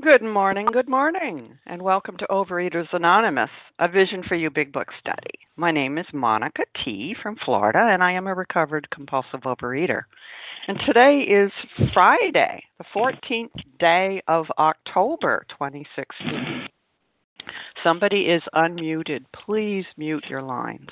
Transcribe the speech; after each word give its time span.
Good 0.00 0.22
morning, 0.22 0.66
good 0.72 0.88
morning, 0.88 1.58
and 1.66 1.82
welcome 1.82 2.16
to 2.18 2.26
Overeaters 2.30 2.86
Anonymous, 2.92 3.50
a 3.80 3.88
Vision 3.88 4.22
for 4.22 4.36
You 4.36 4.48
Big 4.48 4.72
Book 4.72 4.86
study. 5.00 5.40
My 5.56 5.72
name 5.72 5.98
is 5.98 6.06
Monica 6.12 6.62
T. 6.84 7.16
from 7.20 7.34
Florida, 7.44 7.80
and 7.80 8.00
I 8.00 8.12
am 8.12 8.28
a 8.28 8.34
recovered 8.34 8.88
compulsive 8.90 9.40
overeater. 9.40 10.02
And 10.68 10.78
today 10.86 11.22
is 11.22 11.50
Friday, 11.92 12.62
the 12.78 12.84
14th 12.94 13.50
day 13.80 14.22
of 14.28 14.46
October 14.56 15.44
2016. 15.48 16.68
Somebody 17.82 18.26
is 18.26 18.42
unmuted. 18.54 19.24
Please 19.32 19.84
mute 19.96 20.26
your 20.28 20.42
lines. 20.42 20.90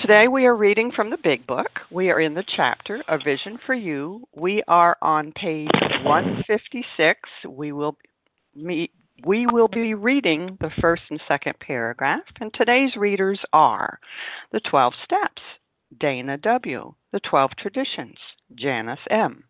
Today 0.00 0.28
we 0.28 0.46
are 0.46 0.54
reading 0.54 0.92
from 0.94 1.10
the 1.10 1.18
Big 1.24 1.44
Book. 1.44 1.80
We 1.90 2.08
are 2.10 2.20
in 2.20 2.34
the 2.34 2.44
chapter 2.56 3.02
A 3.08 3.18
Vision 3.18 3.58
for 3.66 3.74
You. 3.74 4.22
We 4.32 4.62
are 4.68 4.96
on 5.02 5.32
page 5.32 5.68
156. 6.04 7.18
We 7.48 7.72
will 7.72 7.96
meet 8.54 8.92
we 9.26 9.46
will 9.46 9.66
be 9.66 9.94
reading 9.94 10.56
the 10.60 10.70
first 10.80 11.02
and 11.10 11.20
second 11.26 11.58
paragraph, 11.58 12.22
and 12.40 12.54
today's 12.54 12.94
readers 12.94 13.40
are 13.52 13.98
The 14.52 14.60
12 14.60 14.92
Steps, 15.02 15.42
Dana 15.98 16.38
W., 16.38 16.94
The 17.10 17.20
12 17.20 17.50
Traditions, 17.58 18.18
Janice 18.54 19.00
M. 19.10 19.42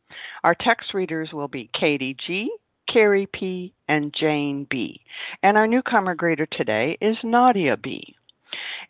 Our 0.45 0.55
text 0.55 0.95
readers 0.95 1.29
will 1.31 1.49
be 1.49 1.69
Katie 1.79 2.17
G., 2.27 2.51
Carrie 2.91 3.29
P., 3.31 3.75
and 3.87 4.15
Jane 4.19 4.67
B. 4.71 5.03
And 5.43 5.59
our 5.59 5.67
newcomer 5.67 6.17
greeter 6.17 6.49
today 6.49 6.97
is 7.03 7.19
Nadia 7.23 7.77
B. 7.77 8.17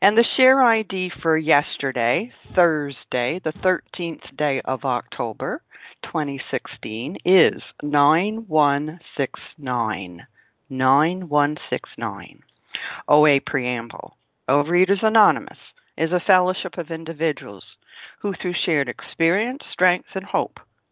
And 0.00 0.16
the 0.16 0.24
share 0.36 0.62
ID 0.62 1.10
for 1.22 1.36
yesterday, 1.36 2.32
Thursday, 2.54 3.40
the 3.42 3.52
13th 3.52 4.36
day 4.36 4.60
of 4.64 4.84
October 4.84 5.62
2016, 6.04 7.16
is 7.24 7.60
9169. 7.82 10.26
9169. 10.70 12.42
OA 13.08 13.40
Preamble. 13.40 14.16
Overeaters 14.48 15.02
Anonymous 15.02 15.58
is 15.96 16.12
a 16.12 16.20
fellowship 16.20 16.78
of 16.78 16.90
individuals 16.90 17.64
who, 18.20 18.34
through 18.34 18.54
shared 18.64 18.88
experience, 18.88 19.62
strength, 19.72 20.08
and 20.14 20.24
hope, 20.24 20.60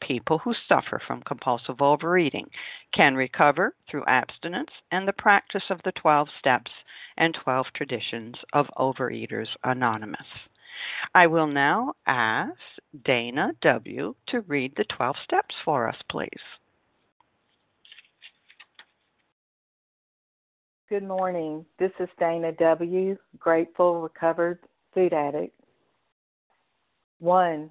people 0.00 0.38
who 0.38 0.54
suffer 0.68 1.00
from 1.06 1.22
compulsive 1.22 1.80
overeating 1.80 2.48
can 2.92 3.14
recover 3.14 3.74
through 3.88 4.04
abstinence 4.06 4.70
and 4.90 5.06
the 5.06 5.12
practice 5.12 5.64
of 5.70 5.80
the 5.84 5.92
12 5.92 6.28
steps 6.38 6.70
and 7.16 7.34
12 7.42 7.66
traditions 7.74 8.36
of 8.52 8.66
Overeaters 8.78 9.48
Anonymous. 9.64 10.26
I 11.14 11.26
will 11.26 11.46
now 11.46 11.94
ask 12.06 12.52
Dana 13.04 13.52
W. 13.62 14.14
to 14.28 14.40
read 14.42 14.74
the 14.76 14.84
12 14.84 15.16
steps 15.24 15.54
for 15.64 15.88
us, 15.88 15.96
please. 16.10 16.28
Good 20.88 21.02
morning. 21.02 21.66
This 21.78 21.90
is 21.98 22.08
Dana 22.18 22.52
W., 22.52 23.16
grateful, 23.38 24.00
recovered 24.02 24.60
food 24.94 25.12
addict. 25.12 25.58
One, 27.18 27.70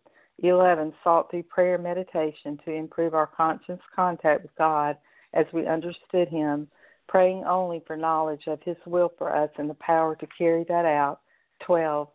11. 0.41 0.93
Sought 1.03 1.29
through 1.29 1.43
prayer 1.43 1.77
meditation 1.77 2.59
to 2.65 2.71
improve 2.71 3.13
our 3.13 3.27
conscious 3.27 3.79
contact 3.95 4.41
with 4.41 4.55
God 4.57 4.97
as 5.33 5.45
we 5.53 5.67
understood 5.67 6.27
Him, 6.27 6.67
praying 7.07 7.43
only 7.45 7.83
for 7.85 7.95
knowledge 7.95 8.47
of 8.47 8.59
His 8.63 8.77
will 8.85 9.11
for 9.17 9.35
us 9.35 9.49
and 9.57 9.69
the 9.69 9.75
power 9.75 10.15
to 10.15 10.27
carry 10.37 10.65
that 10.67 10.85
out. 10.85 11.21
12. 11.65 12.07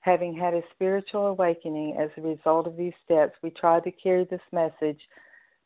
Having 0.00 0.36
had 0.36 0.54
a 0.54 0.62
spiritual 0.74 1.28
awakening 1.28 1.96
as 1.98 2.10
a 2.16 2.20
result 2.20 2.66
of 2.66 2.76
these 2.76 2.92
steps, 3.04 3.32
we 3.42 3.50
tried 3.50 3.84
to 3.84 3.90
carry 3.90 4.24
this 4.24 4.40
message 4.52 5.00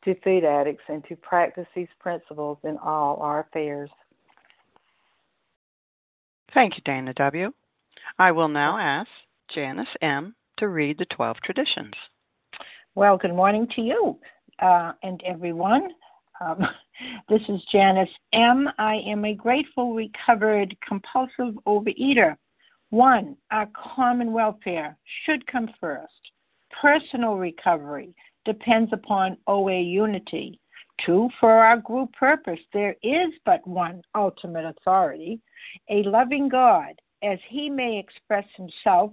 to 0.04 0.14
food 0.22 0.44
addicts 0.44 0.84
and 0.88 1.04
to 1.08 1.16
practice 1.16 1.66
these 1.74 1.88
principles 1.98 2.58
in 2.64 2.76
all 2.78 3.16
our 3.16 3.40
affairs. 3.40 3.90
Thank 6.54 6.76
you, 6.76 6.82
Dana 6.84 7.12
W. 7.14 7.52
I 8.18 8.32
will 8.32 8.48
now 8.48 8.78
ask 8.78 9.08
Janice 9.52 9.88
M 10.00 10.34
to 10.58 10.68
read 10.68 10.98
the 10.98 11.06
12 11.06 11.36
traditions. 11.44 11.94
Well, 12.94 13.16
good 13.16 13.34
morning 13.34 13.66
to 13.76 13.80
you 13.80 14.18
uh, 14.60 14.92
and 15.02 15.22
everyone. 15.24 15.88
Um, 16.40 16.66
this 17.28 17.42
is 17.48 17.60
Janice 17.72 18.08
M. 18.32 18.68
I 18.78 18.96
am 19.06 19.24
a 19.24 19.34
grateful, 19.34 19.94
recovered, 19.94 20.76
compulsive 20.86 21.54
overeater. 21.66 22.36
One, 22.90 23.36
our 23.50 23.68
common 23.94 24.32
welfare 24.32 24.96
should 25.24 25.46
come 25.46 25.68
first. 25.80 26.12
Personal 26.80 27.36
recovery 27.36 28.14
depends 28.44 28.92
upon 28.92 29.36
OA 29.46 29.80
unity. 29.80 30.58
Two, 31.04 31.28
for 31.38 31.52
our 31.52 31.76
group 31.76 32.12
purpose, 32.14 32.58
there 32.72 32.96
is 33.02 33.32
but 33.44 33.64
one 33.66 34.02
ultimate 34.16 34.64
authority, 34.64 35.40
a 35.88 36.02
loving 36.02 36.48
God, 36.48 36.94
as 37.22 37.38
he 37.48 37.68
may 37.68 37.98
express 37.98 38.44
himself 38.56 39.12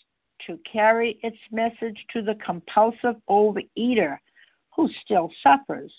to 0.47 0.59
carry 0.71 1.19
its 1.23 1.37
message 1.51 1.97
to 2.13 2.21
the 2.21 2.35
compulsive 2.35 3.15
overeater 3.29 4.17
who 4.75 4.89
still 5.03 5.31
suffers. 5.43 5.91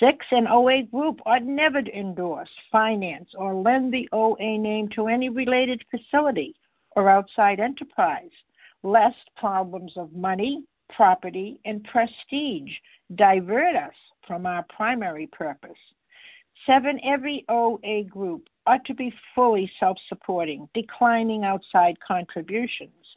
Six, 0.00 0.24
an 0.30 0.46
OA 0.46 0.82
group 0.82 1.20
ought 1.26 1.44
never 1.44 1.82
to 1.82 1.98
endorse, 1.98 2.50
finance, 2.70 3.30
or 3.34 3.54
lend 3.54 3.92
the 3.92 4.08
OA 4.12 4.58
name 4.58 4.88
to 4.90 5.08
any 5.08 5.28
related 5.28 5.82
facility 5.90 6.54
or 6.94 7.08
outside 7.08 7.58
enterprise, 7.58 8.30
lest 8.82 9.16
problems 9.36 9.92
of 9.96 10.12
money, 10.12 10.64
property, 10.94 11.60
and 11.64 11.84
prestige 11.84 12.70
divert 13.14 13.76
us 13.76 13.94
from 14.26 14.46
our 14.46 14.64
primary 14.68 15.26
purpose. 15.28 15.78
Seven, 16.66 17.00
every 17.02 17.44
OA 17.48 18.04
group 18.04 18.48
ought 18.66 18.84
to 18.84 18.94
be 18.94 19.12
fully 19.34 19.70
self 19.80 19.96
supporting, 20.08 20.68
declining 20.74 21.44
outside 21.44 21.98
contributions. 22.06 23.16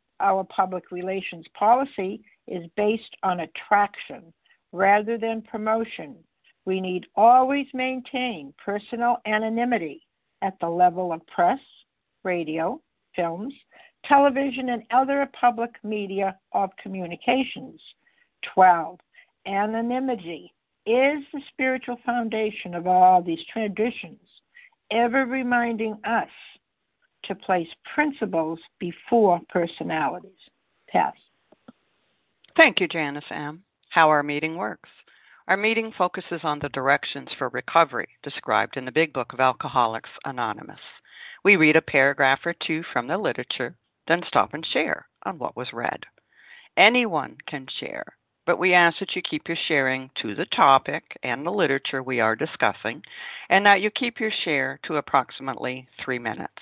Our 0.21 0.43
public 0.45 0.91
relations 0.91 1.45
policy 1.57 2.21
is 2.47 2.63
based 2.77 3.15
on 3.23 3.41
attraction 3.41 4.33
rather 4.71 5.17
than 5.17 5.41
promotion. 5.41 6.15
We 6.65 6.79
need 6.79 7.07
always 7.15 7.65
maintain 7.73 8.53
personal 8.63 9.17
anonymity 9.25 10.05
at 10.41 10.59
the 10.59 10.69
level 10.69 11.11
of 11.11 11.25
press, 11.27 11.59
radio, 12.23 12.79
films, 13.15 13.53
television, 14.05 14.69
and 14.69 14.83
other 14.91 15.29
public 15.39 15.71
media 15.83 16.37
of 16.53 16.69
communications. 16.81 17.81
12 18.53 18.99
anonymity 19.47 20.53
is 20.85 21.23
the 21.33 21.41
spiritual 21.51 21.97
foundation 22.05 22.73
of 22.73 22.87
all 22.87 23.21
these 23.21 23.43
traditions, 23.51 24.19
ever 24.91 25.25
reminding 25.25 25.97
us 26.05 26.29
to 27.23 27.35
place 27.35 27.67
principles 27.93 28.59
before 28.79 29.39
personalities. 29.49 30.31
Thank 32.57 32.79
you, 32.79 32.87
Janice 32.87 33.23
M. 33.31 33.63
How 33.89 34.09
our 34.09 34.23
meeting 34.23 34.55
works. 34.55 34.89
Our 35.47 35.57
meeting 35.57 35.91
focuses 35.97 36.41
on 36.43 36.59
the 36.59 36.69
directions 36.69 37.29
for 37.37 37.49
recovery 37.49 38.07
described 38.23 38.77
in 38.77 38.85
the 38.85 38.91
Big 38.91 39.11
Book 39.11 39.33
of 39.33 39.39
Alcoholics 39.39 40.09
Anonymous. 40.23 40.79
We 41.43 41.55
read 41.55 41.75
a 41.75 41.81
paragraph 41.81 42.39
or 42.45 42.53
two 42.53 42.83
from 42.93 43.07
the 43.07 43.17
literature, 43.17 43.75
then 44.07 44.21
stop 44.27 44.53
and 44.53 44.65
share 44.65 45.07
on 45.23 45.39
what 45.39 45.57
was 45.57 45.73
read. 45.73 46.05
Anyone 46.77 47.37
can 47.47 47.67
share, 47.79 48.05
but 48.45 48.59
we 48.59 48.73
ask 48.73 48.99
that 48.99 49.15
you 49.15 49.21
keep 49.21 49.47
your 49.47 49.57
sharing 49.67 50.09
to 50.21 50.35
the 50.35 50.45
topic 50.45 51.17
and 51.23 51.45
the 51.45 51.51
literature 51.51 52.03
we 52.03 52.19
are 52.19 52.35
discussing, 52.35 53.03
and 53.49 53.65
that 53.65 53.81
you 53.81 53.89
keep 53.89 54.19
your 54.19 54.31
share 54.43 54.79
to 54.83 54.95
approximately 54.95 55.87
three 56.03 56.19
minutes. 56.19 56.61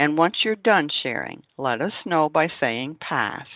And 0.00 0.16
once 0.16 0.38
you're 0.42 0.56
done 0.56 0.88
sharing, 1.02 1.42
let 1.58 1.82
us 1.82 1.92
know 2.06 2.30
by 2.30 2.48
saying 2.58 2.96
pass. 3.02 3.46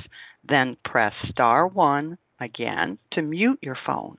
Then 0.46 0.76
press 0.84 1.14
star 1.30 1.66
1 1.66 2.18
again 2.38 2.98
to 3.12 3.22
mute 3.22 3.58
your 3.62 3.78
phone. 3.86 4.18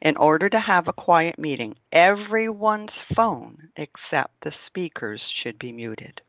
In 0.00 0.16
order 0.16 0.48
to 0.48 0.60
have 0.60 0.86
a 0.86 0.92
quiet 0.92 1.36
meeting, 1.36 1.74
everyone's 1.90 2.92
phone 3.16 3.70
except 3.74 4.40
the 4.44 4.52
speaker's 4.68 5.20
should 5.42 5.58
be 5.58 5.72
muted. 5.72 6.20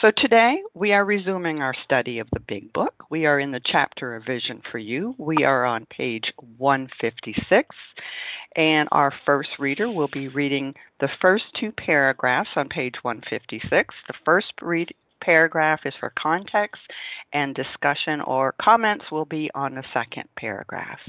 So 0.00 0.10
today 0.16 0.58
we 0.74 0.92
are 0.92 1.04
resuming 1.04 1.60
our 1.60 1.74
study 1.84 2.18
of 2.18 2.28
the 2.32 2.40
Big 2.40 2.72
Book. 2.72 2.94
We 3.10 3.26
are 3.26 3.40
in 3.40 3.50
the 3.50 3.60
chapter 3.64 4.14
of 4.14 4.24
Vision 4.24 4.62
for 4.70 4.78
You. 4.78 5.14
We 5.18 5.44
are 5.44 5.64
on 5.64 5.86
page 5.86 6.32
156, 6.58 7.74
and 8.56 8.88
our 8.92 9.12
first 9.24 9.50
reader 9.58 9.90
will 9.90 10.08
be 10.08 10.28
reading 10.28 10.74
the 11.00 11.08
first 11.20 11.44
two 11.58 11.72
paragraphs 11.72 12.50
on 12.56 12.68
page 12.68 12.94
156. 13.02 13.94
The 14.06 14.14
first 14.24 14.52
read 14.60 14.94
paragraph 15.22 15.80
is 15.84 15.94
for 15.98 16.12
context, 16.18 16.82
and 17.32 17.54
discussion 17.54 18.20
or 18.20 18.54
comments 18.60 19.06
will 19.10 19.24
be 19.24 19.50
on 19.54 19.74
the 19.74 19.84
second 19.92 20.28
paragraph. 20.36 21.00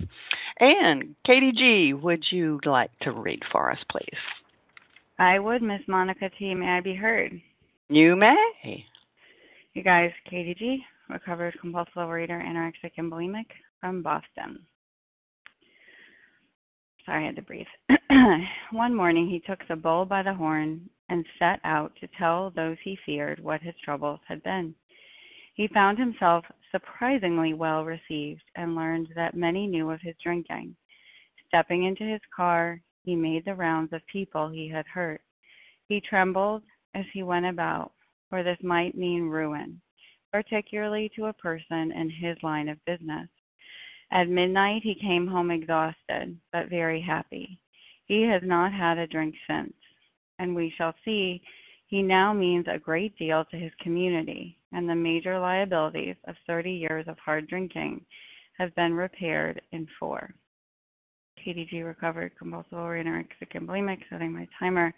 And 0.60 1.16
Katie 1.26 1.52
G, 1.52 1.94
would 1.94 2.24
you 2.32 2.60
like 2.66 2.92
to 3.02 3.12
read 3.12 3.44
for 3.52 3.70
us, 3.70 3.80
please? 3.92 4.20
I 5.20 5.40
would, 5.40 5.62
Miss 5.62 5.82
Monica 5.88 6.30
T. 6.38 6.54
May 6.56 6.78
I 6.78 6.82
be 6.82 6.96
heard? 6.96 7.42
You 7.90 8.18
may. 8.18 8.86
You 9.74 9.84
guys, 9.84 10.12
Katie 10.30 10.56
G, 10.56 10.84
recovered 11.10 11.58
compulsive 11.62 11.94
overeater, 11.96 12.44
anorexic, 12.44 12.92
and 12.98 13.10
bulimic 13.10 13.46
from 13.80 14.02
Boston. 14.02 14.60
Sorry, 17.06 17.24
I 17.24 17.28
had 17.28 17.38
to 17.38 17.42
breathe. 17.42 17.68
One 18.72 18.94
morning 18.94 19.30
he 19.30 19.40
took 19.40 19.66
the 19.70 19.78
bull 19.78 20.04
by 20.04 20.22
the 20.22 20.34
horn 20.34 20.90
and 21.08 21.26
set 21.40 21.62
out 21.64 21.94
to 22.02 22.10
tell 22.20 22.50
those 22.50 22.76
he 22.84 22.98
feared 23.06 23.42
what 23.42 23.62
his 23.62 23.76
troubles 23.86 24.20
had 24.28 24.44
been. 24.44 24.76
He 25.54 25.70
found 25.70 25.98
himself 25.98 26.44
surprisingly 26.72 27.54
well 27.54 27.86
received 27.86 28.44
and 28.58 28.76
learned 28.76 29.08
that 29.16 29.34
many 29.34 29.66
knew 29.66 29.90
of 29.92 30.02
his 30.02 30.16
drinking. 30.22 30.76
Stepping 31.48 31.86
into 31.86 32.04
his 32.04 32.22
car, 32.36 32.82
he 33.06 33.16
made 33.16 33.46
the 33.46 33.56
rounds 33.56 33.94
of 33.94 34.06
people 34.12 34.50
he 34.50 34.68
had 34.68 34.86
hurt. 34.88 35.22
He 35.88 36.02
trembled 36.02 36.64
as 36.98 37.06
he 37.14 37.22
went 37.22 37.46
about, 37.46 37.92
for 38.30 38.44
this 38.44 38.58
might 38.64 38.98
mean 38.98 39.24
ruin, 39.24 39.80
particularly 40.32 41.12
to 41.16 41.26
a 41.26 41.34
person 41.34 41.92
in 41.92 42.10
his 42.10 42.38
line 42.42 42.68
of 42.70 42.84
business. 42.86 43.30
At 44.12 44.30
midnight 44.30 44.82
he 44.84 44.96
came 44.96 45.28
home 45.28 45.52
exhausted, 45.52 46.38
but 46.52 46.70
very 46.70 47.02
happy. 47.02 47.60
He 48.06 48.24
has 48.24 48.42
not 48.44 48.72
had 48.72 48.98
a 48.98 49.08
drink 49.08 49.36
since, 49.48 49.74
and 50.40 50.56
we 50.56 50.74
shall 50.78 50.94
see 51.06 51.42
he 51.88 52.02
now 52.02 52.34
means 52.34 52.66
a 52.68 52.80
great 52.80 53.18
deal 53.18 53.46
to 53.46 53.58
his 53.58 53.72
community, 53.82 54.58
and 54.72 54.90
the 54.90 54.96
major 54.96 55.40
liabilities 55.40 56.16
of 56.28 56.36
30 56.48 56.72
years 56.72 57.06
of 57.08 57.18
hard 57.20 57.48
drinking 57.48 58.06
have 58.58 58.76
been 58.76 58.94
repaired 58.94 59.62
in 59.72 59.88
four. 60.00 60.34
Katie 61.44 61.68
G 61.70 61.82
recovered 61.84 62.38
compulsive 62.38 62.74
anorexic 62.74 63.54
and 63.54 63.68
bulimic, 63.68 64.00
setting 64.10 64.34
my 64.34 64.48
timer 64.60 64.94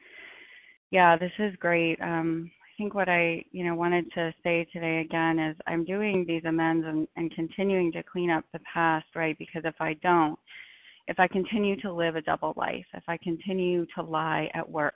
yeah, 0.91 1.17
this 1.17 1.31
is 1.39 1.55
great. 1.57 2.01
Um, 2.01 2.49
I 2.63 2.71
think 2.77 2.95
what 2.95 3.09
I, 3.09 3.43
you 3.51 3.65
know, 3.65 3.75
wanted 3.75 4.11
to 4.13 4.33
say 4.43 4.65
today 4.71 4.99
again 4.99 5.37
is 5.37 5.55
I'm 5.67 5.85
doing 5.85 6.25
these 6.27 6.43
amends 6.45 6.85
and, 6.87 7.07
and 7.15 7.33
continuing 7.35 7.91
to 7.91 8.03
clean 8.03 8.29
up 8.31 8.45
the 8.53 8.59
past, 8.73 9.05
right? 9.15 9.37
Because 9.37 9.63
if 9.65 9.75
I 9.79 9.93
don't, 10.01 10.39
if 11.07 11.19
I 11.19 11.27
continue 11.27 11.79
to 11.81 11.91
live 11.91 12.15
a 12.15 12.21
double 12.21 12.53
life, 12.55 12.85
if 12.93 13.03
I 13.07 13.17
continue 13.17 13.85
to 13.95 14.01
lie 14.01 14.49
at 14.53 14.69
work, 14.69 14.93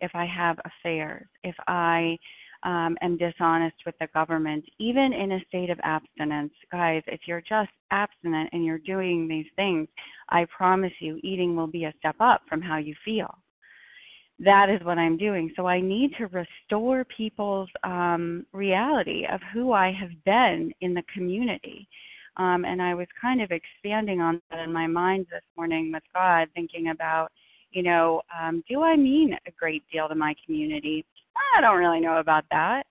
if 0.00 0.10
I 0.14 0.26
have 0.26 0.58
affairs, 0.64 1.26
if 1.44 1.54
I 1.68 2.18
um, 2.62 2.96
am 3.00 3.16
dishonest 3.16 3.76
with 3.86 3.94
the 4.00 4.08
government, 4.12 4.64
even 4.78 5.12
in 5.12 5.32
a 5.32 5.44
state 5.48 5.70
of 5.70 5.78
abstinence, 5.82 6.52
guys, 6.70 7.02
if 7.06 7.20
you're 7.26 7.42
just 7.42 7.70
abstinent 7.90 8.50
and 8.52 8.64
you're 8.64 8.78
doing 8.78 9.28
these 9.28 9.46
things, 9.56 9.88
I 10.28 10.46
promise 10.54 10.92
you, 11.00 11.18
eating 11.22 11.56
will 11.56 11.66
be 11.66 11.84
a 11.84 11.94
step 11.98 12.16
up 12.20 12.42
from 12.48 12.60
how 12.60 12.78
you 12.78 12.94
feel 13.04 13.38
that 14.42 14.70
is 14.70 14.84
what 14.84 14.98
I'm 14.98 15.16
doing. 15.16 15.52
So 15.54 15.66
I 15.66 15.80
need 15.80 16.12
to 16.18 16.26
restore 16.26 17.04
people's 17.04 17.68
um, 17.84 18.46
reality 18.52 19.26
of 19.30 19.40
who 19.52 19.72
I 19.72 19.92
have 19.92 20.10
been 20.24 20.72
in 20.80 20.94
the 20.94 21.02
community. 21.12 21.86
Um, 22.36 22.64
and 22.64 22.80
I 22.80 22.94
was 22.94 23.06
kind 23.20 23.42
of 23.42 23.50
expanding 23.50 24.20
on 24.20 24.40
that 24.50 24.60
in 24.60 24.72
my 24.72 24.86
mind 24.86 25.26
this 25.30 25.42
morning 25.56 25.90
with 25.92 26.02
God, 26.14 26.48
thinking 26.54 26.88
about, 26.88 27.28
you 27.70 27.82
know, 27.82 28.22
um, 28.38 28.64
do 28.68 28.82
I 28.82 28.96
mean 28.96 29.36
a 29.46 29.50
great 29.58 29.82
deal 29.92 30.08
to 30.08 30.14
my 30.14 30.34
community? 30.46 31.04
I 31.56 31.60
don't 31.60 31.78
really 31.78 32.00
know 32.00 32.18
about 32.18 32.44
that. 32.50 32.84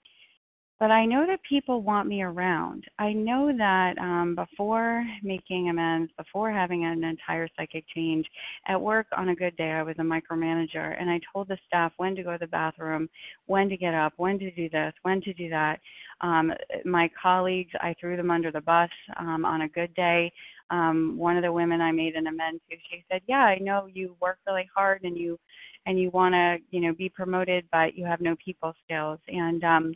But 0.79 0.91
I 0.91 1.05
know 1.05 1.25
that 1.27 1.41
people 1.47 1.81
want 1.81 2.07
me 2.07 2.21
around. 2.21 2.85
I 2.99 3.11
know 3.11 3.51
that 3.57 3.97
um, 3.97 4.33
before 4.33 5.05
making 5.21 5.69
amends, 5.69 6.09
before 6.17 6.51
having 6.51 6.85
an 6.85 7.03
entire 7.03 7.49
psychic 7.57 7.83
change, 7.93 8.25
at 8.65 8.79
work 8.79 9.07
on 9.17 9.29
a 9.29 9.35
good 9.35 9.57
day, 9.57 9.71
I 9.71 9.83
was 9.83 9.97
a 9.99 10.03
micromanager 10.03 10.95
and 10.99 11.09
I 11.09 11.19
told 11.33 11.49
the 11.49 11.57
staff 11.67 11.91
when 11.97 12.15
to 12.15 12.23
go 12.23 12.31
to 12.31 12.37
the 12.37 12.47
bathroom, 12.47 13.09
when 13.47 13.67
to 13.67 13.75
get 13.75 13.93
up, 13.93 14.13
when 14.15 14.39
to 14.39 14.51
do 14.51 14.69
this, 14.69 14.93
when 15.01 15.19
to 15.21 15.33
do 15.33 15.49
that. 15.49 15.81
Um, 16.21 16.53
my 16.85 17.09
colleagues, 17.21 17.71
I 17.81 17.93
threw 17.99 18.15
them 18.15 18.31
under 18.31 18.51
the 18.51 18.61
bus 18.61 18.89
um, 19.17 19.43
on 19.43 19.61
a 19.61 19.69
good 19.69 19.93
day. 19.95 20.31
Um, 20.71 21.17
one 21.17 21.35
of 21.35 21.43
the 21.43 21.51
women 21.51 21.81
I 21.81 21.91
made 21.91 22.15
an 22.15 22.27
amends 22.27 22.61
to, 22.69 22.77
she 22.89 23.03
said, 23.11 23.21
"Yeah, 23.27 23.39
I 23.39 23.57
know 23.57 23.89
you 23.91 24.15
work 24.21 24.37
really 24.45 24.69
hard 24.73 25.03
and 25.03 25.17
you 25.17 25.39
and 25.85 25.99
you 25.99 26.11
want 26.11 26.33
to, 26.33 26.57
you 26.69 26.79
know, 26.81 26.93
be 26.93 27.09
promoted, 27.09 27.65
but 27.71 27.95
you 27.95 28.05
have 28.05 28.21
no 28.21 28.35
people 28.43 28.73
skills." 28.85 29.19
And 29.27 29.63
um, 29.63 29.93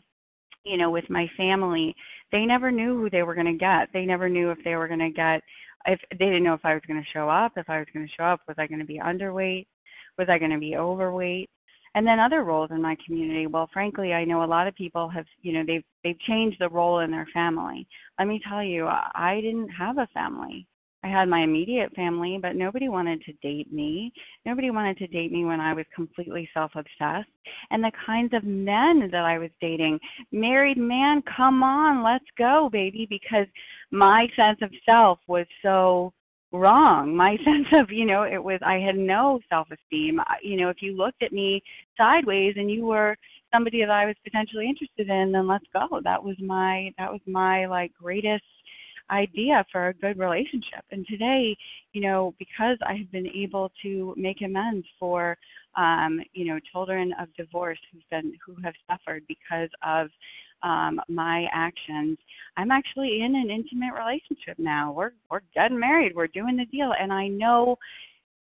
you 0.64 0.76
know, 0.76 0.90
with 0.90 1.08
my 1.10 1.26
family, 1.36 1.94
they 2.32 2.44
never 2.44 2.70
knew 2.70 2.96
who 2.96 3.10
they 3.10 3.22
were 3.22 3.34
going 3.34 3.46
to 3.46 3.52
get. 3.52 3.88
They 3.92 4.04
never 4.04 4.28
knew 4.28 4.50
if 4.50 4.58
they 4.64 4.76
were 4.76 4.88
going 4.88 5.00
to 5.00 5.10
get, 5.10 5.42
if 5.86 6.00
they 6.10 6.26
didn't 6.26 6.44
know 6.44 6.54
if 6.54 6.64
I 6.64 6.74
was 6.74 6.82
going 6.88 7.00
to 7.00 7.10
show 7.12 7.28
up, 7.28 7.52
if 7.56 7.68
I 7.68 7.78
was 7.78 7.86
going 7.92 8.06
to 8.06 8.12
show 8.16 8.24
up, 8.24 8.40
was 8.48 8.56
I 8.58 8.66
going 8.66 8.80
to 8.80 8.86
be 8.86 8.98
underweight, 8.98 9.66
was 10.18 10.28
I 10.30 10.38
going 10.38 10.50
to 10.50 10.58
be 10.58 10.76
overweight, 10.76 11.50
and 11.94 12.06
then 12.06 12.18
other 12.18 12.42
roles 12.42 12.70
in 12.70 12.82
my 12.82 12.96
community. 13.06 13.46
Well, 13.46 13.68
frankly, 13.72 14.12
I 14.12 14.24
know 14.24 14.42
a 14.42 14.46
lot 14.46 14.66
of 14.66 14.74
people 14.74 15.08
have, 15.08 15.26
you 15.42 15.52
know, 15.52 15.62
they've 15.66 15.84
they've 16.02 16.18
changed 16.20 16.56
the 16.60 16.68
role 16.68 17.00
in 17.00 17.10
their 17.10 17.28
family. 17.32 17.86
Let 18.18 18.28
me 18.28 18.40
tell 18.48 18.62
you, 18.62 18.86
I 18.86 19.40
didn't 19.42 19.68
have 19.68 19.98
a 19.98 20.08
family. 20.14 20.66
I 21.04 21.08
had 21.08 21.28
my 21.28 21.40
immediate 21.40 21.92
family, 21.94 22.38
but 22.40 22.56
nobody 22.56 22.88
wanted 22.88 23.20
to 23.24 23.32
date 23.42 23.70
me. 23.70 24.10
Nobody 24.46 24.70
wanted 24.70 24.96
to 24.98 25.06
date 25.06 25.30
me 25.30 25.44
when 25.44 25.60
I 25.60 25.74
was 25.74 25.84
completely 25.94 26.48
self 26.54 26.72
obsessed. 26.74 27.28
And 27.70 27.84
the 27.84 27.92
kinds 28.06 28.32
of 28.32 28.42
men 28.44 29.10
that 29.12 29.24
I 29.24 29.36
was 29.36 29.50
dating, 29.60 30.00
married 30.32 30.78
man, 30.78 31.22
come 31.36 31.62
on, 31.62 32.02
let's 32.02 32.24
go, 32.38 32.70
baby, 32.72 33.06
because 33.10 33.46
my 33.90 34.28
sense 34.34 34.58
of 34.62 34.70
self 34.86 35.18
was 35.26 35.46
so 35.62 36.14
wrong. 36.52 37.14
My 37.14 37.36
sense 37.44 37.66
of, 37.72 37.90
you 37.90 38.06
know, 38.06 38.22
it 38.22 38.42
was, 38.42 38.60
I 38.64 38.76
had 38.76 38.96
no 38.96 39.40
self 39.50 39.68
esteem. 39.70 40.20
You 40.42 40.56
know, 40.56 40.70
if 40.70 40.80
you 40.80 40.96
looked 40.96 41.22
at 41.22 41.32
me 41.34 41.62
sideways 41.98 42.54
and 42.56 42.70
you 42.70 42.86
were 42.86 43.14
somebody 43.52 43.80
that 43.80 43.90
I 43.90 44.06
was 44.06 44.16
potentially 44.24 44.66
interested 44.66 45.10
in, 45.10 45.32
then 45.32 45.46
let's 45.46 45.66
go. 45.70 46.00
That 46.02 46.24
was 46.24 46.36
my, 46.40 46.94
that 46.96 47.12
was 47.12 47.20
my 47.26 47.66
like 47.66 47.92
greatest 47.92 48.42
idea 49.10 49.64
for 49.70 49.88
a 49.88 49.94
good 49.94 50.18
relationship. 50.18 50.84
And 50.90 51.06
today, 51.06 51.56
you 51.92 52.00
know, 52.00 52.34
because 52.38 52.78
I 52.86 52.94
have 52.94 53.10
been 53.12 53.28
able 53.28 53.70
to 53.82 54.14
make 54.16 54.42
amends 54.42 54.86
for, 54.98 55.36
um, 55.76 56.20
you 56.32 56.46
know, 56.46 56.58
children 56.72 57.12
of 57.20 57.28
divorce 57.36 57.78
who've 57.92 58.08
been 58.10 58.32
who 58.44 58.56
have 58.62 58.74
suffered 58.88 59.22
because 59.28 59.68
of 59.86 60.08
um, 60.62 61.00
my 61.08 61.46
actions, 61.52 62.16
I'm 62.56 62.70
actually 62.70 63.20
in 63.22 63.34
an 63.36 63.50
intimate 63.50 63.92
relationship 63.92 64.58
now. 64.58 64.92
We're 64.92 65.12
we're 65.30 65.40
getting 65.54 65.78
married. 65.78 66.14
We're 66.14 66.26
doing 66.28 66.56
the 66.56 66.64
deal, 66.64 66.92
and 66.98 67.12
I 67.12 67.28
know 67.28 67.76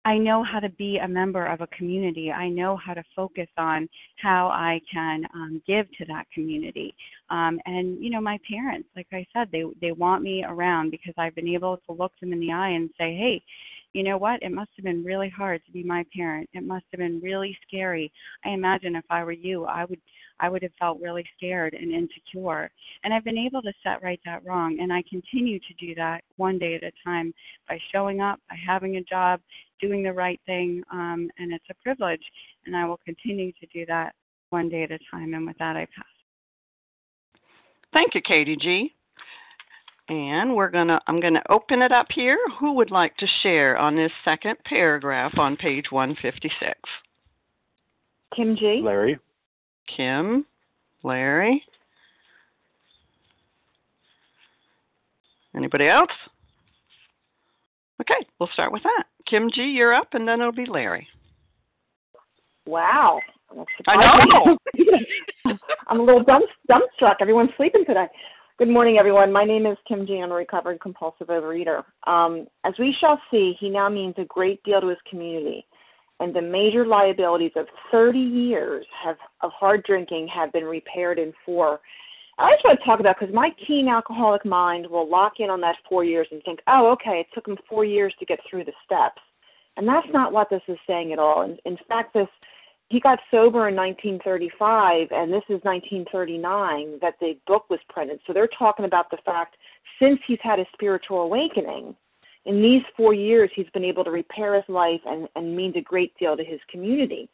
I 0.04 0.16
know 0.16 0.42
how 0.42 0.60
to 0.60 0.70
be 0.70 0.98
a 0.98 1.06
member 1.06 1.44
of 1.44 1.60
a 1.60 1.66
community. 1.68 2.32
I 2.32 2.48
know 2.48 2.76
how 2.76 2.94
to 2.94 3.04
focus 3.14 3.48
on 3.58 3.86
how 4.16 4.48
I 4.48 4.80
can 4.90 5.24
um, 5.34 5.62
give 5.66 5.86
to 5.98 6.06
that 6.06 6.24
community. 6.32 6.94
Um, 7.28 7.60
and 7.66 8.02
you 8.02 8.08
know, 8.08 8.20
my 8.20 8.38
parents, 8.50 8.88
like 8.96 9.08
I 9.12 9.26
said, 9.32 9.48
they 9.52 9.64
they 9.80 9.92
want 9.92 10.22
me 10.22 10.44
around 10.46 10.90
because 10.90 11.14
I've 11.18 11.34
been 11.34 11.48
able 11.48 11.76
to 11.86 11.92
look 11.92 12.12
them 12.20 12.32
in 12.32 12.40
the 12.40 12.52
eye 12.52 12.70
and 12.70 12.88
say, 12.98 13.14
hey, 13.14 13.42
you 13.92 14.02
know 14.02 14.16
what? 14.16 14.42
It 14.42 14.52
must 14.52 14.70
have 14.76 14.84
been 14.84 15.04
really 15.04 15.28
hard 15.28 15.60
to 15.66 15.72
be 15.72 15.82
my 15.82 16.04
parent. 16.16 16.48
It 16.54 16.62
must 16.62 16.86
have 16.92 16.98
been 16.98 17.20
really 17.20 17.56
scary. 17.66 18.10
I 18.44 18.50
imagine 18.50 18.96
if 18.96 19.04
I 19.10 19.22
were 19.24 19.32
you, 19.32 19.64
I 19.66 19.84
would 19.84 20.00
I 20.40 20.48
would 20.48 20.62
have 20.62 20.72
felt 20.78 21.00
really 21.02 21.24
scared 21.36 21.74
and 21.74 21.92
insecure. 21.92 22.70
And 23.04 23.12
I've 23.12 23.24
been 23.24 23.36
able 23.36 23.60
to 23.62 23.72
set 23.82 24.02
right 24.02 24.20
that 24.24 24.44
wrong. 24.44 24.78
And 24.80 24.90
I 24.92 25.02
continue 25.08 25.58
to 25.58 25.74
do 25.78 25.94
that 25.96 26.22
one 26.36 26.58
day 26.58 26.74
at 26.76 26.82
a 26.82 26.92
time 27.04 27.34
by 27.68 27.78
showing 27.92 28.20
up, 28.22 28.40
by 28.48 28.56
having 28.66 28.96
a 28.96 29.02
job, 29.02 29.40
doing 29.80 30.02
the 30.02 30.12
right 30.12 30.40
thing. 30.46 30.82
Um, 30.92 31.30
and 31.38 31.52
it's 31.52 31.64
a 31.70 31.74
privilege. 31.82 32.22
And 32.66 32.76
I 32.76 32.86
will 32.86 33.00
continue 33.04 33.52
to 33.52 33.66
do 33.72 33.86
that 33.86 34.14
one 34.50 34.68
day 34.68 34.84
at 34.84 34.90
a 34.90 34.98
time. 35.10 35.34
And 35.34 35.46
with 35.46 35.58
that, 35.58 35.76
I 35.76 35.86
pass. 35.86 36.04
Thank 37.92 38.14
you, 38.14 38.20
Katie 38.22 38.56
G. 38.56 38.94
And 40.08 40.56
we're 40.56 40.70
gonna 40.70 41.00
I'm 41.06 41.20
gonna 41.20 41.42
open 41.48 41.82
it 41.82 41.92
up 41.92 42.08
here. 42.12 42.38
Who 42.58 42.72
would 42.74 42.90
like 42.90 43.16
to 43.18 43.26
share 43.42 43.78
on 43.78 43.94
this 43.94 44.10
second 44.24 44.56
paragraph 44.64 45.38
on 45.38 45.56
page 45.56 45.86
156? 45.90 46.74
Kim 48.34 48.56
G. 48.56 48.80
Larry. 48.82 49.18
Kim, 49.96 50.46
Larry. 51.02 51.62
Anybody 55.54 55.88
else? 55.88 56.10
Okay, 58.00 58.26
we'll 58.38 58.48
start 58.52 58.72
with 58.72 58.82
that. 58.82 59.04
Kim 59.30 59.48
G, 59.54 59.62
you're 59.62 59.94
up, 59.94 60.08
and 60.12 60.26
then 60.26 60.40
it'll 60.40 60.52
be 60.52 60.66
Larry. 60.66 61.06
Wow. 62.66 63.20
I 63.86 64.24
know. 64.26 64.58
I'm 65.88 66.00
a 66.00 66.02
little 66.02 66.24
dumb, 66.24 66.42
dumbstruck. 66.68 67.16
Everyone's 67.20 67.50
sleeping 67.56 67.84
today. 67.86 68.06
Good 68.58 68.68
morning, 68.68 68.98
everyone. 68.98 69.32
My 69.32 69.44
name 69.44 69.66
is 69.66 69.78
Kim 69.88 70.06
G. 70.06 70.18
I'm 70.18 70.32
a 70.32 70.34
recovered 70.34 70.80
compulsive 70.80 71.28
overeater. 71.28 71.84
Um, 72.06 72.46
as 72.64 72.74
we 72.78 72.94
shall 73.00 73.20
see, 73.30 73.54
he 73.58 73.70
now 73.70 73.88
means 73.88 74.14
a 74.18 74.24
great 74.24 74.62
deal 74.64 74.80
to 74.80 74.88
his 74.88 74.98
community 75.08 75.64
and 76.20 76.34
the 76.34 76.42
major 76.42 76.86
liabilities 76.86 77.52
of 77.56 77.66
30 77.90 78.18
years 78.18 78.86
have, 79.02 79.16
of 79.40 79.50
hard 79.52 79.82
drinking 79.84 80.28
have 80.28 80.52
been 80.52 80.64
repaired 80.64 81.18
in 81.18 81.32
four. 81.44 81.80
I 82.40 82.52
just 82.52 82.64
want 82.64 82.78
to 82.78 82.84
talk 82.84 83.00
about 83.00 83.16
because 83.18 83.34
my 83.34 83.50
keen 83.66 83.88
alcoholic 83.88 84.44
mind 84.44 84.86
will 84.86 85.08
lock 85.08 85.34
in 85.40 85.50
on 85.50 85.60
that 85.60 85.76
four 85.88 86.04
years 86.04 86.26
and 86.30 86.42
think, 86.42 86.60
oh, 86.66 86.90
okay, 86.92 87.20
it 87.20 87.26
took 87.34 87.46
him 87.46 87.58
four 87.68 87.84
years 87.84 88.14
to 88.18 88.24
get 88.24 88.40
through 88.48 88.64
the 88.64 88.72
steps, 88.84 89.20
and 89.76 89.86
that's 89.86 90.06
not 90.12 90.32
what 90.32 90.48
this 90.48 90.62
is 90.66 90.78
saying 90.86 91.12
at 91.12 91.18
all. 91.18 91.42
In, 91.42 91.58
in 91.64 91.76
fact, 91.88 92.14
this 92.14 92.28
he 92.88 92.98
got 92.98 93.20
sober 93.30 93.68
in 93.68 93.76
1935, 93.76 95.08
and 95.12 95.32
this 95.32 95.44
is 95.48 95.62
1939 95.62 96.98
that 97.00 97.14
the 97.20 97.36
book 97.46 97.70
was 97.70 97.78
printed. 97.88 98.18
So 98.26 98.32
they're 98.32 98.48
talking 98.58 98.84
about 98.84 99.10
the 99.10 99.18
fact 99.24 99.56
since 100.02 100.18
he's 100.26 100.40
had 100.42 100.58
a 100.58 100.64
spiritual 100.74 101.22
awakening 101.22 101.94
in 102.46 102.62
these 102.62 102.82
four 102.96 103.12
years, 103.12 103.50
he's 103.54 103.68
been 103.74 103.84
able 103.84 104.04
to 104.04 104.10
repair 104.10 104.54
his 104.54 104.64
life 104.68 105.00
and, 105.06 105.28
and 105.36 105.54
means 105.54 105.76
a 105.76 105.80
great 105.80 106.16
deal 106.18 106.36
to 106.36 106.44
his 106.44 106.60
community. 106.70 107.28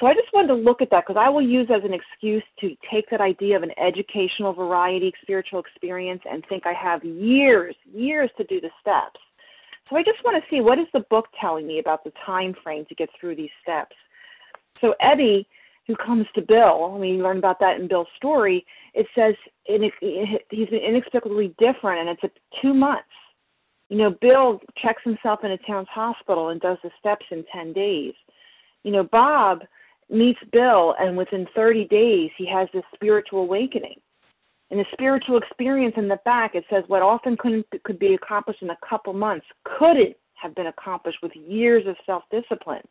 So 0.00 0.06
I 0.06 0.14
just 0.14 0.32
wanted 0.32 0.48
to 0.48 0.54
look 0.54 0.80
at 0.80 0.90
that 0.90 1.04
because 1.06 1.20
I 1.20 1.28
will 1.28 1.42
use 1.42 1.68
as 1.74 1.82
an 1.84 1.92
excuse 1.92 2.44
to 2.60 2.76
take 2.90 3.10
that 3.10 3.20
idea 3.20 3.56
of 3.56 3.64
an 3.64 3.72
educational 3.78 4.52
variety 4.52 5.12
spiritual 5.22 5.58
experience 5.58 6.22
and 6.30 6.44
think 6.48 6.66
I 6.66 6.72
have 6.72 7.04
years, 7.04 7.74
years 7.92 8.30
to 8.36 8.44
do 8.44 8.60
the 8.60 8.70
steps. 8.80 9.18
So 9.90 9.96
I 9.96 10.02
just 10.02 10.22
want 10.24 10.42
to 10.42 10.50
see 10.50 10.60
what 10.60 10.78
is 10.78 10.86
the 10.92 11.00
book 11.10 11.26
telling 11.40 11.66
me 11.66 11.80
about 11.80 12.04
the 12.04 12.12
time 12.24 12.54
frame 12.62 12.84
to 12.88 12.94
get 12.94 13.08
through 13.18 13.36
these 13.36 13.50
steps. 13.62 13.96
So 14.80 14.94
Ebby, 15.02 15.46
who 15.86 15.96
comes 15.96 16.26
to 16.34 16.42
Bill, 16.42 16.96
we 16.98 17.12
learn 17.14 17.38
about 17.38 17.58
that 17.60 17.80
in 17.80 17.88
Bill's 17.88 18.06
story. 18.16 18.64
It 18.94 19.06
says 19.14 19.34
he's 19.64 20.68
inexplicably 20.68 21.54
different, 21.58 22.00
and 22.00 22.10
it's 22.10 22.22
a, 22.22 22.60
two 22.60 22.74
months. 22.74 23.08
You 23.88 23.96
know, 23.96 24.10
Bill 24.20 24.60
checks 24.76 25.02
himself 25.02 25.40
in 25.44 25.52
a 25.52 25.58
Towns 25.58 25.88
Hospital 25.90 26.50
and 26.50 26.60
does 26.60 26.76
the 26.84 26.90
steps 27.00 27.24
in 27.30 27.42
10 27.50 27.72
days. 27.72 28.12
You 28.84 28.92
know, 28.92 29.02
Bob 29.02 29.62
meets 30.10 30.40
Bill, 30.52 30.94
and 30.98 31.16
within 31.16 31.46
30 31.54 31.86
days, 31.86 32.30
he 32.36 32.46
has 32.46 32.68
this 32.72 32.84
spiritual 32.94 33.40
awakening. 33.40 34.00
In 34.70 34.78
the 34.78 34.84
spiritual 34.92 35.38
experience 35.38 35.94
in 35.96 36.08
the 36.08 36.18
back, 36.24 36.54
it 36.54 36.64
says 36.70 36.84
what 36.88 37.02
often 37.02 37.36
couldn't, 37.36 37.66
could 37.84 37.98
be 37.98 38.14
accomplished 38.14 38.62
in 38.62 38.70
a 38.70 38.78
couple 38.88 39.12
months 39.12 39.46
couldn't 39.64 40.14
have 40.34 40.54
been 40.54 40.66
accomplished 40.66 41.18
with 41.22 41.32
years 41.34 41.86
of 41.86 41.96
self 42.04 42.22
discipline. 42.30 42.82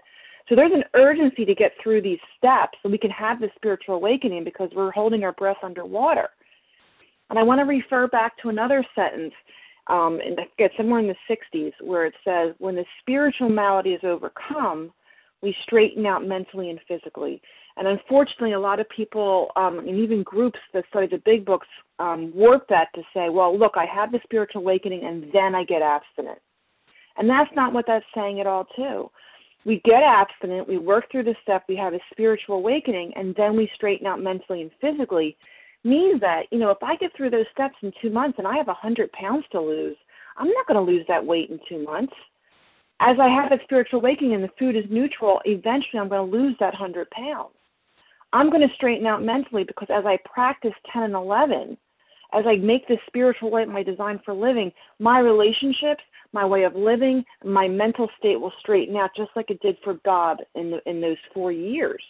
So 0.50 0.56
there's 0.56 0.74
an 0.74 0.84
urgency 0.96 1.46
to 1.46 1.54
get 1.54 1.74
through 1.82 2.02
these 2.02 2.20
steps 2.38 2.78
so 2.82 2.90
we 2.90 2.98
can 2.98 3.12
have 3.12 3.40
this 3.40 3.52
spiritual 3.56 3.96
awakening 3.96 4.44
because 4.44 4.70
we're 4.76 4.92
holding 4.92 5.24
our 5.24 5.34
breath 5.34 5.58
underwater. 5.62 6.30
And 7.30 7.38
I 7.38 7.44
want 7.44 7.60
to 7.60 7.66
refer 7.66 8.08
back 8.08 8.38
to 8.42 8.50
another 8.50 8.84
sentence 8.96 9.34
um, 9.90 10.20
and 10.24 10.40
I 10.40 10.48
forget 10.56 10.72
somewhere 10.76 11.00
in 11.00 11.08
the 11.08 11.16
60s 11.30 11.72
where 11.82 12.06
it 12.06 12.14
says, 12.24 12.54
when 12.60 12.76
the 12.76 12.86
spiritual 13.00 13.50
malady 13.50 13.92
is 13.92 14.02
overcome, 14.04 14.92
we 15.41 15.56
straighten 15.63 16.06
out 16.06 16.25
mentally 16.25 16.70
and 16.70 16.79
physically. 16.88 17.41
And 17.77 17.88
unfortunately, 17.88 18.53
a 18.53 18.60
lot 18.60 18.79
of 18.79 18.89
people, 18.89 19.51
um, 19.56 19.79
and 19.79 19.89
even 19.89 20.24
groups 20.24 20.60
that 20.74 20.86
study 20.89 21.08
the 21.08 21.22
big 21.24 21.46
books, 21.46 21.67
um, 22.00 22.32
warp 22.34 22.67
that 22.70 22.88
to 22.96 23.01
say, 23.13 23.29
well, 23.29 23.58
look, 23.58 23.74
I 23.75 23.86
have 23.86 24.12
the 24.12 24.20
spiritual 24.24 24.62
awakening 24.62 25.03
and 25.06 25.25
then 25.32 25.53
I 25.53 25.63
get 25.63 25.84
abstinent. 25.84 26.39
And 27.17 27.29
that's 27.29 27.50
not 27.56 27.74
what 27.74 27.86
that's 27.88 28.06
saying 28.15 28.39
at 28.39 28.48
all, 28.48 28.65
too. 28.75 29.12
We 29.65 29.82
get 29.84 30.01
abstinent, 30.01 30.67
we 30.67 30.77
work 30.77 31.12
through 31.12 31.24
the 31.24 31.36
step, 31.44 31.65
we 31.67 31.75
have 31.75 31.94
a 31.94 32.00
spiritual 32.12 32.56
awakening, 32.56 33.12
and 33.15 33.36
then 33.36 33.56
we 33.56 33.70
straighten 33.75 34.08
out 34.08 34.22
mentally 34.22 34.62
and 34.62 34.72
physically 34.79 35.36
means 35.84 36.22
that, 36.22 36.44
you 36.51 36.60
know, 36.60 36.70
if 36.70 36.82
I 36.82 36.96
get 36.96 37.15
through 37.15 37.32
those 37.32 37.46
steps 37.51 37.75
in 37.82 37.91
two 38.01 38.10
months 38.10 38.38
and 38.38 38.48
I 38.48 38.56
have 38.56 38.67
a 38.67 38.79
100 38.79 39.12
pounds 39.12 39.46
to 39.51 39.60
lose, 39.60 39.98
I'm 40.38 40.50
not 40.50 40.67
going 40.67 40.84
to 40.84 40.91
lose 40.91 41.06
that 41.08 41.25
weight 41.25 41.50
in 41.50 41.60
two 41.67 41.84
months. 41.84 42.13
As 43.00 43.18
I 43.22 43.30
have 43.30 43.50
that 43.51 43.62
spiritual 43.63 44.00
awakening 44.00 44.34
and 44.34 44.44
the 44.44 44.50
food 44.58 44.75
is 44.75 44.86
neutral, 44.89 45.42
eventually 45.46 46.00
I'm 46.00 46.10
going 46.10 46.30
to 46.30 46.38
lose 46.38 46.56
that 46.60 46.74
100 46.74 47.10
pounds. 47.12 47.54
I'm 48.34 48.50
going 48.50 48.68
to 48.68 48.74
straighten 48.75 49.06
out 49.06 49.24
mentally 49.24 49.63
because 49.63 49.88
as 49.89 50.06
I 50.06 50.18
practice 50.25 50.74
10 50.92 51.04
and 51.04 51.13
11, 51.13 51.77
as 52.34 52.44
I 52.46 52.58
make 52.58 52.88
this 52.88 52.98
spiritual 53.08 53.51
light 53.51 53.70
my 53.70 53.84
design 53.84 54.20
for 54.25 54.34
living, 54.34 54.72
my 55.00 55.20
relationships, 55.20 56.04
my 56.34 56.46
way 56.46 56.63
of 56.63 56.75
living, 56.75 57.24
my 57.46 57.68
mental 57.68 58.10
state 58.20 58.39
will 58.39 58.51
straighten 58.60 58.98
out 58.98 59.12
just 59.16 59.32
like 59.36 59.50
it 59.50 59.62
did 59.62 59.77
for 59.84 59.94
Bob 60.04 60.39
in 60.56 60.72
the, 60.72 60.89
in 60.89 61.00
those 61.00 61.18
four 61.34 61.51
years. 61.51 62.01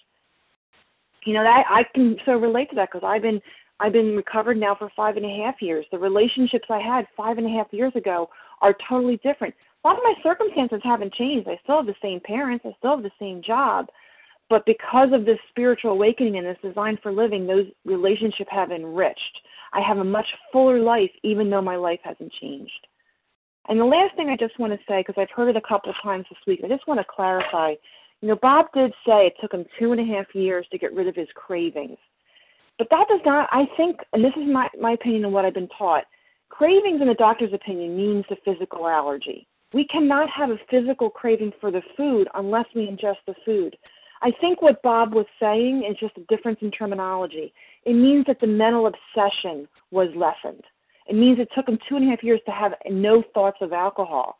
You 1.25 1.33
know, 1.33 1.43
that 1.43 1.65
I 1.69 1.83
can 1.93 2.15
so 2.25 2.33
relate 2.33 2.69
to 2.69 2.75
that 2.75 2.89
because 2.91 3.05
I've 3.05 3.21
been 3.21 3.41
I've 3.79 3.93
been 3.93 4.15
recovered 4.15 4.57
now 4.57 4.73
for 4.73 4.89
five 4.95 5.17
and 5.17 5.25
a 5.25 5.43
half 5.43 5.61
years. 5.61 5.85
The 5.91 5.99
relationships 5.99 6.65
I 6.69 6.79
had 6.79 7.05
five 7.15 7.37
and 7.37 7.45
a 7.45 7.49
half 7.49 7.67
years 7.71 7.95
ago 7.95 8.29
are 8.61 8.75
totally 8.89 9.17
different. 9.17 9.53
A 9.87 9.91
lot 9.91 9.99
of 9.99 10.03
my 10.03 10.15
circumstances 10.21 10.81
haven't 10.83 11.13
changed. 11.13 11.47
I 11.47 11.57
still 11.63 11.77
have 11.77 11.85
the 11.85 11.95
same 12.01 12.19
parents. 12.19 12.65
I 12.67 12.75
still 12.77 12.97
have 12.97 13.03
the 13.03 13.11
same 13.17 13.41
job. 13.41 13.87
But 14.49 14.65
because 14.65 15.13
of 15.13 15.23
this 15.23 15.39
spiritual 15.49 15.91
awakening 15.91 16.35
and 16.35 16.45
this 16.45 16.57
design 16.61 16.97
for 17.01 17.13
living, 17.13 17.47
those 17.47 17.67
relationships 17.85 18.49
have 18.51 18.71
enriched. 18.71 19.39
I 19.71 19.79
have 19.79 19.99
a 19.99 20.03
much 20.03 20.27
fuller 20.51 20.79
life, 20.79 21.11
even 21.23 21.49
though 21.49 21.61
my 21.61 21.77
life 21.77 22.01
hasn't 22.03 22.33
changed. 22.33 22.85
And 23.69 23.79
the 23.79 23.85
last 23.85 24.13
thing 24.17 24.27
I 24.27 24.35
just 24.35 24.59
want 24.59 24.73
to 24.73 24.79
say, 24.89 25.05
because 25.07 25.15
I've 25.17 25.33
heard 25.33 25.47
it 25.47 25.55
a 25.55 25.65
couple 25.65 25.89
of 25.91 25.95
times 26.03 26.25
this 26.29 26.39
week, 26.45 26.59
I 26.65 26.67
just 26.67 26.85
want 26.85 26.99
to 26.99 27.05
clarify. 27.09 27.75
You 28.19 28.27
know, 28.27 28.39
Bob 28.41 28.65
did 28.73 28.91
say 29.05 29.27
it 29.27 29.35
took 29.39 29.53
him 29.53 29.63
two 29.79 29.93
and 29.93 30.01
a 30.01 30.15
half 30.17 30.35
years 30.35 30.67
to 30.71 30.77
get 30.77 30.93
rid 30.93 31.07
of 31.07 31.15
his 31.15 31.29
cravings. 31.33 31.97
But 32.77 32.89
that 32.91 33.07
does 33.07 33.21
not, 33.25 33.47
I 33.53 33.63
think, 33.77 34.01
and 34.11 34.21
this 34.21 34.33
is 34.35 34.51
my, 34.51 34.67
my 34.81 34.91
opinion 34.91 35.23
and 35.23 35.33
what 35.33 35.45
I've 35.45 35.53
been 35.53 35.69
taught, 35.77 36.03
cravings 36.49 36.99
in 36.99 37.07
the 37.07 37.13
doctor's 37.13 37.53
opinion 37.53 37.95
means 37.95 38.25
the 38.29 38.35
physical 38.43 38.85
allergy. 38.85 39.47
We 39.73 39.85
cannot 39.85 40.29
have 40.29 40.49
a 40.49 40.59
physical 40.69 41.09
craving 41.09 41.51
for 41.59 41.71
the 41.71 41.81
food 41.95 42.27
unless 42.35 42.65
we 42.73 42.87
ingest 42.87 43.17
the 43.25 43.35
food. 43.45 43.75
I 44.21 44.31
think 44.41 44.61
what 44.61 44.81
Bob 44.81 45.13
was 45.13 45.25
saying 45.39 45.85
is 45.89 45.97
just 45.99 46.17
a 46.17 46.35
difference 46.35 46.59
in 46.61 46.71
terminology. 46.71 47.53
It 47.85 47.93
means 47.93 48.25
that 48.27 48.39
the 48.39 48.47
mental 48.47 48.87
obsession 48.87 49.67
was 49.91 50.07
lessened. 50.15 50.63
It 51.07 51.15
means 51.15 51.39
it 51.39 51.49
took 51.55 51.67
him 51.67 51.77
two 51.87 51.97
and 51.97 52.07
a 52.07 52.09
half 52.09 52.23
years 52.23 52.41
to 52.45 52.51
have 52.51 52.73
no 52.89 53.23
thoughts 53.33 53.57
of 53.61 53.73
alcohol. 53.73 54.39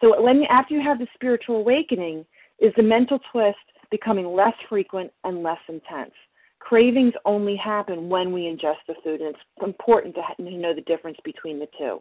So 0.00 0.22
when 0.22 0.44
after 0.44 0.74
you 0.74 0.82
have 0.82 0.98
the 0.98 1.08
spiritual 1.14 1.56
awakening, 1.56 2.24
is 2.58 2.72
the 2.76 2.82
mental 2.82 3.18
twist 3.32 3.56
becoming 3.90 4.26
less 4.26 4.54
frequent 4.68 5.10
and 5.24 5.42
less 5.42 5.58
intense. 5.68 6.12
Cravings 6.58 7.14
only 7.24 7.56
happen 7.56 8.08
when 8.08 8.32
we 8.32 8.42
ingest 8.42 8.84
the 8.86 8.94
food, 9.02 9.20
and 9.20 9.34
it's 9.34 9.44
important 9.62 10.14
to 10.14 10.42
know 10.42 10.74
the 10.74 10.82
difference 10.82 11.16
between 11.24 11.58
the 11.58 11.68
two. 11.78 12.00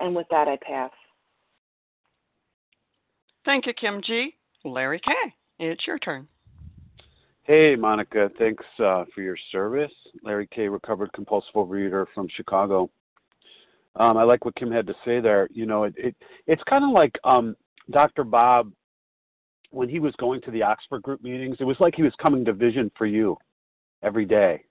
And 0.00 0.14
with 0.14 0.26
that, 0.30 0.48
I 0.48 0.56
pass. 0.56 0.90
Thank 3.46 3.66
you, 3.66 3.72
Kim 3.74 4.02
G. 4.04 4.34
Larry 4.64 5.00
K. 5.00 5.12
It's 5.60 5.86
your 5.86 6.00
turn. 6.00 6.26
Hey, 7.44 7.76
Monica. 7.76 8.28
Thanks 8.40 8.64
uh, 8.80 9.04
for 9.14 9.22
your 9.22 9.36
service. 9.52 9.92
Larry 10.24 10.48
K., 10.52 10.66
recovered 10.68 11.12
compulsive 11.12 11.54
overeater 11.54 12.06
from 12.12 12.26
Chicago. 12.36 12.90
Um, 13.94 14.16
I 14.16 14.24
like 14.24 14.44
what 14.44 14.56
Kim 14.56 14.72
had 14.72 14.86
to 14.88 14.94
say 15.04 15.20
there. 15.20 15.48
You 15.52 15.64
know, 15.64 15.84
it, 15.84 15.94
it 15.96 16.16
it's 16.48 16.62
kind 16.64 16.84
of 16.84 16.90
like 16.90 17.16
um, 17.22 17.56
Dr. 17.92 18.24
Bob 18.24 18.72
when 19.70 19.88
he 19.88 20.00
was 20.00 20.14
going 20.16 20.40
to 20.40 20.50
the 20.50 20.64
Oxford 20.64 21.02
group 21.02 21.22
meetings. 21.22 21.58
It 21.60 21.64
was 21.64 21.78
like 21.78 21.94
he 21.94 22.02
was 22.02 22.14
coming 22.20 22.44
to 22.46 22.52
Vision 22.52 22.90
for 22.98 23.06
You 23.06 23.36
every 24.02 24.24
day, 24.24 24.64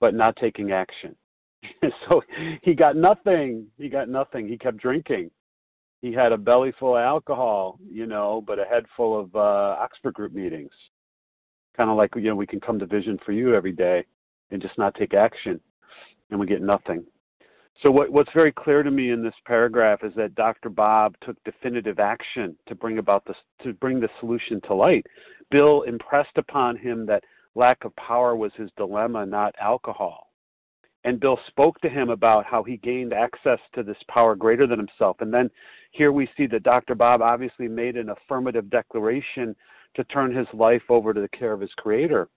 but 0.00 0.14
not 0.14 0.34
taking 0.34 0.72
action. 0.72 1.14
so 2.08 2.22
he 2.62 2.74
got 2.74 2.96
nothing. 2.96 3.66
He 3.78 3.88
got 3.88 4.08
nothing. 4.08 4.48
He 4.48 4.58
kept 4.58 4.78
drinking. 4.78 5.30
He 6.00 6.12
had 6.12 6.32
a 6.32 6.38
belly 6.38 6.72
full 6.78 6.96
of 6.96 7.02
alcohol, 7.02 7.78
you 7.90 8.06
know, 8.06 8.42
but 8.46 8.58
a 8.58 8.64
head 8.64 8.86
full 8.96 9.18
of 9.20 9.34
uh, 9.34 9.76
Oxford 9.80 10.14
group 10.14 10.32
meetings. 10.32 10.72
Kind 11.76 11.90
of 11.90 11.96
like 11.96 12.14
you 12.16 12.22
know 12.22 12.36
we 12.36 12.46
can 12.46 12.60
come 12.60 12.78
to 12.78 12.86
vision 12.86 13.18
for 13.24 13.32
you 13.32 13.54
every 13.54 13.72
day 13.72 14.04
and 14.50 14.62
just 14.62 14.78
not 14.78 14.94
take 14.94 15.14
action 15.14 15.60
and 16.30 16.38
we 16.38 16.46
get 16.46 16.62
nothing. 16.62 17.04
So 17.82 17.90
what, 17.90 18.10
what's 18.10 18.32
very 18.34 18.52
clear 18.52 18.82
to 18.82 18.90
me 18.90 19.10
in 19.10 19.22
this 19.22 19.34
paragraph 19.46 20.00
is 20.04 20.12
that 20.14 20.34
dr 20.34 20.68
bob 20.70 21.14
took 21.24 21.42
definitive 21.44 21.98
action 21.98 22.56
to 22.66 22.74
bring 22.74 22.98
about 22.98 23.24
this 23.24 23.36
to 23.62 23.72
bring 23.74 24.00
the 24.00 24.08
solution 24.20 24.60
to 24.62 24.74
light. 24.74 25.06
Bill 25.50 25.82
impressed 25.82 26.36
upon 26.36 26.76
him 26.76 27.06
that 27.06 27.24
lack 27.54 27.84
of 27.84 27.94
power 27.96 28.36
was 28.36 28.52
his 28.56 28.70
dilemma 28.76 29.24
not 29.24 29.54
alcohol. 29.60 30.28
And 31.04 31.18
Bill 31.18 31.38
spoke 31.46 31.80
to 31.80 31.88
him 31.88 32.10
about 32.10 32.44
how 32.44 32.62
he 32.62 32.76
gained 32.76 33.14
access 33.14 33.58
to 33.74 33.82
this 33.82 33.96
power 34.08 34.34
greater 34.34 34.66
than 34.66 34.78
himself. 34.78 35.16
And 35.20 35.32
then 35.32 35.50
here 35.90 36.12
we 36.12 36.28
see 36.36 36.46
that 36.46 36.62
Dr. 36.62 36.94
Bob 36.94 37.20
obviously 37.22 37.68
made 37.68 37.96
an 37.96 38.10
affirmative 38.10 38.70
declaration 38.70 39.54
to 39.94 40.04
turn 40.04 40.34
his 40.34 40.46
life 40.54 40.82
over 40.88 41.12
to 41.12 41.20
the 41.20 41.28
care 41.28 41.52
of 41.52 41.60
his 41.60 41.72
creator. 41.76 42.28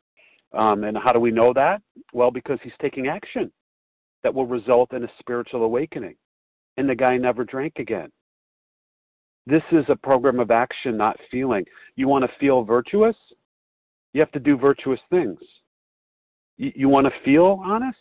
Um, 0.54 0.84
and 0.84 0.98
how 0.98 1.13
do 1.13 1.20
we 1.20 1.32
know 1.32 1.54
that? 1.54 1.82
Well, 2.13 2.32
because 2.32 2.60
he's 2.63 2.74
taking 2.82 3.08
action 3.08 3.52
that 4.24 4.34
will 4.34 4.48
result 4.48 4.94
in 4.94 5.04
a 5.04 5.12
spiritual 5.20 5.63
awakening. 5.63 6.16
And 6.78 6.89
the 6.89 6.96
guy 6.96 7.18
never 7.18 7.44
drank 7.44 7.74
again. 7.78 8.12
This 9.46 9.63
is 9.72 9.84
a 9.89 9.96
program 9.96 10.39
of 10.39 10.52
action, 10.52 10.98
not 10.98 11.20
feeling. 11.30 11.66
You 11.96 12.08
want 12.08 12.24
to 12.24 12.32
feel 12.39 12.63
virtuous? 12.63 13.16
You 14.13 14.22
have 14.22 14.32
to 14.32 14.39
do 14.39 14.58
virtuous 14.58 15.00
things. 15.10 15.39
You, 16.58 16.72
you 16.76 16.89
want 16.89 17.08
to 17.08 17.13
feel 17.26 17.62
honest? 17.63 17.98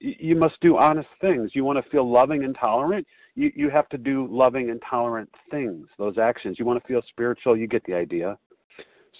You 0.00 0.36
must 0.36 0.60
do 0.60 0.76
honest 0.76 1.08
things. 1.20 1.52
You 1.54 1.64
want 1.64 1.82
to 1.82 1.90
feel 1.90 2.10
loving 2.10 2.44
and 2.44 2.56
tolerant? 2.58 3.06
you, 3.38 3.52
you 3.54 3.70
have 3.70 3.88
to 3.90 3.98
do 3.98 4.26
loving 4.30 4.70
and 4.70 4.82
tolerant 4.88 5.30
things, 5.50 5.86
those 5.96 6.18
actions. 6.18 6.56
You 6.58 6.64
want 6.64 6.82
to 6.82 6.88
feel 6.88 7.00
spiritual, 7.08 7.56
you 7.56 7.68
get 7.68 7.84
the 7.84 7.94
idea. 7.94 8.36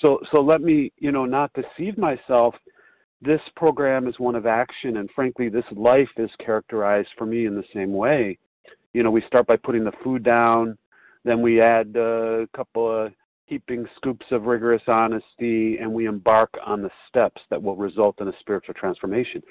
So 0.01 0.19
so 0.33 0.41
let 0.41 0.61
me, 0.61 0.93
you 0.99 1.13
know, 1.13 1.25
not 1.25 1.53
deceive 1.55 1.97
myself. 1.97 2.55
This 3.23 3.41
program 3.55 4.09
is 4.09 4.19
one 4.19 4.35
of 4.35 4.45
action 4.45 4.99
and 4.99 5.09
frankly 5.15 5.49
this 5.49 5.65
life 5.71 6.09
is 6.17 6.31
characterized 6.45 7.11
for 7.17 7.27
me 7.27 7.47
in 7.47 7.55
the 7.55 7.65
same 7.73 7.93
way. 7.93 8.39
You 8.93 9.05
know, 9.05 9.11
we 9.11 9.23
start 9.23 9.47
by 9.47 9.57
putting 9.57 9.85
the 9.85 9.93
food 10.03 10.25
down, 10.25 10.77
then 11.25 11.41
we 11.41 11.61
add 11.61 11.95
a 11.97 12.49
couple 12.57 13.07
of 13.07 13.13
heaping 13.47 13.87
scoops 13.97 14.27
of 14.31 14.45
rigorous 14.45 14.83
honesty, 14.89 15.79
and 15.79 15.91
we 15.91 16.07
embark 16.07 16.51
on 16.67 16.83
the 16.83 16.91
steps 17.09 17.41
that 17.51 17.63
will 17.63 17.77
result 17.77 18.21
in 18.21 18.29
a 18.29 18.33
spiritual 18.41 18.75
transformation 18.75 19.43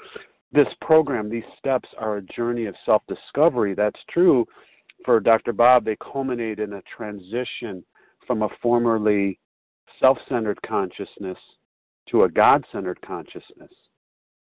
this 0.52 0.68
program, 0.82 1.30
these 1.30 1.44
steps 1.58 1.90
are 1.98 2.18
a 2.18 2.22
journey 2.22 2.66
of 2.66 2.76
self 2.86 3.04
discovery. 3.08 3.74
That's 3.74 4.00
true 4.10 4.46
for 5.06 5.20
Dr. 5.20 5.54
Bob. 5.54 5.86
They 5.86 5.98
culminate 5.98 6.60
in 6.60 6.74
a 6.74 6.82
transition 6.96 7.84
from 8.26 8.44
a 8.44 8.50
formerly 8.62 9.40
self 10.00 10.18
centered 10.30 10.62
consciousness 10.62 11.38
to 12.10 12.24
a 12.24 12.30
God 12.30 12.66
centered 12.72 13.02
consciousness. 13.02 13.72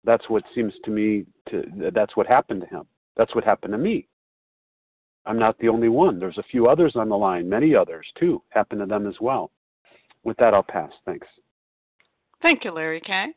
That's 0.03 0.27
what 0.29 0.43
seems 0.55 0.73
to 0.85 0.91
me 0.91 1.25
to 1.49 1.63
that's 1.93 2.17
what 2.17 2.27
happened 2.27 2.61
to 2.61 2.67
him. 2.67 2.83
That's 3.15 3.35
what 3.35 3.43
happened 3.43 3.73
to 3.73 3.77
me. 3.77 4.07
I'm 5.25 5.37
not 5.37 5.57
the 5.59 5.69
only 5.69 5.89
one. 5.89 6.19
There's 6.19 6.39
a 6.39 6.43
few 6.43 6.67
others 6.67 6.95
on 6.95 7.09
the 7.09 7.17
line, 7.17 7.47
many 7.47 7.75
others 7.75 8.07
too, 8.17 8.41
happened 8.49 8.81
to 8.81 8.87
them 8.87 9.07
as 9.07 9.15
well. 9.21 9.51
With 10.23 10.37
that, 10.37 10.53
I'll 10.53 10.63
pass. 10.63 10.91
Thanks. 11.05 11.27
Thank 12.41 12.63
you, 12.63 12.71
Larry 12.71 13.01
K. 13.01 13.27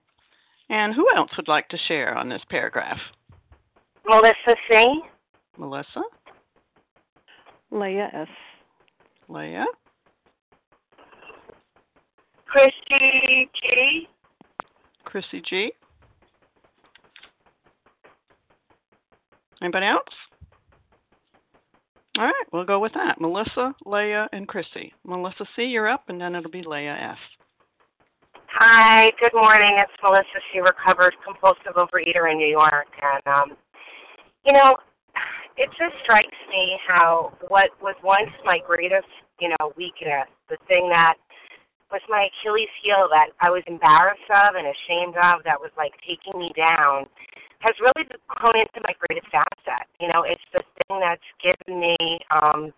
And 0.71 0.95
who 0.95 1.07
else 1.17 1.31
would 1.37 1.49
like 1.49 1.69
to 1.69 1.79
share 1.89 2.17
on 2.17 2.29
this 2.29 2.43
paragraph? 2.49 2.99
Melissa 4.07 4.57
C. 4.69 5.01
Melissa. 5.59 6.03
Leah 7.71 8.11
S. 8.13 8.29
Leah. 9.29 9.67
Christy 12.47 13.51
G. 13.61 14.09
Chrissy 15.05 15.43
G. 15.49 15.73
Anybody 19.61 19.87
else? 19.87 20.03
All 22.17 22.25
right, 22.25 22.45
we'll 22.53 22.65
go 22.65 22.79
with 22.79 22.93
that. 22.93 23.21
Melissa, 23.21 23.75
Leah, 23.85 24.29
and 24.33 24.47
Chrissy. 24.47 24.93
Melissa 25.05 25.47
C, 25.57 25.65
you're 25.65 25.89
up, 25.89 26.05
and 26.09 26.21
then 26.21 26.37
it'll 26.37 26.51
be 26.51 26.63
Leah 26.63 26.97
F. 27.01 27.19
Hi, 28.55 29.11
good 29.19 29.35
morning. 29.35 29.83
It's 29.83 29.91
Melissa 30.01 30.39
C. 30.53 30.61
Recovered 30.61 31.13
compulsive 31.27 31.75
overeater 31.75 32.31
in 32.31 32.39
New 32.39 32.47
York, 32.47 32.87
and 33.03 33.27
um, 33.27 33.59
you 34.47 34.53
know, 34.53 34.79
it 35.59 35.67
just 35.75 35.99
strikes 36.05 36.39
me 36.49 36.79
how 36.87 37.35
what 37.49 37.71
was 37.83 37.97
once 38.05 38.31
my 38.45 38.61
greatest, 38.65 39.11
you 39.41 39.49
know, 39.49 39.75
weakness, 39.77 40.31
the 40.49 40.57
thing 40.69 40.87
that 40.89 41.15
was 41.91 42.01
my 42.09 42.31
Achilles 42.31 42.71
heel 42.79 43.11
that 43.11 43.35
I 43.43 43.51
was 43.51 43.65
embarrassed 43.67 44.31
of 44.31 44.55
and 44.55 44.71
ashamed 44.71 45.19
of, 45.19 45.43
that 45.43 45.59
was 45.59 45.75
like 45.77 45.99
taking 46.07 46.39
me 46.39 46.55
down, 46.55 47.11
has 47.59 47.75
really 47.83 48.07
grown 48.31 48.55
into 48.55 48.79
my 48.87 48.95
greatest 49.03 49.35
asset. 49.35 49.91
You 49.99 50.15
know, 50.15 50.23
it's 50.23 50.47
the 50.55 50.63
thing 50.63 51.03
that's 51.03 51.27
given 51.43 51.81
me 51.83 51.99
um, 52.31 52.71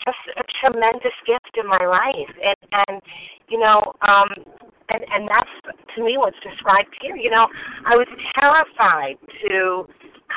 just 0.00 0.16
a 0.40 0.44
tremendous 0.64 1.16
gift 1.26 1.60
in 1.60 1.68
my 1.68 1.84
life, 1.84 2.32
and 2.40 2.56
and 2.88 3.02
you 3.52 3.60
know, 3.60 3.92
um, 4.00 4.32
and 4.90 5.04
and 5.12 5.28
that's 5.28 5.76
to 5.96 6.04
me 6.04 6.18
what's 6.18 6.36
described 6.42 6.94
here. 7.00 7.16
You 7.16 7.30
know, 7.30 7.48
I 7.86 7.96
was 7.96 8.08
terrified 8.38 9.16
to 9.48 9.86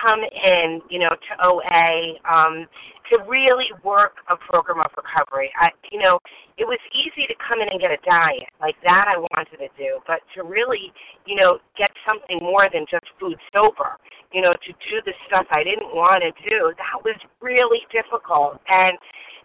come 0.01 0.21
in, 0.21 0.81
you 0.89 0.99
know, 0.99 1.09
to 1.09 1.45
OA, 1.45 2.13
um, 2.29 2.67
to 3.09 3.23
really 3.27 3.67
work 3.83 4.17
a 4.29 4.35
program 4.35 4.79
of 4.79 4.91
recovery. 4.95 5.51
I, 5.59 5.69
you 5.91 5.99
know, 5.99 6.19
it 6.57 6.65
was 6.65 6.79
easy 6.93 7.25
to 7.27 7.33
come 7.37 7.61
in 7.61 7.69
and 7.69 7.79
get 7.79 7.91
a 7.91 8.01
diet 8.05 8.51
like 8.59 8.75
that. 8.83 9.05
I 9.07 9.17
wanted 9.17 9.57
to 9.57 9.69
do, 9.77 9.99
but 10.05 10.19
to 10.35 10.43
really, 10.43 10.91
you 11.25 11.35
know, 11.35 11.59
get 11.77 11.91
something 12.05 12.39
more 12.41 12.69
than 12.71 12.85
just 12.89 13.05
food 13.19 13.37
sober, 13.53 13.97
you 14.33 14.41
know, 14.41 14.53
to 14.53 14.71
do 14.91 15.01
the 15.05 15.13
stuff 15.27 15.47
I 15.51 15.63
didn't 15.63 15.95
want 15.95 16.23
to 16.23 16.31
do, 16.49 16.73
that 16.77 17.03
was 17.03 17.15
really 17.41 17.81
difficult. 17.91 18.59
And 18.67 18.97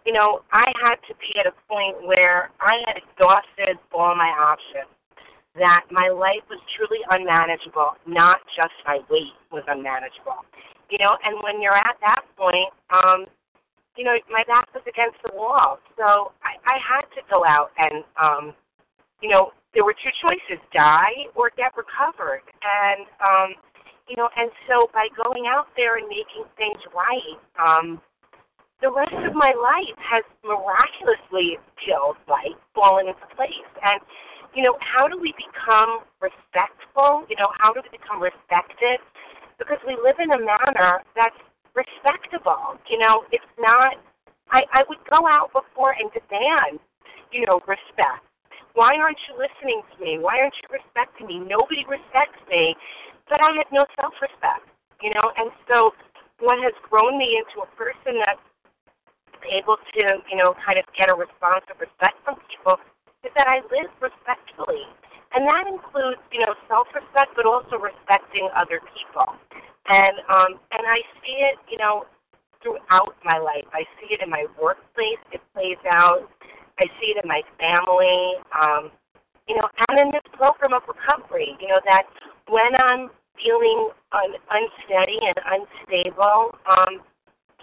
you 0.05 0.13
know, 0.13 0.41
I 0.51 0.71
had 0.81 0.95
to 1.07 1.13
be 1.15 1.39
at 1.39 1.47
a 1.47 1.55
point 1.67 2.05
where 2.05 2.51
I 2.59 2.83
had 2.87 2.97
exhausted 2.97 3.79
all 3.93 4.15
my 4.15 4.29
options. 4.29 4.91
That 5.55 5.85
my 5.91 6.09
life 6.09 6.41
was 6.49 6.57
truly 6.75 6.97
unmanageable, 7.13 7.93
not 8.07 8.41
just 8.57 8.73
my 8.87 8.99
weight 9.05 9.37
was 9.51 9.61
unmanageable. 9.67 10.41
You 10.89 10.97
know, 10.97 11.15
and 11.23 11.37
when 11.43 11.61
you're 11.61 11.77
at 11.77 11.93
that 12.01 12.25
point, 12.35 12.73
um, 12.89 13.25
you 13.95 14.03
know, 14.03 14.17
my 14.29 14.43
back 14.49 14.73
was 14.73 14.81
against 14.89 15.17
the 15.21 15.29
wall. 15.35 15.77
So 15.97 16.33
I, 16.41 16.57
I 16.65 16.77
had 16.81 17.05
to 17.13 17.21
go 17.29 17.45
out 17.45 17.69
and, 17.77 18.03
um, 18.17 18.53
you 19.21 19.29
know, 19.29 19.53
there 19.73 19.85
were 19.85 19.93
two 19.93 20.09
choices 20.21 20.61
die 20.73 21.29
or 21.35 21.51
get 21.55 21.73
recovered. 21.77 22.41
And, 22.65 23.05
um, 23.21 23.49
you 24.09 24.17
know, 24.17 24.29
and 24.35 24.49
so 24.67 24.89
by 24.93 25.07
going 25.13 25.45
out 25.47 25.67
there 25.77 25.97
and 25.97 26.07
making 26.09 26.49
things 26.57 26.81
right, 26.93 27.37
um, 27.61 28.01
the 28.83 28.91
rest 28.91 29.15
of 29.23 29.31
my 29.31 29.55
life 29.55 29.95
has 30.03 30.27
miraculously 30.43 31.55
feels 31.79 32.19
like 32.27 32.51
fallen 32.75 33.07
into 33.07 33.23
place. 33.31 33.71
And, 33.79 34.03
you 34.51 34.59
know, 34.59 34.75
how 34.83 35.07
do 35.07 35.15
we 35.15 35.31
become 35.39 36.03
respectful? 36.19 37.23
You 37.31 37.39
know, 37.39 37.47
how 37.55 37.71
do 37.71 37.79
we 37.79 37.87
become 37.95 38.19
respected? 38.19 38.99
Because 39.55 39.79
we 39.87 39.95
live 39.95 40.19
in 40.19 40.35
a 40.35 40.41
manner 40.43 40.99
that's 41.15 41.39
respectable. 41.71 42.75
You 42.91 42.99
know, 42.99 43.23
it's 43.31 43.47
not. 43.55 43.95
I 44.51 44.67
I 44.75 44.83
would 44.91 44.99
go 45.07 45.23
out 45.31 45.55
before 45.55 45.95
and 45.95 46.11
demand, 46.11 46.83
you 47.31 47.47
know, 47.47 47.63
respect. 47.63 48.27
Why 48.75 48.99
aren't 48.99 49.21
you 49.31 49.39
listening 49.39 49.79
to 49.79 49.95
me? 50.03 50.19
Why 50.19 50.43
aren't 50.43 50.59
you 50.59 50.67
respecting 50.75 51.31
me? 51.31 51.39
Nobody 51.39 51.87
respects 51.87 52.41
me, 52.51 52.75
but 53.31 53.39
I 53.39 53.55
had 53.55 53.71
no 53.71 53.87
self-respect. 53.95 54.67
You 54.99 55.15
know, 55.15 55.31
and 55.39 55.55
so 55.71 55.95
what 56.43 56.59
has 56.59 56.75
grown 56.83 57.15
me 57.15 57.39
into 57.39 57.63
a 57.63 57.69
person 57.79 58.19
that's 58.19 58.43
able 59.53 59.77
to, 59.77 60.01
you 60.29 60.37
know, 60.37 60.57
kind 60.65 60.81
of 60.81 60.85
get 60.97 61.09
a 61.09 61.15
response 61.15 61.63
of 61.69 61.77
respect 61.77 62.17
from 62.25 62.41
people 62.49 62.81
is 63.23 63.31
that 63.37 63.47
I 63.47 63.61
live 63.71 63.91
respectfully. 64.01 64.83
And 65.33 65.47
that 65.47 65.65
includes, 65.65 66.21
you 66.29 66.41
know, 66.41 66.53
self 66.67 66.89
respect 66.93 67.33
but 67.37 67.45
also 67.45 67.77
respecting 67.77 68.49
other 68.53 68.81
people. 68.93 69.33
And 69.89 70.15
um, 70.29 70.59
and 70.73 70.83
I 70.85 70.99
see 71.21 71.37
it, 71.41 71.57
you 71.69 71.77
know, 71.77 72.05
throughout 72.61 73.15
my 73.25 73.37
life. 73.37 73.65
I 73.73 73.83
see 73.99 74.13
it 74.13 74.21
in 74.21 74.29
my 74.29 74.45
workplace. 74.61 75.21
It 75.31 75.41
plays 75.53 75.81
out. 75.89 76.29
I 76.79 76.85
see 76.99 77.13
it 77.13 77.21
in 77.21 77.27
my 77.27 77.41
family. 77.57 78.39
Um, 78.53 78.91
you 79.47 79.55
know, 79.55 79.67
and 79.89 79.99
in 79.99 80.09
this 80.11 80.23
program 80.33 80.73
of 80.73 80.83
recovery. 80.87 81.57
You 81.59 81.67
know 81.67 81.81
that 81.85 82.03
when 82.47 82.71
I'm 82.77 83.09
feeling 83.41 83.89
un- 84.13 84.39
unsteady 84.49 85.19
and 85.19 85.37
unstable, 85.43 86.55
um, 86.69 87.01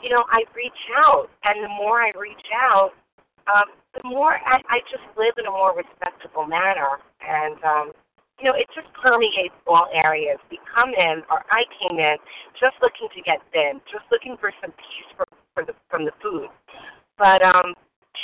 you 0.02 0.10
know, 0.10 0.24
I 0.30 0.44
reach 0.54 0.82
out, 0.96 1.28
and 1.44 1.64
the 1.64 1.68
more 1.68 2.02
I 2.02 2.12
reach 2.18 2.46
out, 2.54 2.90
um, 3.48 3.68
the 3.94 4.08
more 4.08 4.34
I, 4.34 4.60
I 4.68 4.78
just 4.90 5.04
live 5.16 5.34
in 5.38 5.46
a 5.46 5.50
more 5.50 5.74
respectable 5.76 6.46
manner. 6.46 7.00
And 7.20 7.56
um, 7.64 7.92
you 8.40 8.46
know, 8.48 8.56
it 8.56 8.66
just 8.74 8.88
permeates 8.96 9.54
all 9.66 9.88
areas. 9.92 10.38
We 10.50 10.58
come 10.74 10.90
in, 10.96 11.22
or 11.30 11.44
I 11.50 11.64
came 11.76 11.98
in, 11.98 12.16
just 12.58 12.74
looking 12.80 13.08
to 13.14 13.20
get 13.22 13.38
thin, 13.52 13.80
just 13.92 14.04
looking 14.10 14.36
for 14.40 14.50
some 14.62 14.70
peace 14.72 15.10
for, 15.16 15.26
for 15.54 15.64
the, 15.64 15.74
from 15.90 16.04
the 16.04 16.12
food. 16.22 16.48
But 17.18 17.42
um, 17.42 17.74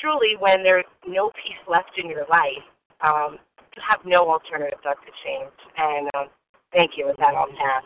truly, 0.00 0.36
when 0.38 0.62
there's 0.62 0.88
no 1.06 1.30
peace 1.36 1.60
left 1.68 1.92
in 1.98 2.08
your 2.08 2.24
life, 2.30 2.64
um, 3.04 3.36
you 3.76 3.82
have 3.84 4.00
no 4.06 4.30
alternative 4.30 4.78
but 4.82 4.96
to 5.04 5.12
change. 5.20 5.52
And 5.76 6.08
um, 6.16 6.28
thank 6.72 6.92
you, 6.96 7.06
with 7.06 7.18
that, 7.18 7.34
I'll 7.36 7.48
pass. 7.48 7.84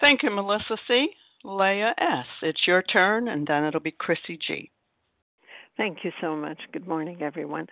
Thank 0.00 0.22
you, 0.22 0.30
Melissa 0.30 0.78
C. 0.86 1.08
Leah 1.44 1.94
S. 1.98 2.26
It's 2.42 2.66
your 2.66 2.82
turn, 2.82 3.28
and 3.28 3.46
then 3.46 3.64
it'll 3.64 3.80
be 3.80 3.92
Chrissy 3.92 4.38
G. 4.46 4.70
Thank 5.76 5.98
you 6.04 6.12
so 6.20 6.36
much. 6.36 6.58
Good 6.72 6.86
morning, 6.86 7.22
everyone. 7.22 7.66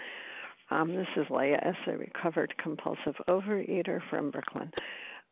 Um, 0.71 0.95
this 0.95 1.07
is 1.17 1.27
Leah 1.31 1.61
S., 1.63 1.75
a 1.87 1.97
recovered 1.97 2.55
compulsive 2.63 3.15
overeater 3.29 4.01
from 4.09 4.31
Brooklyn. 4.31 4.71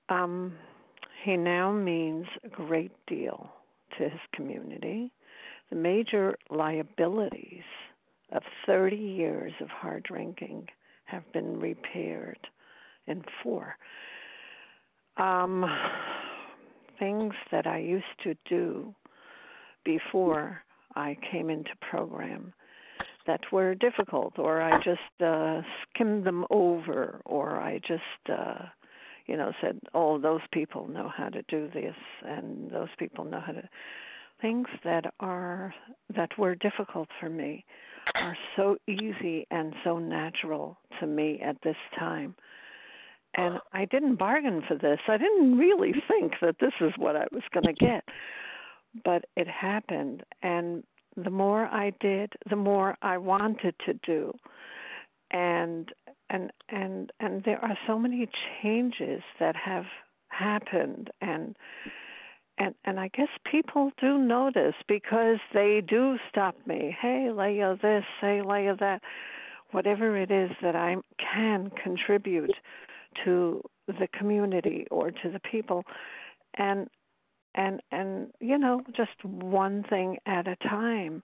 Um, 0.09 0.53
he 1.25 1.37
now 1.37 1.73
means 1.73 2.27
a 2.45 2.49
great 2.49 2.93
deal 3.07 3.51
to 3.97 4.05
his 4.05 4.21
community. 4.35 5.13
The 5.71 5.77
major 5.77 6.37
liabilities 6.51 7.65
of 8.33 8.43
30 8.67 8.97
years 8.97 9.53
of 9.61 9.69
hard 9.69 10.03
drinking 10.05 10.69
have 11.05 11.23
been 11.33 11.59
repaired 11.59 12.39
in 13.07 13.25
four. 13.43 13.77
Um, 15.17 15.65
things 16.99 17.35
that 17.51 17.67
I 17.67 17.79
used 17.79 18.05
to 18.25 18.35
do 18.49 18.95
before 19.85 20.63
I 20.95 21.17
came 21.31 21.51
into 21.51 21.71
program 21.91 22.53
that 23.27 23.41
were 23.53 23.75
difficult 23.75 24.39
or 24.39 24.63
I 24.63 24.79
just 24.83 25.23
uh 25.23 25.61
skimmed 25.95 26.25
them 26.25 26.45
over 26.51 27.21
or 27.25 27.57
I 27.57 27.79
just 27.79 28.31
uh 28.31 28.67
you 29.27 29.37
know 29.37 29.53
said 29.61 29.79
oh 29.95 30.19
those 30.19 30.41
people 30.53 30.89
know 30.89 31.11
how 31.15 31.29
to 31.29 31.43
do 31.43 31.69
this 31.75 31.97
and 32.25 32.71
those 32.71 32.89
people 32.99 33.25
know 33.25 33.41
how 33.45 33.53
to 33.53 33.69
things 34.41 34.69
that 34.85 35.13
are 35.21 35.75
that 36.15 36.31
were 36.39 36.55
difficult 36.55 37.09
for 37.21 37.29
me 37.29 37.65
are 38.15 38.37
so 38.57 38.77
easy 38.87 39.47
and 39.51 39.75
so 39.85 39.99
natural 39.99 40.79
to 41.01 41.07
me 41.07 41.41
at 41.45 41.57
this 41.63 41.77
time 41.99 42.35
and 43.37 43.59
I 43.73 43.85
didn't 43.85 44.17
bargain 44.17 44.63
for 44.67 44.77
this. 44.77 44.99
I 45.09 45.19
didn't 45.19 45.59
really 45.59 45.93
think 46.09 46.35
that 46.41 46.57
this 46.61 46.73
is 46.81 46.93
what 46.97 47.17
I 47.17 47.27
was 47.33 47.43
going 47.53 47.67
to 47.67 47.73
get. 47.73 48.05
But 49.05 49.27
it 49.37 49.47
happened 49.47 50.23
and 50.43 50.83
the 51.17 51.31
more 51.31 51.65
I 51.67 51.93
did, 52.01 52.33
the 52.49 52.57
more 52.57 52.97
I 53.03 53.19
wanted 53.19 53.75
to 53.87 53.95
do. 54.07 54.33
And 55.31 55.91
and 56.31 56.53
and 56.69 57.11
and 57.21 57.43
there 57.45 57.63
are 57.65 57.77
so 57.87 57.99
many 57.99 58.29
changes 58.63 59.23
that 59.41 59.57
have 59.57 59.85
happened 60.29 61.11
and 61.21 61.57
and 62.59 62.75
and 62.85 63.01
I 63.01 63.09
guess 63.09 63.29
people 63.51 63.91
do 64.01 64.19
notice 64.19 64.75
because 64.89 65.39
they 65.53 65.83
do 65.87 66.17
stop 66.29 66.55
me. 66.67 66.97
Hey, 67.01 67.31
Leah, 67.33 67.77
this. 67.83 68.05
Hey, 68.21 68.43
Leah, 68.43 68.77
that. 68.81 69.03
Whatever 69.73 70.17
it 70.17 70.31
is 70.31 70.51
that 70.63 70.77
I 70.77 70.95
can 71.35 71.71
contribute 71.83 72.53
to 73.25 73.63
the 73.87 74.09
community 74.19 74.87
or 74.91 75.11
to 75.11 75.31
the 75.31 75.41
people, 75.41 75.85
and 76.57 76.89
and 77.55 77.81
and 77.91 78.33
you 78.41 78.59
know 78.59 78.83
just 78.97 79.25
one 79.25 79.85
thing 79.89 80.19
at 80.27 80.47
a 80.47 80.57
time. 80.57 81.23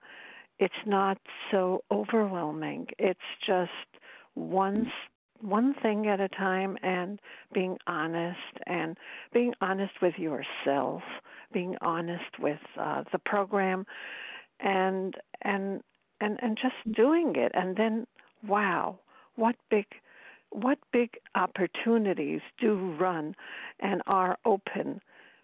It's 0.58 0.74
not 0.86 1.18
so 1.50 1.82
overwhelming. 1.90 2.88
It's 2.98 3.20
just 3.46 3.70
one 4.34 4.90
one 5.40 5.74
thing 5.82 6.06
at 6.06 6.20
a 6.20 6.28
time 6.28 6.78
and 6.82 7.18
being 7.52 7.76
honest 7.86 8.38
and 8.66 8.96
being 9.32 9.52
honest 9.60 9.94
with 10.00 10.14
yourself 10.16 11.02
being 11.52 11.76
honest 11.80 12.38
with 12.38 12.60
uh 12.80 13.02
the 13.12 13.18
program 13.18 13.84
and 14.60 15.14
and 15.42 15.82
and 16.20 16.38
and 16.40 16.56
just 16.60 16.96
doing 16.96 17.34
it. 17.36 17.52
And 17.54 17.76
then 17.76 18.06
wow 18.46 18.98
what 19.36 19.56
big 19.70 19.86
what 20.52 20.78
big 20.92 21.10
opportunities 21.34 22.40
do 22.60 22.94
run 22.98 23.34
and 23.80 24.02
are 24.06 24.38
open 24.44 25.00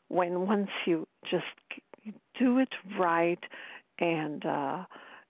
when 0.08 0.46
once 0.46 0.68
you 0.86 1.06
just 1.30 1.44
do 2.38 2.58
it 2.58 2.68
right 2.98 3.40
and 3.98 4.44
uh, 4.46 4.84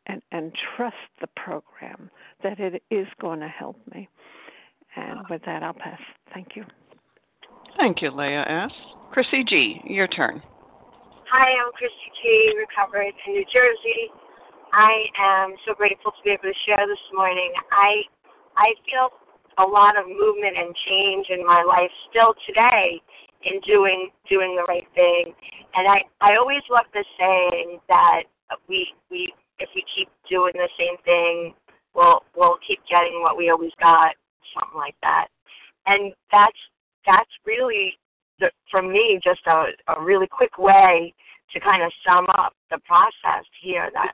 and 0.07 0.23
and 0.33 0.53
trust 0.77 0.97
the 1.21 1.27
program 1.29 2.11
that 2.43 2.59
it 2.59 2.83
is 2.91 3.07
going 3.21 3.41
to 3.41 3.49
help 3.49 3.77
me. 3.95 4.09
And 4.97 5.21
with 5.31 5.43
that, 5.47 5.63
I'll 5.63 5.75
pass. 5.75 6.01
Thank 6.35 6.57
you. 6.57 6.65
Thank 7.77 8.03
you, 8.03 8.11
Leah 8.11 8.45
S. 8.49 8.73
Chrissy 9.13 9.45
G. 9.45 9.81
Your 9.85 10.09
turn. 10.09 10.43
Hi, 11.31 11.47
I'm 11.61 11.73
Chrissy 11.73 12.09
G. 12.23 12.53
Recovered 12.59 13.13
in 13.27 13.33
New 13.33 13.45
Jersey. 13.53 14.11
I 14.73 15.05
am 15.21 15.55
so 15.67 15.75
grateful 15.75 16.11
to 16.11 16.19
be 16.25 16.31
able 16.31 16.43
to 16.43 16.59
share 16.67 16.85
this 16.87 17.05
morning. 17.15 17.53
I 17.71 18.03
I 18.57 18.75
feel 18.85 19.09
a 19.59 19.67
lot 19.67 19.99
of 19.99 20.07
movement 20.07 20.57
and 20.57 20.75
change 20.89 21.27
in 21.31 21.45
my 21.45 21.63
life 21.63 21.91
still 22.11 22.35
today 22.47 23.01
in 23.43 23.61
doing 23.67 24.11
doing 24.29 24.57
the 24.57 24.65
right 24.69 24.87
thing. 24.95 25.35
And 25.75 25.89
I 25.89 26.03
I 26.21 26.37
always 26.37 26.63
love 26.71 26.87
the 26.93 27.05
saying 27.19 27.79
that 27.89 28.23
we 28.69 28.95
we 29.11 29.33
if 29.59 29.69
we 29.75 29.85
keep 29.95 30.09
doing 30.31 30.53
the 30.55 30.69
same 30.79 30.97
thing, 31.05 31.55
we'll 31.95 32.23
we'll 32.37 32.59
keep 32.67 32.81
getting 32.89 33.21
what 33.23 33.37
we 33.37 33.51
always 33.51 33.73
got, 33.81 34.15
something 34.55 34.79
like 34.79 34.97
that. 35.03 35.27
And 35.87 36.13
that's 36.31 36.59
that's 37.07 37.31
really 37.47 37.99
the, 38.41 38.51
for 38.71 38.83
me 38.83 39.21
just 39.23 39.41
a, 39.47 39.67
a 39.89 40.03
really 40.03 40.29
quick 40.29 40.59
way 40.59 41.15
to 41.53 41.61
kind 41.61 41.83
of 41.83 41.91
sum 42.07 42.27
up 42.37 42.55
the 42.71 42.79
process 42.87 43.45
here 43.63 43.91
that 43.95 44.13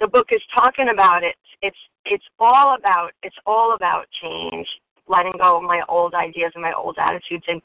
the 0.00 0.06
book 0.06 0.28
is 0.30 0.40
talking 0.54 0.88
about 0.92 1.22
it 1.22 1.34
it's 1.62 1.76
it's 2.04 2.24
all 2.38 2.76
about 2.78 3.12
it's 3.22 3.36
all 3.46 3.74
about 3.74 4.06
change 4.20 4.66
letting 5.08 5.32
go 5.38 5.56
of 5.56 5.62
my 5.62 5.82
old 5.88 6.14
ideas 6.14 6.52
and 6.54 6.62
my 6.62 6.72
old 6.72 6.96
attitudes 6.98 7.44
and 7.48 7.60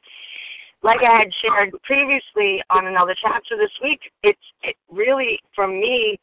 like 0.84 1.00
I 1.02 1.20
had 1.20 1.30
shared 1.42 1.74
previously 1.84 2.64
on 2.70 2.88
another 2.88 3.16
chapter 3.22 3.58
this 3.58 3.72
week, 3.82 4.00
it's 4.24 4.40
it 4.64 4.76
really 4.90 5.40
for 5.56 5.68
me 5.68 6.20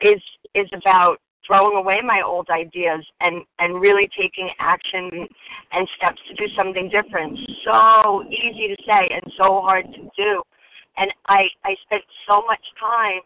is 0.00 0.22
is 0.54 0.68
about 0.72 1.18
throwing 1.46 1.76
away 1.76 2.00
my 2.02 2.22
old 2.24 2.48
ideas 2.50 3.04
and 3.20 3.44
and 3.58 3.80
really 3.80 4.08
taking 4.18 4.50
action 4.58 5.28
and 5.72 5.88
steps 5.96 6.20
to 6.28 6.34
do 6.34 6.52
something 6.56 6.88
different. 6.88 7.38
So 7.64 8.24
easy 8.30 8.74
to 8.74 8.76
say 8.86 9.08
and 9.12 9.32
so 9.36 9.60
hard 9.60 9.86
to 9.92 10.10
do. 10.16 10.42
And 10.96 11.12
I 11.26 11.44
I 11.64 11.76
spent 11.84 12.02
so 12.26 12.42
much 12.46 12.64
time 12.80 13.20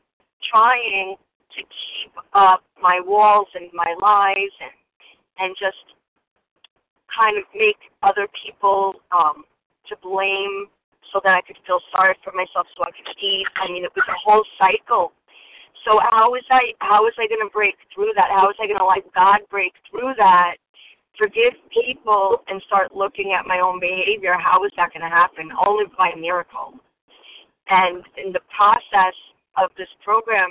trying 0.50 1.16
to 1.56 1.62
keep 1.62 2.12
up 2.34 2.62
my 2.80 3.00
walls 3.04 3.48
and 3.54 3.70
my 3.72 3.94
lies 4.00 4.52
and 4.60 4.76
and 5.38 5.56
just 5.58 5.96
kind 7.08 7.36
of 7.38 7.44
make 7.54 7.78
other 8.02 8.28
people 8.44 8.94
um 9.12 9.44
to 9.88 9.96
blame 10.02 10.66
so 11.12 11.20
that 11.22 11.34
I 11.34 11.42
could 11.44 11.60
feel 11.66 11.80
sorry 11.92 12.16
for 12.24 12.32
myself 12.32 12.66
so 12.76 12.84
I 12.84 12.90
could 12.90 13.08
eat. 13.20 13.44
I 13.60 13.68
mean, 13.68 13.84
it 13.84 13.92
was 13.94 14.06
a 14.08 14.16
whole 14.16 14.44
cycle. 14.56 15.12
So 15.84 16.00
how 16.10 16.30
was 16.30 16.44
I 16.50 16.72
how 16.78 17.02
was 17.02 17.12
I 17.18 17.26
going 17.26 17.42
to 17.42 17.52
break 17.52 17.74
through 17.94 18.12
that? 18.16 18.30
How 18.30 18.46
was 18.48 18.56
I 18.62 18.66
going 18.66 18.78
to 18.78 18.86
let 18.86 19.04
God 19.12 19.40
break 19.50 19.72
through 19.90 20.14
that? 20.16 20.56
Forgive 21.18 21.52
people 21.68 22.40
and 22.48 22.62
start 22.66 22.94
looking 22.94 23.36
at 23.36 23.46
my 23.46 23.60
own 23.60 23.78
behavior. 23.80 24.34
How 24.38 24.60
was 24.60 24.72
that 24.76 24.94
going 24.94 25.04
to 25.04 25.12
happen? 25.12 25.50
Only 25.66 25.84
by 25.98 26.14
miracle. 26.16 26.74
And 27.68 28.02
in 28.16 28.32
the 28.32 28.40
process 28.54 29.14
of 29.56 29.70
this 29.76 29.90
program, 30.02 30.50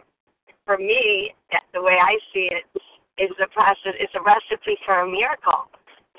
for 0.65 0.77
me, 0.77 1.33
the 1.73 1.81
way 1.81 1.97
I 2.01 2.17
see 2.33 2.49
it, 2.51 2.65
is 3.17 3.31
a 3.43 3.47
process. 3.51 3.93
It's 3.99 4.13
a 4.15 4.23
recipe 4.23 4.77
for 4.85 5.01
a 5.01 5.07
miracle 5.09 5.69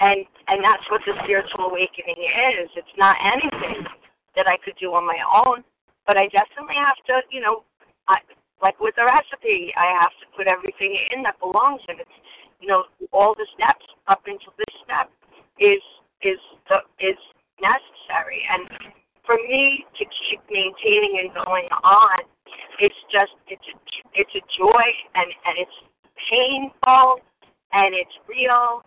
and 0.03 0.27
and 0.49 0.59
that's 0.65 0.83
what 0.91 1.01
the 1.07 1.15
spiritual 1.23 1.71
awakening 1.71 2.19
is. 2.19 2.71
It's 2.75 2.97
not 2.99 3.17
anything 3.23 3.87
that 4.35 4.51
I 4.51 4.59
could 4.59 4.75
do 4.81 4.95
on 4.95 5.07
my 5.07 5.23
own, 5.23 5.63
but 6.07 6.19
I 6.19 6.27
definitely 6.35 6.77
have 6.81 6.99
to, 7.07 7.23
you 7.31 7.41
know, 7.41 7.63
I, 8.09 8.19
like 8.61 8.79
with 8.81 8.99
the 8.99 9.07
recipe, 9.07 9.71
I 9.79 9.95
have 10.01 10.15
to 10.19 10.27
put 10.35 10.51
everything 10.51 10.97
in 11.15 11.23
that 11.23 11.39
belongs 11.39 11.83
in 11.89 12.01
it. 12.01 12.09
You 12.61 12.69
know, 12.69 12.85
all 13.13 13.35
the 13.35 13.47
steps 13.55 13.87
up 14.09 14.23
until 14.27 14.55
this 14.59 14.75
step 14.83 15.11
is 15.63 15.83
is 16.27 16.41
the 16.67 16.83
is 16.99 17.19
necessary, 17.63 18.43
and 18.51 18.67
for 19.23 19.39
me 19.39 19.87
to 19.99 20.05
keep 20.05 20.43
maintaining 20.51 21.23
and 21.23 21.31
going 21.47 21.71
on, 21.87 22.27
it's 22.83 22.99
just 23.13 23.35
it's 23.47 23.67
a, 23.71 23.77
it's 24.15 24.35
a 24.35 24.45
joy 24.59 24.85
and 25.15 25.29
and 25.47 25.57
it's 25.59 25.79
painful 26.31 27.21
and 27.73 27.95
it's 27.95 28.17
real 28.29 28.83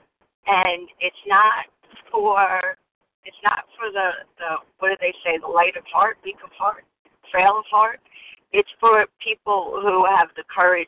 and 0.48 0.88
it's 1.00 1.24
not 1.28 1.66
for 2.12 2.78
it's 3.26 3.42
not 3.44 3.66
for 3.78 3.92
the 3.92 4.12
the 4.38 4.62
what 4.80 4.90
do 4.90 4.96
they 5.02 5.14
say 5.24 5.38
the 5.42 5.48
light 5.48 5.76
of 5.78 5.84
heart, 5.92 6.18
weak 6.24 6.38
of 6.44 6.52
heart, 6.58 6.86
frail 7.32 7.58
of 7.58 7.66
heart. 7.70 8.00
It's 8.54 8.70
for 8.80 9.06
people 9.24 9.80
who 9.82 10.06
have 10.06 10.30
the 10.38 10.44
courage 10.54 10.88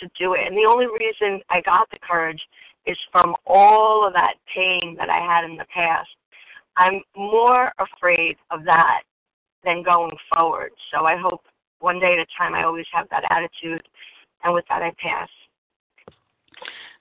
to 0.00 0.08
do 0.18 0.34
it. 0.34 0.40
And 0.46 0.56
the 0.56 0.68
only 0.68 0.86
reason 0.86 1.40
I 1.50 1.60
got 1.62 1.88
the 1.90 1.98
courage 1.98 2.40
is 2.86 2.96
from 3.10 3.34
all 3.46 4.06
of 4.06 4.12
that 4.14 4.34
pain 4.54 4.96
that 4.98 5.08
I 5.08 5.18
had 5.18 5.44
in 5.44 5.56
the 5.56 5.66
past. 5.72 6.08
I'm 6.76 7.00
more 7.16 7.72
afraid 7.78 8.36
of 8.50 8.64
that 8.64 9.02
than 9.64 9.82
going 9.82 10.16
forward. 10.32 10.70
So 10.92 11.04
I 11.04 11.16
hope 11.16 11.42
one 11.80 12.00
day 12.00 12.14
at 12.14 12.18
a 12.18 12.26
time 12.36 12.54
I 12.54 12.64
always 12.64 12.86
have 12.92 13.08
that 13.10 13.24
attitude. 13.30 13.82
And 14.44 14.54
with 14.54 14.64
that, 14.68 14.82
I 14.82 14.92
pass. 15.02 15.28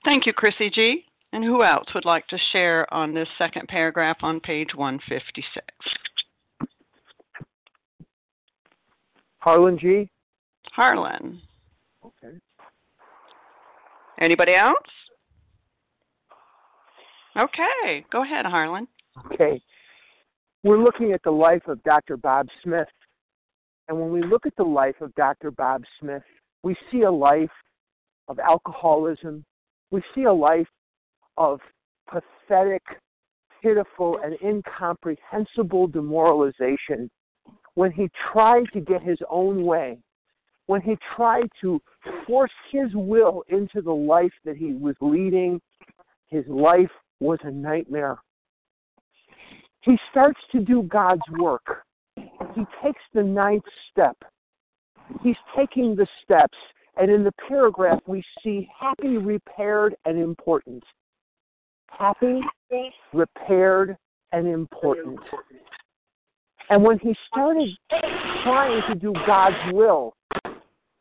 Thank 0.03 0.25
you, 0.25 0.33
Chrissy 0.33 0.69
G. 0.69 1.05
And 1.33 1.43
who 1.43 1.63
else 1.63 1.87
would 1.93 2.05
like 2.05 2.27
to 2.27 2.37
share 2.51 2.91
on 2.93 3.13
this 3.13 3.27
second 3.37 3.67
paragraph 3.67 4.17
on 4.21 4.39
page 4.39 4.69
156? 4.73 5.65
Harlan 9.39 9.77
G. 9.77 10.09
Harlan. 10.71 11.41
Okay. 12.03 12.37
Anybody 14.19 14.55
else? 14.55 14.77
Okay, 17.37 18.03
go 18.11 18.23
ahead, 18.23 18.45
Harlan. 18.45 18.87
Okay. 19.31 19.61
We're 20.63 20.81
looking 20.81 21.11
at 21.13 21.21
the 21.23 21.31
life 21.31 21.67
of 21.67 21.83
Dr. 21.83 22.17
Bob 22.17 22.47
Smith. 22.63 22.87
And 23.87 23.99
when 23.99 24.11
we 24.11 24.23
look 24.23 24.45
at 24.45 24.55
the 24.57 24.63
life 24.63 24.95
of 25.01 25.13
Dr. 25.15 25.51
Bob 25.51 25.83
Smith, 25.99 26.23
we 26.63 26.75
see 26.91 27.03
a 27.03 27.11
life 27.11 27.49
of 28.27 28.39
alcoholism. 28.39 29.45
We 29.91 30.01
see 30.13 30.23
a 30.23 30.33
life 30.33 30.67
of 31.37 31.59
pathetic, 32.09 32.83
pitiful, 33.61 34.19
and 34.23 34.35
incomprehensible 34.43 35.87
demoralization 35.87 37.09
when 37.77 37.91
he 37.91 38.09
tried 38.33 38.65
to 38.73 38.81
get 38.81 39.03
his 39.03 39.19
own 39.29 39.63
way, 39.63 39.99
when 40.65 40.81
he 40.81 40.97
tried 41.15 41.47
to 41.61 41.79
force 42.25 42.51
his 42.71 42.89
will 42.95 43.43
into 43.49 43.83
the 43.83 43.93
life 43.93 44.31
that 44.45 44.57
he 44.57 44.73
was 44.73 44.95
leading, 44.99 45.61
his 46.27 46.43
life 46.47 46.89
was 47.19 47.37
a 47.43 47.51
nightmare. 47.51 48.17
He 49.81 49.95
starts 50.09 50.39
to 50.53 50.59
do 50.59 50.83
God's 50.83 51.21
work. 51.37 51.85
He 52.57 52.65
takes 52.83 53.01
the 53.13 53.23
ninth 53.23 53.63
step. 53.91 54.17
He's 55.21 55.37
taking 55.55 55.95
the 55.95 56.07
steps, 56.23 56.57
and 56.97 57.09
in 57.11 57.23
the 57.23 57.31
paragraph, 57.47 58.01
we 58.07 58.23
see 58.43 58.67
happy, 58.79 59.17
repaired, 59.17 59.95
and 60.05 60.17
important 60.19 60.83
happy, 61.97 62.41
repaired, 63.13 63.97
and 64.31 64.47
important. 64.47 65.19
And 66.69 66.83
when 66.83 66.99
he 66.99 67.15
started 67.27 67.69
trying 68.43 68.81
to 68.89 68.95
do 68.95 69.13
God's 69.25 69.55
will, 69.73 70.13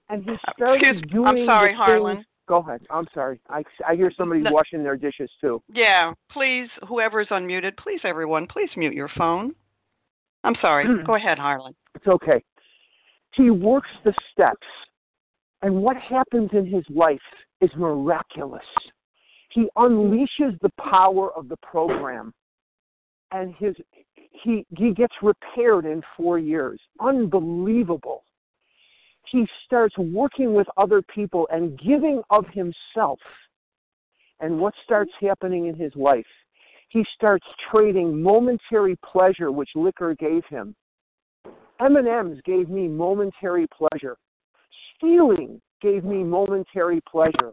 and 0.08 0.22
he 0.24 0.30
uh, 0.30 0.52
started 0.56 0.98
Excuse, 0.98 1.12
doing 1.12 1.26
I'm 1.26 1.46
sorry, 1.46 1.74
Harlan. 1.74 2.16
Things, 2.16 2.26
go 2.48 2.58
ahead. 2.58 2.82
I'm 2.90 3.06
sorry. 3.12 3.40
I, 3.48 3.64
I 3.86 3.96
hear 3.96 4.12
somebody 4.16 4.42
No. 4.42 4.52
washing 4.52 4.84
their 4.84 4.96
dishes 4.96 5.30
too. 5.40 5.60
Yeah, 5.72 6.12
please, 6.30 6.68
whoever 6.86 7.20
is 7.20 7.28
unmuted, 7.28 7.76
please, 7.76 8.00
everyone, 8.04 8.46
please 8.46 8.70
mute 8.76 8.94
your 8.94 9.10
phone. 9.18 9.54
I'm 10.46 10.56
sorry. 10.62 10.86
Hmm. 10.86 11.04
go 11.04 11.16
ahead, 11.16 11.38
Harlan. 11.38 11.74
It's 11.94 12.06
okay. 12.06 12.42
He 13.34 13.50
works 13.50 13.88
the 14.04 14.14
steps, 14.32 14.66
and 15.62 15.74
what 15.74 15.96
happens 15.96 16.50
in 16.52 16.64
his 16.66 16.84
life 16.88 17.18
is 17.60 17.70
miraculous. 17.76 18.64
He 19.50 19.68
unleashes 19.76 20.58
the 20.60 20.70
power 20.78 21.32
of 21.32 21.48
the 21.48 21.56
program, 21.58 22.32
and 23.32 23.54
his 23.56 23.74
he 24.42 24.64
he 24.76 24.92
gets 24.92 25.14
repaired 25.22 25.84
in 25.84 26.02
four 26.16 26.38
years. 26.38 26.80
Unbelievable. 27.00 28.22
He 29.30 29.46
starts 29.64 29.96
working 29.98 30.54
with 30.54 30.68
other 30.76 31.02
people 31.02 31.48
and 31.50 31.78
giving 31.78 32.22
of 32.30 32.44
himself. 32.52 33.18
And 34.38 34.60
what 34.60 34.74
starts 34.84 35.10
happening 35.20 35.66
in 35.66 35.74
his 35.74 35.92
life? 35.96 36.26
He 36.88 37.04
starts 37.14 37.46
trading 37.70 38.22
momentary 38.22 38.96
pleasure, 39.04 39.50
which 39.50 39.70
liquor 39.74 40.14
gave 40.14 40.44
him. 40.48 40.74
M&Ms 41.80 42.40
gave 42.44 42.68
me 42.68 42.88
momentary 42.88 43.66
pleasure. 43.76 44.16
Stealing 44.96 45.60
gave 45.82 46.04
me 46.04 46.24
momentary 46.24 47.00
pleasure. 47.08 47.52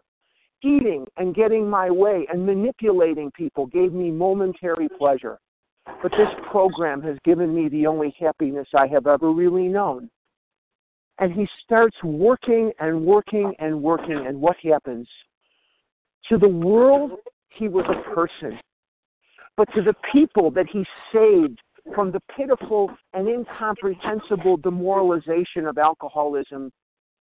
Eating 0.63 1.05
and 1.17 1.35
getting 1.35 1.69
my 1.69 1.89
way 1.89 2.25
and 2.31 2.45
manipulating 2.45 3.31
people 3.31 3.65
gave 3.67 3.91
me 3.91 4.11
momentary 4.11 4.87
pleasure. 4.97 5.39
But 6.01 6.11
this 6.11 6.29
program 6.49 7.01
has 7.01 7.17
given 7.25 7.53
me 7.53 7.67
the 7.67 7.85
only 7.85 8.15
happiness 8.17 8.67
I 8.73 8.87
have 8.87 9.07
ever 9.07 9.31
really 9.31 9.67
known. 9.67 10.09
And 11.19 11.33
he 11.33 11.47
starts 11.63 11.97
working 12.03 12.71
and 12.79 13.05
working 13.05 13.53
and 13.59 13.81
working, 13.81 14.25
and 14.25 14.39
what 14.39 14.55
happens? 14.63 15.07
To 16.29 16.37
the 16.37 16.47
world, 16.47 17.19
he 17.49 17.67
was 17.67 17.85
a 17.89 18.15
person. 18.15 18.57
But 19.55 19.71
to 19.75 19.81
the 19.81 19.95
people 20.11 20.49
that 20.51 20.67
he 20.71 20.85
saved 21.13 21.59
from 21.93 22.11
the 22.11 22.21
pitiful 22.35 22.91
and 23.13 23.27
incomprehensible 23.27 24.57
demoralization 24.57 25.67
of 25.67 25.77
alcoholism, 25.77 26.71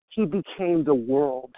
he 0.09 0.25
became 0.25 0.85
the 0.85 0.95
world. 0.95 1.55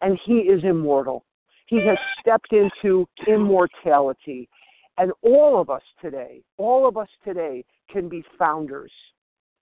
And 0.00 0.18
he 0.24 0.38
is 0.38 0.64
immortal. 0.64 1.24
He 1.66 1.84
has 1.86 1.98
stepped 2.20 2.52
into 2.52 3.06
immortality. 3.26 4.48
And 4.96 5.12
all 5.22 5.60
of 5.60 5.70
us 5.70 5.82
today, 6.00 6.42
all 6.56 6.88
of 6.88 6.96
us 6.96 7.08
today 7.24 7.64
can 7.90 8.08
be 8.08 8.24
founders. 8.38 8.92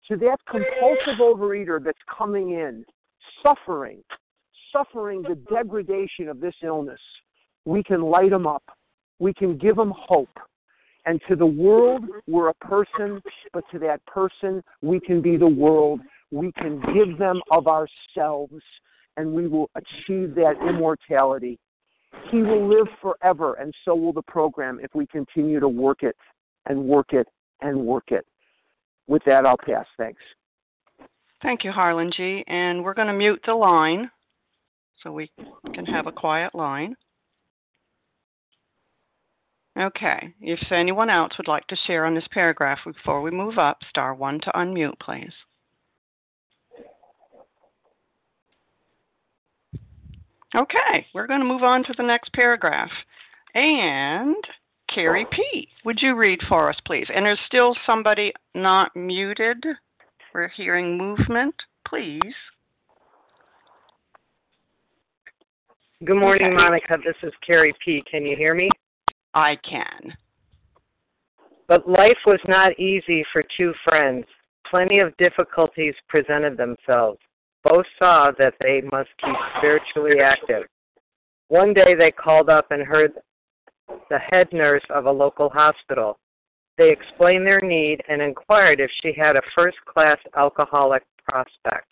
To 0.09 0.17
that 0.17 0.39
compulsive 0.49 1.21
overeater 1.21 1.83
that's 1.85 1.99
coming 2.17 2.53
in, 2.53 2.85
suffering, 3.43 4.03
suffering 4.73 5.23
the 5.23 5.35
degradation 5.35 6.29
of 6.29 6.41
this 6.41 6.55
illness, 6.63 7.01
we 7.67 7.83
can 7.83 8.01
light 8.01 8.31
them 8.31 8.47
up. 8.47 8.63
We 9.19 9.35
can 9.35 9.57
give 9.59 9.77
them 9.77 9.93
hope. 9.97 10.29
And 11.07 11.21
to 11.29 11.37
the 11.37 11.47
world, 11.47 12.05
we're 12.27 12.49
a 12.49 12.55
person, 12.55 13.23
but 13.53 13.65
to 13.73 13.79
that 13.81 14.05
person, 14.07 14.63
we 14.83 15.01
can 15.01 15.23
be 15.23 15.37
the 15.37 15.47
world. 15.49 16.01
we 16.31 16.53
can 16.53 16.81
give 16.95 17.19
them 17.19 17.41
of 17.51 17.67
ourselves 17.67 18.63
and 19.17 19.33
we 19.33 19.49
will 19.49 19.71
achieve 19.75 20.35
that 20.35 20.55
immortality. 20.69 21.59
He 22.31 22.39
will 22.43 22.69
live 22.69 22.87
forever, 23.03 23.55
and 23.55 23.75
so 23.85 23.95
will 23.95 24.13
the 24.13 24.23
program 24.23 24.79
if 24.83 24.95
we 24.95 25.07
continue 25.07 25.61
to 25.61 25.69
work 25.69 26.03
it 26.03 26.17
and 26.67 26.83
work 26.85 27.13
it 27.13 27.27
and 27.61 27.79
work 27.79 28.05
it. 28.09 28.25
With 29.09 29.23
that, 29.25 29.45
I'll 29.45 29.59
pass. 29.59 29.87
Thanks. 29.97 30.21
Thank 31.43 31.65
you, 31.65 31.73
Harlan 31.73 32.13
G. 32.17 32.45
And 32.47 32.85
we're 32.85 32.95
going 32.95 33.09
to 33.09 33.15
mute 33.15 33.41
the 33.47 33.55
line 33.55 34.11
so 35.03 35.13
we 35.13 35.31
can 35.75 35.87
have 35.87 36.07
a 36.07 36.13
quiet 36.13 36.55
line. 36.55 36.95
Okay. 39.79 40.35
If 40.41 40.73
anyone 40.73 41.09
else 41.11 41.33
would 41.39 41.49
like 41.49 41.67
to 41.69 41.77
share 41.87 42.05
on 42.05 42.15
this 42.15 42.27
paragraph 42.33 42.79
before 42.85 43.23
we 43.23 43.31
move 43.31 43.59
up, 43.59 43.79
star 43.89 44.15
one 44.15 44.41
to 44.41 44.51
unmute, 44.55 44.99
please. 45.01 45.33
Okay, 50.55 51.07
we're 51.15 51.27
going 51.27 51.41
to 51.41 51.47
move 51.47 51.63
on 51.63 51.85
to 51.85 51.95
the 51.97 52.03
next 52.03 52.33
paragraph. 52.33 52.91
And 53.55 54.37
Carrie 54.93 55.27
P., 55.31 55.69
would 55.85 56.01
you 56.01 56.17
read 56.17 56.41
for 56.49 56.71
us, 56.71 56.77
please? 56.87 57.07
And 57.15 57.27
there's 57.27 57.39
still 57.47 57.77
somebody 57.85 58.33
not 58.55 58.97
muted. 58.97 59.63
We're 60.35 60.49
hearing 60.49 60.97
movement. 60.97 61.55
Please. 61.87 62.21
Good 66.05 66.17
morning, 66.17 66.47
Okay. 66.49 66.57
Monica. 66.57 66.97
This 67.05 67.17
is 67.23 67.33
Carrie 67.47 67.75
P. 67.85 68.03
Can 68.11 68.25
you 68.25 68.37
hear 68.37 68.55
me? 68.55 68.71
I 69.39 69.57
can. 69.69 70.17
But 71.69 71.89
life 71.89 72.19
was 72.27 72.41
not 72.49 72.79
easy 72.79 73.25
for 73.33 73.45
two 73.57 73.73
friends. 73.85 74.25
Plenty 74.69 74.99
of 74.99 75.17
difficulties 75.17 75.95
presented 76.09 76.57
themselves. 76.57 77.21
Both 77.63 77.87
saw 77.99 78.33
that 78.39 78.55
they 78.61 78.83
must 78.91 79.11
keep 79.25 79.37
spiritually 79.57 80.21
active. 80.21 80.65
One 81.49 81.73
day 81.73 81.95
they 81.95 82.11
called 82.11 82.49
up 82.49 82.73
and 82.73 82.83
heard 82.83 83.13
the 84.11 84.19
head 84.19 84.49
nurse 84.53 84.83
of 84.91 85.07
a 85.07 85.11
local 85.11 85.49
hospital. 85.49 86.19
They 86.77 86.91
explained 86.91 87.47
their 87.47 87.61
need 87.61 88.03
and 88.09 88.21
inquired 88.21 88.81
if 88.81 88.91
she 89.03 89.13
had 89.13 89.37
a 89.37 89.43
first 89.55 89.79
class 89.87 90.19
alcoholic 90.37 91.05
prospect. 91.25 91.89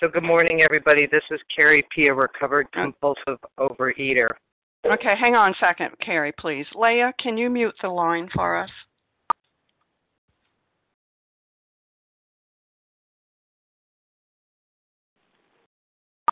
So, 0.00 0.08
good 0.08 0.24
morning, 0.24 0.62
everybody. 0.62 1.06
This 1.06 1.22
is 1.30 1.40
Carrie 1.54 1.86
P., 1.94 2.08
a 2.08 2.14
recovered 2.14 2.66
compulsive 2.72 3.38
overeater. 3.58 4.30
Okay, 4.86 5.14
hang 5.18 5.34
on 5.34 5.50
a 5.50 5.54
second, 5.60 5.90
Carrie, 6.04 6.32
please. 6.38 6.66
Leah, 6.74 7.12
can 7.18 7.36
you 7.36 7.50
mute 7.50 7.74
the 7.82 7.88
line 7.88 8.28
for 8.34 8.56
us? 8.56 8.70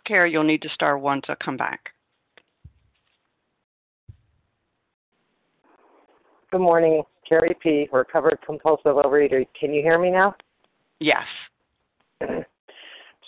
Carrie, 0.06 0.32
you'll 0.32 0.44
need 0.44 0.62
to 0.62 0.70
star 0.70 0.96
one 0.96 1.20
to 1.26 1.37
come 1.44 1.58
back. 1.58 1.90
Good 6.50 6.62
morning, 6.62 7.02
Carrie 7.28 7.54
P., 7.62 7.87
recovered 7.92 8.38
compulsive 8.46 8.96
overeater. 8.96 9.46
Can 9.61 9.74
you 9.74 9.82
hear 9.82 9.98
me 9.98 10.11
now? 10.11 10.34
Yes. 10.98 11.24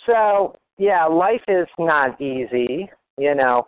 So, 0.07 0.57
yeah, 0.79 1.05
life 1.05 1.43
is 1.47 1.67
not 1.77 2.19
easy, 2.19 2.89
you 3.19 3.35
know, 3.35 3.67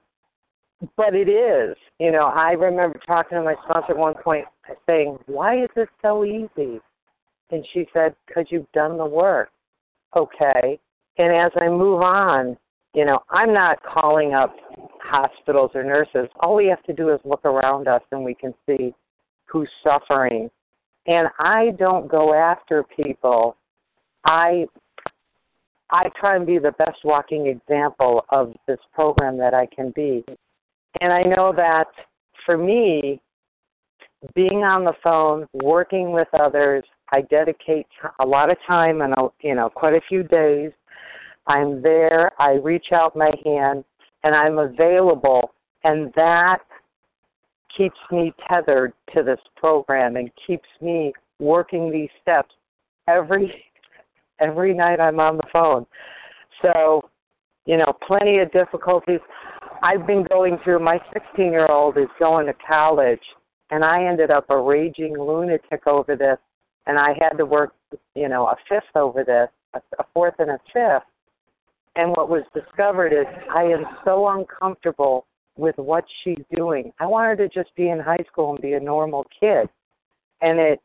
but 0.97 1.15
it 1.15 1.29
is. 1.29 1.75
You 1.99 2.11
know, 2.11 2.25
I 2.25 2.51
remember 2.51 2.99
talking 3.05 3.37
to 3.37 3.43
my 3.43 3.55
sponsor 3.63 3.91
at 3.91 3.97
one 3.97 4.15
point 4.23 4.45
saying, 4.87 5.17
Why 5.27 5.63
is 5.63 5.69
this 5.75 5.87
so 6.01 6.25
easy? 6.25 6.79
And 7.51 7.65
she 7.73 7.87
said, 7.93 8.15
Because 8.27 8.45
you've 8.49 8.71
done 8.73 8.97
the 8.97 9.05
work. 9.05 9.49
Okay. 10.15 10.79
And 11.17 11.35
as 11.35 11.51
I 11.59 11.69
move 11.69 12.01
on, 12.01 12.57
you 12.93 13.05
know, 13.05 13.19
I'm 13.29 13.53
not 13.53 13.81
calling 13.83 14.33
up 14.33 14.55
hospitals 15.01 15.71
or 15.73 15.83
nurses. 15.83 16.29
All 16.39 16.55
we 16.55 16.67
have 16.67 16.83
to 16.83 16.93
do 16.93 17.09
is 17.09 17.19
look 17.23 17.43
around 17.45 17.87
us 17.87 18.01
and 18.11 18.23
we 18.23 18.33
can 18.35 18.53
see 18.67 18.93
who's 19.45 19.69
suffering. 19.83 20.49
And 21.07 21.27
I 21.39 21.71
don't 21.77 22.09
go 22.09 22.33
after 22.33 22.83
people. 22.83 23.57
I 24.25 24.65
I 25.91 26.09
try 26.19 26.35
and 26.35 26.45
be 26.45 26.57
the 26.57 26.71
best 26.71 27.03
walking 27.03 27.47
example 27.47 28.25
of 28.29 28.53
this 28.67 28.79
program 28.93 29.37
that 29.37 29.53
I 29.53 29.67
can 29.67 29.91
be. 29.95 30.23
And 31.01 31.12
I 31.12 31.21
know 31.23 31.53
that 31.56 31.88
for 32.45 32.58
me, 32.58 33.21
being 34.36 34.63
on 34.63 34.84
the 34.86 34.93
phone, 35.03 35.47
working 35.53 36.12
with 36.12 36.27
others, 36.39 36.84
I 37.12 37.21
dedicate 37.21 37.88
a 38.21 38.25
lot 38.25 38.51
of 38.51 38.58
time 38.65 39.01
and 39.01 39.13
you 39.41 39.56
know 39.56 39.69
quite 39.69 39.93
a 39.93 40.01
few 40.08 40.23
days. 40.23 40.71
I'm 41.47 41.82
there. 41.82 42.32
I 42.39 42.53
reach 42.53 42.88
out 42.93 43.15
my 43.15 43.32
hand, 43.45 43.84
and 44.23 44.34
I'm 44.34 44.60
available, 44.60 45.51
and 45.84 46.12
that 46.15 46.60
keeps 47.77 47.97
me 48.12 48.34
tethered 48.47 48.93
to 49.13 49.23
this 49.23 49.39
program 49.58 50.15
and 50.15 50.32
keeps 50.47 50.67
me 50.82 51.13
working 51.39 51.91
these 51.91 52.10
steps 52.21 52.53
every 53.08 53.65
every 54.39 54.73
night 54.73 54.99
I'm 54.99 55.19
on 55.19 55.38
the 55.38 55.47
phone. 55.51 55.86
So, 56.62 57.10
you 57.65 57.77
know, 57.77 57.93
plenty 58.06 58.39
of 58.39 58.51
difficulties. 58.51 59.19
I've 59.83 60.07
been 60.07 60.23
going 60.23 60.57
through 60.63 60.79
my 60.79 60.97
16 61.11 61.51
year 61.51 61.67
old 61.67 61.97
is 61.97 62.07
going 62.17 62.45
to 62.47 62.53
college, 62.65 63.19
and 63.69 63.83
I 63.83 64.05
ended 64.05 64.31
up 64.31 64.49
a 64.49 64.57
raging 64.57 65.13
lunatic 65.19 65.85
over 65.85 66.15
this, 66.15 66.37
and 66.87 66.97
I 66.97 67.09
had 67.19 67.37
to 67.37 67.45
work, 67.45 67.73
you 68.15 68.29
know, 68.29 68.47
a 68.47 68.55
fifth 68.69 68.95
over 68.95 69.25
this, 69.25 69.49
a, 69.99 70.05
fourth 70.13 70.35
and 70.39 70.51
a 70.51 70.59
fifth. 70.71 71.03
And 71.97 72.11
what 72.11 72.29
was 72.29 72.43
discovered 72.53 73.11
is 73.11 73.25
I 73.53 73.63
am 73.63 73.83
so 74.05 74.29
uncomfortable 74.29 75.25
with 75.57 75.75
what 75.77 76.05
she's 76.23 76.43
doing. 76.55 76.93
I 77.01 77.05
want 77.05 77.27
her 77.27 77.47
to 77.47 77.53
just 77.53 77.75
be 77.75 77.89
in 77.89 77.99
high 77.99 78.23
school 78.31 78.51
and 78.51 78.61
be 78.61 78.73
a 78.73 78.79
normal 78.79 79.25
kid. 79.37 79.67
And 80.41 80.59
it 80.59 80.79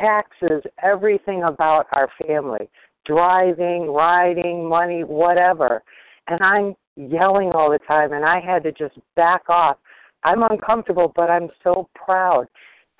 taxes 0.00 0.62
everything 0.82 1.44
about 1.44 1.86
our 1.92 2.08
family 2.26 2.68
driving, 3.06 3.92
riding, 3.92 4.68
money, 4.68 5.04
whatever. 5.04 5.82
And 6.26 6.42
I'm 6.42 6.74
yelling 6.96 7.52
all 7.52 7.70
the 7.70 7.78
time, 7.86 8.12
and 8.12 8.24
I 8.24 8.40
had 8.40 8.62
to 8.64 8.72
just 8.72 8.94
back 9.16 9.42
off. 9.48 9.78
I'm 10.22 10.42
uncomfortable, 10.42 11.12
but 11.14 11.30
I'm 11.30 11.48
so 11.62 11.88
proud. 11.94 12.46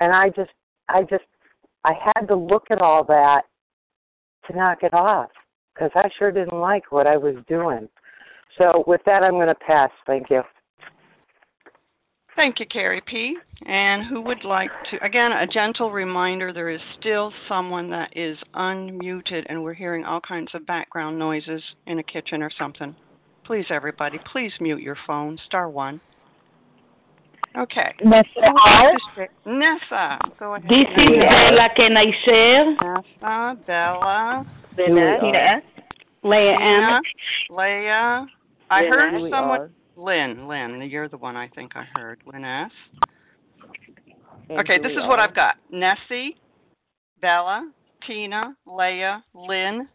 And 0.01 0.13
I 0.13 0.29
just, 0.29 0.51
I 0.89 1.03
just, 1.03 1.25
I 1.85 1.93
had 2.15 2.27
to 2.29 2.37
look 2.37 2.65
at 2.71 2.81
all 2.81 3.05
that 3.05 3.43
to 4.47 4.57
knock 4.57 4.83
it 4.83 4.93
off 4.93 5.31
because 5.75 5.91
I 5.95 6.09
sure 6.19 6.31
didn't 6.31 6.59
like 6.59 6.93
what 6.93 7.07
I 7.07 7.17
was 7.17 7.37
doing. 7.49 7.89
So 8.59 8.85
with 8.87 9.01
that, 9.07 9.23
I'm 9.23 9.33
going 9.33 9.49
to 9.49 9.55
pass. 9.55 9.91
Thank 10.07 10.31
you. 10.31 10.43
Thank 12.37 12.59
you, 12.59 12.67
Carrie 12.67 13.03
P. 13.07 13.37
And 13.67 14.05
who 14.05 14.21
would 14.23 14.45
like 14.45 14.71
to, 14.91 15.05
again, 15.05 15.31
a 15.33 15.47
gentle 15.47 15.93
reminder 15.93 16.53
there 16.53 16.71
is 16.71 16.81
still 16.99 17.33
someone 17.49 17.89
that 17.91 18.11
is 18.17 18.37
unmuted 18.55 19.45
and 19.49 19.63
we're 19.63 19.75
hearing 19.75 20.05
all 20.05 20.21
kinds 20.21 20.51
of 20.53 20.67
background 20.67 21.19
noises 21.19 21.63
in 21.87 22.01
a 22.01 22.03
kitchen 22.03 22.43
or 22.43 22.51
something. 22.59 22.95
Please, 23.45 23.67
everybody, 23.71 24.19
please 24.33 24.53
mute 24.61 24.81
your 24.81 24.97
phone. 25.07 25.39
Star 25.47 25.69
one. 25.69 26.01
Okay. 27.57 27.95
Nessa 28.03 28.27
Who 28.35 28.41
would 28.41 28.61
R. 28.65 28.85
like 28.93 28.97
to 28.97 29.15
share- 29.15 29.29
Nessa, 29.47 30.19
go 30.39 30.55
ahead. 30.55 30.69
This 30.69 30.89
is 30.97 31.19
Bella. 31.21 31.69
Can 31.77 31.97
I 31.97 32.07
share? 32.25 32.71
Nessa, 32.75 33.59
Bella, 33.67 34.47
Tina 34.77 35.19
S. 35.37 35.63
Leah 36.23 36.59
M. 36.59 37.01
Leah. 37.51 38.27
I 38.71 38.81
Lynn 38.83 38.93
heard 38.93 39.15
S. 39.15 39.31
someone. 39.31 39.71
Lynn, 39.97 40.49
Lynn, 40.49 40.83
you're 40.91 41.09
the 41.09 41.19
one 41.19 41.37
I 41.37 41.47
think 41.49 41.77
I 41.77 41.85
heard. 41.95 42.21
Lynn 42.27 42.45
S. 42.45 42.71
Okay, 44.51 44.79
this 44.79 44.93
is 44.93 45.07
what 45.07 45.21
I've 45.21 45.35
got. 45.35 45.57
Nessie, 45.71 46.37
Bella, 47.21 47.71
Tina, 48.07 48.57
Leah, 48.67 49.23
Lynn. 49.35 49.87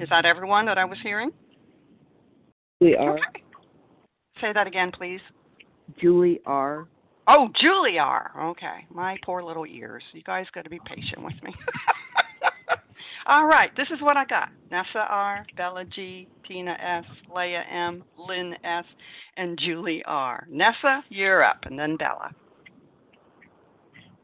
Is 0.00 0.08
that 0.08 0.24
everyone 0.24 0.64
that 0.64 0.78
I 0.78 0.84
was 0.86 0.98
hearing? 1.02 1.30
Julie 2.80 2.96
R. 2.96 3.14
Okay. 3.14 3.42
Say 4.40 4.52
that 4.54 4.66
again, 4.66 4.90
please. 4.90 5.20
Julie 6.00 6.40
R. 6.46 6.88
Oh, 7.28 7.50
Julie 7.60 7.98
R. 7.98 8.32
Okay, 8.50 8.86
my 8.92 9.18
poor 9.24 9.42
little 9.42 9.66
ears. 9.66 10.02
You 10.12 10.22
guys 10.22 10.46
got 10.54 10.64
to 10.64 10.70
be 10.70 10.80
patient 10.86 11.22
with 11.22 11.34
me. 11.42 11.52
All 13.26 13.46
right, 13.46 13.70
this 13.76 13.88
is 13.90 14.00
what 14.00 14.16
I 14.16 14.24
got. 14.24 14.48
Nessa 14.70 15.06
R, 15.08 15.44
Bella 15.56 15.84
G, 15.84 16.26
Tina 16.48 16.72
S, 16.72 17.04
Leah 17.34 17.64
M, 17.70 18.02
Lynn 18.16 18.54
S, 18.64 18.84
and 19.36 19.58
Julie 19.58 20.02
R. 20.06 20.46
Nessa, 20.50 21.04
you're 21.10 21.44
up, 21.44 21.58
and 21.64 21.78
then 21.78 21.96
Bella. 21.96 22.30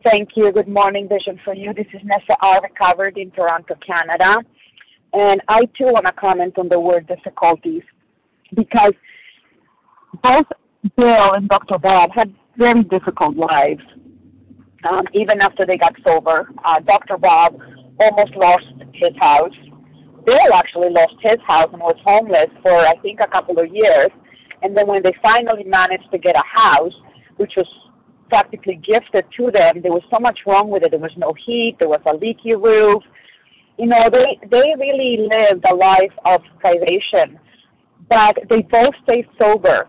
Thank 0.03 0.31
you. 0.37 0.51
Good 0.53 0.68
morning, 0.68 1.07
Vision 1.09 1.39
for 1.45 1.55
You. 1.55 1.74
This 1.74 1.87
is 1.93 2.01
Nessa 2.03 2.37
R. 2.41 2.62
Recovered 2.62 3.18
in 3.18 3.31
Toronto, 3.33 3.74
Canada. 3.87 4.41
And 5.17 5.41
I 5.49 5.64
too 5.79 5.87
want 5.87 6.05
to 6.05 6.12
comment 6.12 6.59
on 6.59 6.69
the 6.69 6.79
word 6.79 7.07
difficulties 7.07 7.83
because 8.55 8.93
both 10.23 10.45
Bill 10.95 11.33
and 11.33 11.49
Dr. 11.49 11.79
Bob 11.79 12.11
had 12.14 12.35
very 12.59 12.85
difficult 12.85 13.35
lives. 13.35 13.81
um, 14.85 15.05
even 15.14 15.41
after 15.41 15.64
they 15.64 15.79
got 15.79 15.95
sober. 16.05 16.51
Uh, 16.64 16.81
Dr. 16.81 17.17
Bob 17.17 17.59
almost 17.99 18.37
lost 18.37 18.67
his 18.93 19.17
house. 19.19 19.55
Bill 20.27 20.53
actually 20.55 20.91
lost 20.91 21.14
his 21.23 21.41
house 21.47 21.71
and 21.73 21.81
was 21.81 21.97
homeless 22.05 22.51
for, 22.62 22.87
I 22.87 22.97
think, 22.99 23.21
a 23.21 23.27
couple 23.27 23.59
of 23.59 23.75
years. 23.75 24.11
And 24.62 24.77
then 24.77 24.87
when 24.87 25.03
they 25.03 25.14
finally 25.23 25.64
managed 25.64 26.11
to 26.11 26.19
get 26.19 26.37
a 26.37 26.45
house, 26.45 26.93
which 27.39 27.55
was 27.57 27.67
practically 28.29 28.77
gifted 28.77 29.25
to 29.39 29.51
them, 29.51 29.81
there 29.83 29.93
was 29.93 30.03
so 30.11 30.19
much 30.19 30.41
wrong 30.47 30.69
with 30.69 30.83
it. 30.83 30.91
There 30.91 31.01
was 31.01 31.17
no 31.17 31.33
heat, 31.47 31.77
there 31.79 31.89
was 31.89 32.03
a 32.05 32.14
leaky 32.14 32.55
roof. 32.55 33.03
You 33.79 33.87
know, 33.87 34.09
they, 34.11 34.39
they 34.51 34.74
really 34.79 35.29
lived 35.29 35.64
a 35.70 35.74
life 35.74 36.12
of 36.24 36.41
privation. 36.61 37.39
But 38.09 38.39
they 38.49 38.62
both 38.62 38.95
stayed 39.03 39.27
sober 39.39 39.89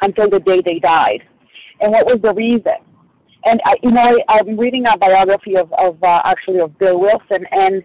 until 0.00 0.30
the 0.30 0.40
day 0.40 0.62
they 0.64 0.78
died. 0.78 1.22
And 1.80 1.92
what 1.92 2.06
was 2.06 2.20
the 2.22 2.32
reason? 2.32 2.80
And 3.44 3.60
I, 3.64 3.74
you 3.82 3.90
know, 3.90 4.00
I, 4.28 4.38
I'm 4.38 4.58
reading 4.58 4.84
a 4.86 4.96
biography 4.96 5.56
of, 5.56 5.72
of 5.74 6.02
uh, 6.02 6.20
actually 6.24 6.60
of 6.60 6.76
Bill 6.78 6.98
Wilson, 6.98 7.46
and 7.50 7.82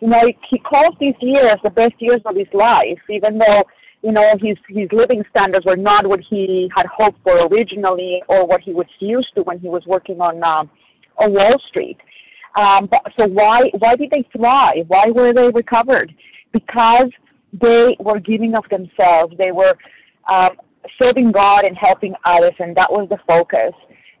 you 0.00 0.08
know, 0.08 0.20
he 0.50 0.58
calls 0.58 0.94
these 0.98 1.14
years 1.20 1.58
the 1.62 1.70
best 1.70 1.94
years 1.98 2.20
of 2.24 2.36
his 2.36 2.48
life, 2.52 2.98
even 3.08 3.38
though 3.38 3.64
you 4.02 4.12
know 4.12 4.32
his 4.40 4.56
his 4.68 4.88
living 4.92 5.22
standards 5.30 5.64
were 5.64 5.76
not 5.76 6.06
what 6.06 6.20
he 6.20 6.68
had 6.74 6.86
hoped 6.86 7.22
for 7.22 7.46
originally, 7.46 8.22
or 8.28 8.46
what 8.46 8.60
he 8.60 8.72
was 8.72 8.86
used 8.98 9.28
to 9.36 9.42
when 9.42 9.60
he 9.60 9.68
was 9.68 9.84
working 9.86 10.20
on 10.20 10.42
um, 10.42 10.68
on 11.18 11.32
Wall 11.32 11.60
Street. 11.68 11.98
Um, 12.54 12.88
but, 12.90 13.00
so 13.16 13.26
why 13.26 13.70
why 13.78 13.96
did 13.96 14.10
they 14.10 14.24
thrive? 14.36 14.84
Why 14.88 15.10
were 15.10 15.32
they 15.32 15.48
recovered? 15.48 16.14
Because 16.52 17.10
they 17.52 17.96
were 18.00 18.20
giving 18.20 18.54
of 18.54 18.64
themselves. 18.70 19.34
They 19.38 19.52
were 19.52 19.76
um, 20.30 20.50
serving 20.98 21.32
God 21.32 21.64
and 21.64 21.76
helping 21.76 22.14
others, 22.24 22.54
and 22.58 22.76
that 22.76 22.90
was 22.90 23.08
the 23.08 23.18
focus. 23.26 23.72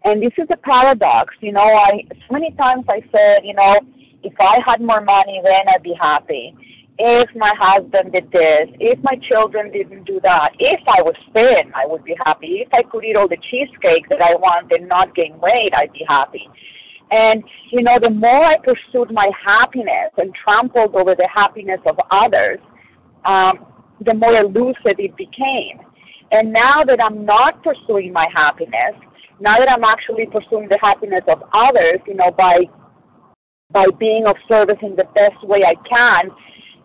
And 0.04 0.22
this 0.22 0.32
is 0.36 0.48
a 0.50 0.56
paradox, 0.56 1.34
you 1.40 1.52
know. 1.52 1.62
I 1.62 2.02
so 2.10 2.32
many 2.32 2.50
times 2.52 2.84
I 2.88 3.00
said, 3.12 3.44
you 3.44 3.54
know, 3.54 3.80
if 4.22 4.34
I 4.40 4.58
had 4.64 4.80
more 4.80 5.00
money, 5.00 5.40
then 5.42 5.68
I'd 5.72 5.82
be 5.82 5.94
happy. 5.98 6.54
If 6.96 7.28
my 7.34 7.52
husband 7.58 8.12
did 8.12 8.30
this, 8.30 8.68
if 8.78 9.02
my 9.02 9.16
children 9.28 9.72
didn't 9.72 10.04
do 10.04 10.20
that, 10.22 10.50
if 10.60 10.80
I 10.86 11.02
was 11.02 11.16
thin, 11.32 11.72
I 11.74 11.86
would 11.86 12.04
be 12.04 12.14
happy. 12.24 12.62
If 12.64 12.72
I 12.72 12.82
could 12.88 13.04
eat 13.04 13.16
all 13.16 13.26
the 13.26 13.38
cheesecake 13.50 14.08
that 14.10 14.22
I 14.22 14.36
want 14.36 14.70
and 14.70 14.88
not 14.88 15.14
gain 15.14 15.40
weight, 15.40 15.72
I'd 15.74 15.92
be 15.92 16.04
happy. 16.08 16.48
And, 17.14 17.44
you 17.70 17.80
know, 17.80 17.96
the 18.00 18.10
more 18.10 18.44
I 18.44 18.56
pursued 18.58 19.12
my 19.12 19.30
happiness 19.44 20.10
and 20.18 20.34
trampled 20.34 20.96
over 20.96 21.14
the 21.14 21.28
happiness 21.32 21.78
of 21.86 21.96
others, 22.10 22.58
um, 23.24 23.66
the 24.04 24.14
more 24.14 24.36
elusive 24.36 24.98
it 24.98 25.16
became. 25.16 25.78
And 26.32 26.52
now 26.52 26.82
that 26.82 26.98
I'm 27.00 27.24
not 27.24 27.62
pursuing 27.62 28.12
my 28.12 28.26
happiness, 28.34 28.94
now 29.40 29.58
that 29.58 29.68
I'm 29.70 29.84
actually 29.84 30.26
pursuing 30.26 30.68
the 30.68 30.78
happiness 30.80 31.22
of 31.28 31.44
others, 31.52 32.00
you 32.08 32.14
know, 32.14 32.32
by 32.36 32.56
by 33.70 33.86
being 33.98 34.26
of 34.26 34.36
service 34.48 34.78
in 34.82 34.96
the 34.96 35.04
best 35.14 35.38
way 35.42 35.64
I 35.64 35.74
can, 35.88 36.30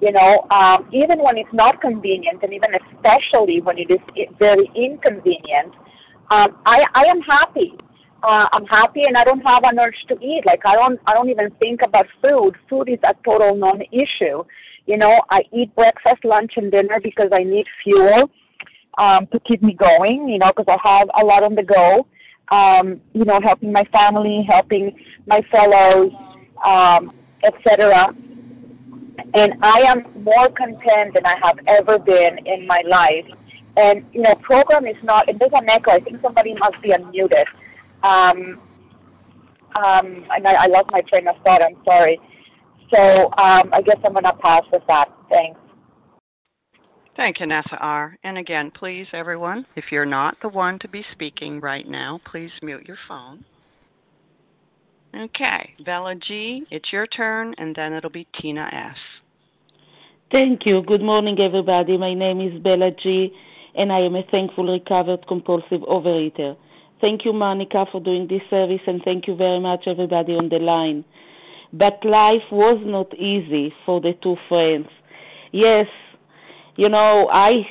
you 0.02 0.12
know, 0.12 0.48
um, 0.50 0.90
even 0.92 1.20
when 1.20 1.38
it's 1.38 1.54
not 1.54 1.82
convenient, 1.82 2.42
and 2.44 2.54
even 2.54 2.70
especially 2.82 3.62
when 3.62 3.78
it 3.78 3.90
is 3.92 4.00
very 4.38 4.70
inconvenient, 4.76 5.74
um, 6.30 6.58
I 6.66 6.86
I 6.94 7.04
am 7.10 7.22
happy. 7.22 7.74
Uh, 8.22 8.48
I'm 8.52 8.66
happy, 8.66 9.04
and 9.04 9.16
I 9.16 9.24
don't 9.24 9.40
have 9.42 9.64
an 9.64 9.80
urge 9.80 9.96
to 10.10 10.16
eat. 10.20 10.44
Like 10.46 10.66
I 10.66 10.76
don't 10.76 11.00
I 11.08 11.14
don't 11.14 11.30
even 11.30 11.52
think 11.52 11.82
about 11.82 12.06
food. 12.22 12.56
Food 12.70 12.90
is 12.90 13.00
a 13.04 13.14
total 13.24 13.56
non-issue. 13.56 14.44
You 14.86 14.98
know, 14.98 15.22
I 15.30 15.44
eat 15.54 15.74
breakfast, 15.76 16.26
lunch, 16.26 16.54
and 16.58 16.72
dinner 16.72 17.00
because 17.02 17.30
I 17.32 17.44
need 17.44 17.66
fuel 17.84 18.30
um, 18.98 19.28
to 19.28 19.40
keep 19.42 19.62
me 19.62 19.74
going, 19.74 20.28
you 20.28 20.40
know, 20.40 20.52
because 20.56 20.66
I 20.68 20.78
have 20.88 21.10
a 21.20 21.24
lot 21.24 21.44
on 21.44 21.56
the 21.56 21.64
go. 21.64 22.08
Um, 22.52 23.00
you 23.14 23.26
know, 23.26 23.40
helping 23.42 23.72
my 23.72 23.84
family, 23.86 24.46
helping 24.50 24.98
my 25.28 25.42
fellows, 25.52 26.12
um, 26.66 27.14
etc. 27.44 28.14
And 29.34 29.54
I 29.64 29.82
am 29.88 30.24
more 30.24 30.50
content 30.50 31.14
than 31.14 31.26
I 31.26 31.36
have 31.44 31.60
ever 31.68 32.00
been 32.00 32.40
in 32.46 32.66
my 32.66 32.82
life. 32.88 33.26
And 33.78 34.04
you 34.12 34.24
know, 34.24 34.36
program 34.42 34.88
is 34.88 34.98
not. 35.04 35.28
There's 35.28 35.52
an 35.54 35.70
echo. 35.70 35.92
I 35.92 36.00
think 36.00 36.22
somebody 36.22 36.54
must 36.56 36.82
be 36.82 36.90
unmuted. 36.90 37.46
Um, 38.04 38.60
um, 39.76 40.26
and 40.32 40.48
I, 40.48 40.54
I 40.54 40.68
lost 40.68 40.90
my 40.92 41.02
train 41.02 41.28
of 41.28 41.36
thought. 41.44 41.62
I'm 41.62 41.78
sorry. 41.86 42.20
So 42.90 42.98
um, 43.38 43.70
I 43.74 43.82
guess 43.84 43.98
I'm 44.04 44.14
gonna 44.14 44.34
pass 44.42 44.64
with 44.72 44.84
that. 44.88 45.10
Thanks. 45.30 45.60
Thank 47.16 47.40
you, 47.40 47.48
Nessa 47.48 47.76
R. 47.80 48.18
And 48.24 48.38
again, 48.38 48.72
please, 48.72 49.06
everyone, 49.12 49.66
if 49.76 49.86
you're 49.92 50.06
not 50.06 50.38
the 50.42 50.48
one 50.50 50.80
to 50.80 50.88
be 50.88 51.04
speaking 51.12 51.60
right 51.60 51.88
now, 51.88 52.22
please 52.26 52.52
mute 52.62 52.88
your 52.88 52.98
phone. 53.08 53.44
Okay, 55.14 55.74
Bella 55.84 56.16
G, 56.16 56.64
it's 56.72 56.94
your 56.94 57.08
turn, 57.08 57.54
and 57.58 57.76
then 57.76 57.94
it'll 57.94 58.10
be 58.10 58.28
Tina 58.40 58.70
S. 58.72 58.98
Thank 60.32 60.66
you. 60.66 60.84
Good 60.84 61.02
morning, 61.02 61.40
everybody. 61.40 61.98
My 61.98 62.14
name 62.14 62.40
is 62.40 62.62
Bella 62.62 62.92
G, 62.92 63.34
and 63.76 63.92
I 63.92 64.00
am 64.02 64.16
a 64.16 64.24
thankful 64.32 64.72
recovered 64.72 65.28
compulsive 65.28 65.82
overeater. 65.82 66.56
Thank 67.02 67.24
you, 67.24 67.32
Monica, 67.32 67.86
for 67.92 68.02
doing 68.02 68.28
this 68.28 68.42
service, 68.50 68.82
and 68.86 69.02
thank 69.04 69.28
you 69.28 69.36
very 69.36 69.60
much, 69.60 69.84
everybody 69.88 70.34
on 70.34 70.50
the 70.50 70.60
line. 70.60 71.06
But 71.72 72.04
life 72.04 72.44
was 72.52 72.82
not 72.84 73.14
easy 73.18 73.74
for 73.86 74.02
the 74.02 74.14
two 74.22 74.36
friends. 74.50 74.88
Yes, 75.52 75.88
you 76.76 76.90
know, 76.90 77.30
I, 77.32 77.68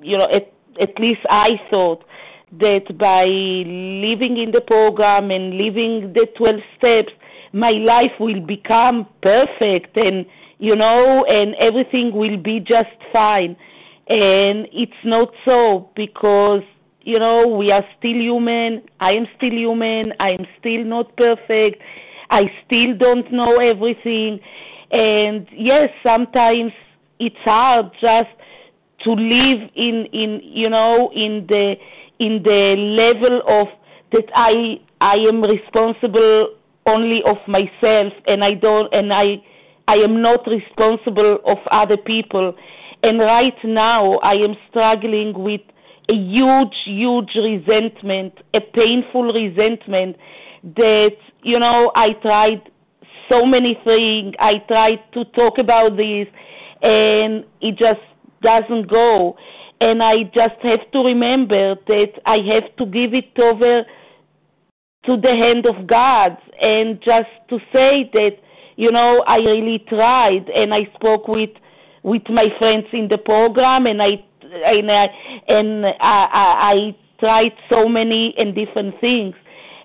you 0.00 0.18
know, 0.18 0.28
at, 0.30 0.52
at 0.80 0.98
least 0.98 1.20
I 1.30 1.60
thought 1.70 2.04
that 2.58 2.98
by 2.98 3.24
living 3.24 4.36
in 4.36 4.50
the 4.52 4.60
program 4.60 5.30
and 5.30 5.56
living 5.56 6.12
the 6.12 6.26
12 6.36 6.56
steps, 6.76 7.12
my 7.52 7.70
life 7.70 8.12
will 8.18 8.40
become 8.40 9.06
perfect 9.22 9.96
and, 9.96 10.26
you 10.58 10.74
know, 10.74 11.24
and 11.26 11.54
everything 11.56 12.12
will 12.12 12.36
be 12.36 12.60
just 12.60 12.90
fine. 13.12 13.56
And 14.08 14.66
it's 14.72 14.92
not 15.04 15.32
so 15.44 15.90
because, 15.94 16.62
you 17.04 17.18
know, 17.18 17.46
we 17.46 17.70
are 17.70 17.84
still 17.98 18.14
human. 18.14 18.82
I 19.00 19.12
am 19.12 19.26
still 19.36 19.52
human. 19.52 20.12
I 20.20 20.30
am 20.30 20.46
still 20.58 20.84
not 20.84 21.16
perfect. 21.16 21.82
I 22.30 22.50
still 22.64 22.96
don't 22.96 23.30
know 23.32 23.58
everything. 23.58 24.40
And 24.90 25.46
yes, 25.52 25.90
sometimes 26.02 26.72
it's 27.18 27.36
hard 27.44 27.90
just 28.00 28.30
to 29.04 29.12
live 29.12 29.70
in 29.74 30.06
in 30.12 30.40
you 30.42 30.68
know 30.68 31.10
in 31.14 31.46
the 31.48 31.76
in 32.18 32.42
the 32.42 32.76
level 32.76 33.42
of 33.48 33.68
that 34.12 34.28
I 34.34 34.80
I 35.00 35.16
am 35.16 35.42
responsible 35.42 36.54
only 36.86 37.22
of 37.24 37.36
myself 37.46 38.12
and 38.26 38.44
I 38.44 38.54
don't 38.54 38.92
and 38.94 39.12
I 39.12 39.42
I 39.88 39.96
am 39.96 40.22
not 40.22 40.46
responsible 40.46 41.38
of 41.44 41.58
other 41.70 41.96
people 41.96 42.54
and 43.02 43.18
right 43.18 43.64
now 43.64 44.18
I 44.18 44.34
am 44.34 44.56
struggling 44.70 45.32
with 45.42 45.60
a 46.12 46.14
huge 46.14 46.76
huge 46.84 47.32
resentment 47.34 48.32
a 48.54 48.60
painful 48.60 49.32
resentment 49.32 50.16
that 50.76 51.16
you 51.42 51.58
know 51.58 51.92
I 51.94 52.12
tried 52.26 52.70
so 53.28 53.46
many 53.46 53.78
things 53.84 54.34
I 54.38 54.58
tried 54.68 55.00
to 55.14 55.24
talk 55.40 55.58
about 55.58 55.96
this 55.96 56.26
and 56.82 57.44
it 57.60 57.78
just 57.78 58.00
doesn't 58.42 58.88
go. 58.88 59.36
And 59.80 60.02
I 60.02 60.24
just 60.24 60.60
have 60.62 60.90
to 60.92 60.98
remember 60.98 61.76
that 61.86 62.12
I 62.26 62.38
have 62.52 62.76
to 62.76 62.86
give 62.86 63.14
it 63.14 63.36
over 63.38 63.84
to 65.06 65.16
the 65.16 65.30
hand 65.30 65.66
of 65.66 65.86
God 65.86 66.36
and 66.60 67.00
just 67.02 67.30
to 67.48 67.58
say 67.72 68.10
that, 68.12 68.36
you 68.76 68.92
know, 68.92 69.24
I 69.26 69.36
really 69.36 69.84
tried 69.88 70.48
and 70.54 70.74
I 70.74 70.84
spoke 70.94 71.28
with 71.28 71.50
with 72.04 72.28
my 72.28 72.48
friends 72.58 72.86
in 72.92 73.06
the 73.08 73.18
program 73.18 73.86
and 73.86 74.02
I 74.02 74.24
and 74.52 74.90
I 74.90 75.08
and 75.48 75.86
I, 75.86 75.92
I, 76.00 76.72
I 76.72 76.96
tried 77.18 77.52
so 77.68 77.88
many 77.88 78.34
and 78.36 78.54
different 78.54 79.00
things. 79.00 79.34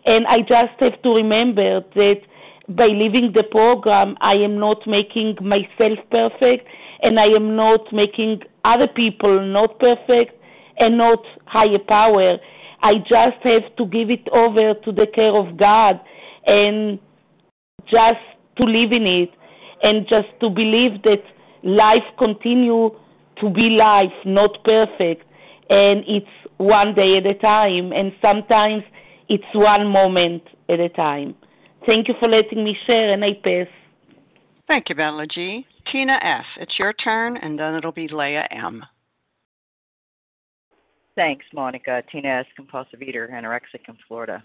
And 0.05 0.25
I 0.27 0.39
just 0.39 0.79
have 0.79 1.01
to 1.03 1.09
remember 1.13 1.81
that 1.95 2.21
by 2.69 2.87
leaving 2.87 3.33
the 3.33 3.43
program, 3.43 4.17
I 4.21 4.35
am 4.35 4.59
not 4.59 4.85
making 4.87 5.37
myself 5.41 5.99
perfect 6.11 6.67
and 7.01 7.19
I 7.19 7.27
am 7.27 7.55
not 7.55 7.91
making 7.93 8.41
other 8.65 8.87
people 8.87 9.41
not 9.45 9.79
perfect 9.79 10.33
and 10.77 10.97
not 10.97 11.23
higher 11.45 11.79
power. 11.79 12.37
I 12.81 12.95
just 12.99 13.37
have 13.43 13.75
to 13.77 13.85
give 13.85 14.09
it 14.09 14.27
over 14.31 14.73
to 14.73 14.91
the 14.91 15.07
care 15.07 15.35
of 15.35 15.57
God 15.57 15.99
and 16.45 16.99
just 17.85 18.19
to 18.57 18.63
live 18.63 18.91
in 18.91 19.05
it 19.05 19.31
and 19.83 20.07
just 20.07 20.27
to 20.41 20.49
believe 20.49 21.03
that 21.03 21.23
life 21.63 22.03
continue 22.17 22.91
to 23.41 23.49
be 23.49 23.69
life, 23.71 24.13
not 24.25 24.63
perfect, 24.63 25.23
and 25.69 26.03
it's 26.07 26.25
one 26.57 26.93
day 26.93 27.17
at 27.17 27.25
a 27.25 27.33
time, 27.35 27.91
and 27.91 28.11
sometimes 28.21 28.83
it's 29.29 29.43
one 29.53 29.87
moment 29.87 30.43
at 30.69 30.79
a 30.79 30.89
time. 30.89 31.35
Thank 31.85 32.07
you 32.07 32.15
for 32.19 32.27
letting 32.27 32.63
me 32.63 32.75
share, 32.85 33.13
and 33.13 33.23
I 33.23 33.33
pass. 33.43 33.67
Thank 34.67 34.89
you, 34.89 34.95
Bella 34.95 35.27
G. 35.27 35.65
Tina 35.91 36.19
S., 36.21 36.45
it's 36.59 36.77
your 36.77 36.91
turn, 36.93 37.37
and 37.37 37.57
then 37.57 37.75
it'll 37.75 37.93
be 37.93 38.07
Leah 38.09 38.47
M. 38.51 38.83
Thanks, 41.15 41.45
Monica. 41.53 42.03
Tina 42.11 42.27
S., 42.27 42.45
compulsive 42.55 43.01
eater, 43.01 43.29
anorexic 43.31 43.87
in 43.87 43.97
Florida. 44.07 44.43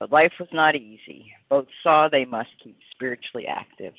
but 0.00 0.10
life 0.10 0.32
was 0.40 0.48
not 0.52 0.74
easy. 0.74 1.32
Both 1.48 1.66
saw 1.82 2.08
they 2.08 2.24
must 2.24 2.48
keep 2.62 2.76
spiritually 2.90 3.46
active. 3.46 3.94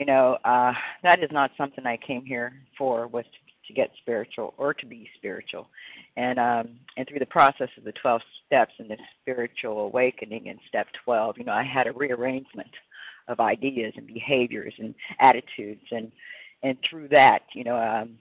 You 0.00 0.06
know, 0.06 0.38
uh, 0.46 0.72
that 1.02 1.22
is 1.22 1.28
not 1.30 1.50
something 1.58 1.84
I 1.84 1.98
came 1.98 2.24
here 2.24 2.54
for 2.78 3.06
was 3.06 3.26
to, 3.26 3.66
to 3.66 3.74
get 3.74 3.90
spiritual 4.00 4.54
or 4.56 4.72
to 4.72 4.86
be 4.86 5.06
spiritual. 5.18 5.68
And 6.16 6.38
um, 6.38 6.70
and 6.96 7.06
through 7.06 7.18
the 7.18 7.26
process 7.26 7.68
of 7.76 7.84
the 7.84 7.92
12 8.00 8.22
steps 8.46 8.72
and 8.78 8.88
the 8.88 8.96
spiritual 9.20 9.80
awakening 9.80 10.46
in 10.46 10.58
step 10.66 10.86
12, 11.04 11.36
you 11.36 11.44
know, 11.44 11.52
I 11.52 11.64
had 11.64 11.86
a 11.86 11.92
rearrangement 11.92 12.70
of 13.28 13.40
ideas 13.40 13.92
and 13.94 14.06
behaviors 14.06 14.72
and 14.78 14.94
attitudes 15.20 15.84
and 15.90 16.10
and 16.62 16.78
through 16.88 17.08
that, 17.08 17.42
you 17.54 17.64
know, 17.64 17.76
um, 17.76 18.16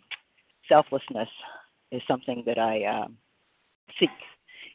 selflessness 0.67 1.29
is 1.93 2.01
something 2.09 2.43
that 2.45 2.59
I 2.59 2.83
um, 2.83 3.15
seek 3.97 4.09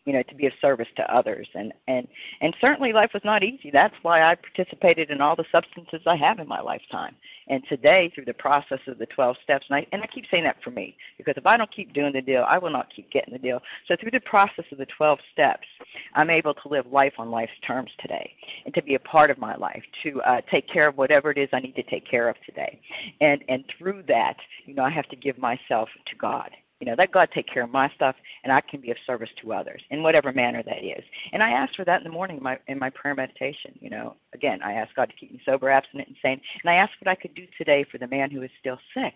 you 0.05 0.13
know 0.13 0.23
to 0.23 0.35
be 0.35 0.47
of 0.47 0.53
service 0.61 0.89
to 0.97 1.15
others. 1.15 1.49
And 1.55 1.73
and 1.89 2.07
and 2.41 2.55
certainly 2.61 2.93
life 2.93 3.11
was 3.15 3.23
not 3.25 3.43
easy. 3.43 3.71
That's 3.73 3.95
why 4.03 4.23
i 4.23 4.35
participated 4.35 5.11
in 5.11 5.21
all 5.21 5.37
the 5.37 5.45
substances 5.51 6.01
i 6.07 6.17
have 6.17 6.39
in 6.39 6.49
my 6.49 6.61
lifetime. 6.61 7.17
And 7.49 7.63
today 7.69 8.11
through 8.15 8.27
the 8.27 8.35
process 8.35 8.81
of 8.87 8.99
the 8.99 9.07
12 9.07 9.37
steps 9.43 9.67
and 9.69 9.77
i 9.77 9.87
and 9.93 10.03
i 10.03 10.07
keep 10.07 10.25
saying 10.31 10.45
that 10.45 10.63
for 10.63 10.71
me 10.71 10.97
because 11.19 11.35
if 11.37 11.47
i 11.47 11.57
don't 11.57 11.75
keep 11.75 11.93
doing 11.93 12.13
the 12.13 12.21
deal 12.21 12.45
i 12.49 12.59
will 12.59 12.71
not 12.71 12.89
keep 12.95 13.11
getting 13.11 13.33
the 13.33 13.39
deal. 13.39 13.61
So 13.89 13.97
through 14.01 14.13
the 14.13 14.21
process 14.21 14.65
of 14.73 14.79
the 14.79 14.87
12 14.97 15.19
steps 15.33 15.67
i'm 16.15 16.31
able 16.31 16.55
to 16.55 16.69
live 16.69 16.87
life 16.93 17.15
on 17.19 17.31
life's 17.31 17.53
terms 17.67 17.91
today 18.01 18.33
and 18.65 18.75
to 18.75 18.83
be 18.83 18.95
a 18.95 19.01
part 19.01 19.31
of 19.31 19.39
my 19.39 19.57
life 19.57 19.83
to 20.03 20.21
uh 20.23 20.41
take 20.51 20.69
care 20.69 20.89
of 20.89 20.97
whatever 20.99 21.31
it 21.31 21.39
is 21.39 21.49
i 21.53 21.61
need 21.61 21.77
to 21.77 21.83
take 21.85 22.09
care 22.09 22.29
of 22.29 22.37
today. 22.45 22.81
And 23.21 23.43
and 23.49 23.65
through 23.79 24.05
that 24.09 24.37
you 24.67 24.75
know 24.75 24.85
i 24.85 24.91
have 24.91 25.09
to 25.09 25.17
give 25.17 25.39
myself 25.39 25.89
to 26.07 26.17
god 26.17 26.51
you 26.85 26.91
know, 26.91 26.97
let 26.99 27.13
God 27.13 27.31
take 27.35 27.49
care 27.49 27.63
of 27.63 27.71
my 27.71 27.91
stuff, 27.95 28.15
and 28.43 28.53
I 28.53 28.61
can 28.61 28.83
be 28.83 28.91
of 28.91 28.99
service 29.07 29.31
to 29.41 29.55
others 29.55 29.81
in 29.89 30.03
whatever 30.03 30.35
manner 30.35 30.63
that 30.63 30.85
is. 30.85 31.03
And 31.33 31.43
I 31.43 31.49
asked 31.49 31.77
for 31.77 31.85
that 31.87 31.97
in 32.03 32.05
the 32.05 32.11
morning 32.11 32.37
in 32.37 32.43
my 32.43 32.59
in 32.69 32.79
my 32.79 32.91
prayer 32.91 33.15
meditation. 33.15 33.73
You 33.81 33.89
know, 33.89 34.17
again, 34.35 34.61
I 34.63 34.75
asked 34.75 34.95
God 34.95 35.07
to 35.07 35.17
keep 35.17 35.33
me 35.33 35.41
sober, 35.47 35.71
abstinent, 35.71 36.09
and 36.09 36.17
sane, 36.21 36.41
and 36.63 36.71
I 36.71 36.75
asked 36.75 36.93
what 37.01 37.11
I 37.11 37.15
could 37.15 37.35
do 37.35 37.47
today 37.57 37.87
for 37.91 37.97
the 37.97 38.07
man 38.07 38.31
who 38.31 38.43
is 38.43 38.51
still 38.61 38.79
sick. 38.93 39.15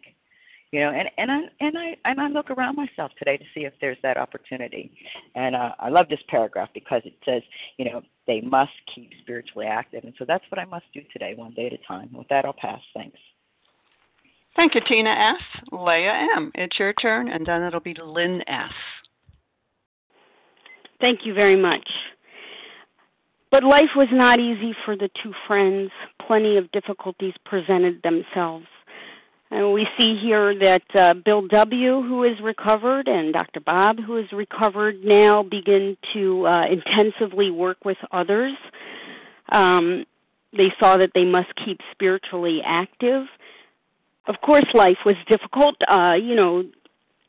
You 0.73 0.81
know, 0.81 0.91
and 0.93 1.11
and 1.19 1.31
I 1.31 1.41
and 1.61 1.77
I 1.77 1.97
and 2.07 2.19
I 2.19 2.29
look 2.29 2.51
around 2.51 2.77
myself 2.77 3.13
today 3.19 3.37
to 3.37 3.45
see 3.55 3.67
if 3.67 3.75
there's 3.83 3.99
that 4.03 4.17
opportunity. 4.17 4.91
And 5.35 5.55
uh, 5.55 5.73
I 5.79 5.91
love 5.91 6.09
this 6.09 6.21
paragraph 6.29 6.71
because 6.73 7.03
it 7.05 7.19
says, 7.27 7.43
you 7.77 7.85
know, 7.85 8.01
they 8.27 8.41
must 8.41 8.73
keep 8.95 9.11
spiritually 9.21 9.67
active, 9.67 10.05
and 10.05 10.15
so 10.19 10.25
that's 10.27 10.45
what 10.51 10.59
I 10.59 10.65
must 10.65 10.87
do 10.95 11.03
today, 11.13 11.35
one 11.37 11.53
day 11.53 11.67
at 11.67 11.75
a 11.75 11.87
time. 11.87 12.09
With 12.15 12.29
that, 12.29 12.47
I'll 12.47 12.55
pass. 12.55 12.81
Thanks. 12.95 13.19
Thank 14.59 14.75
you, 14.75 14.81
Tina 14.89 15.11
S. 15.11 15.63
Leah 15.71 16.27
M. 16.37 16.51
It's 16.57 16.81
your 16.81 16.93
turn, 16.95 17.29
and 17.29 17.47
then 17.47 17.63
it'll 17.63 17.79
be 17.79 17.95
Lynn 17.95 18.43
S. 18.49 18.73
Thank 21.01 21.21
you 21.25 21.33
very 21.33 21.55
much. 21.55 21.89
But 23.53 23.63
life 23.63 23.91
was 23.95 24.09
not 24.11 24.41
easy 24.41 24.75
for 24.85 24.97
the 24.97 25.11
two 25.23 25.33
friends. 25.47 25.93
Plenty 26.27 26.57
of 26.57 26.69
difficulties 26.73 27.35
presented 27.45 28.03
themselves. 28.03 28.67
And 29.53 29.73
we 29.73 29.87
see 29.97 30.19
here 30.21 30.53
that 30.59 30.83
uh, 30.93 31.15
Bill 31.25 31.47
W., 31.47 32.03
who 32.03 32.25
is 32.25 32.35
recovered, 32.43 33.07
and 33.07 33.33
Dr. 33.33 33.61
Bob, 33.61 33.99
who 34.05 34.17
is 34.17 34.27
recovered, 34.33 34.97
now 35.05 35.45
begin 35.45 35.97
to 36.15 36.49
uh, 36.49 36.65
intensively 36.67 37.53
work 37.53 37.85
with 37.85 37.99
others. 38.11 38.55
Um, 39.53 40.05
they 40.53 40.73
saw 40.81 40.97
that 40.97 41.13
they 41.15 41.25
must 41.25 41.51
keep 41.65 41.79
spiritually 41.93 42.59
active 42.67 43.27
of 44.29 44.41
course, 44.43 44.67
life 44.75 44.99
was 45.05 45.17
difficult. 45.27 45.77
Uh, 45.89 46.15
you 46.21 46.35
know, 46.35 46.65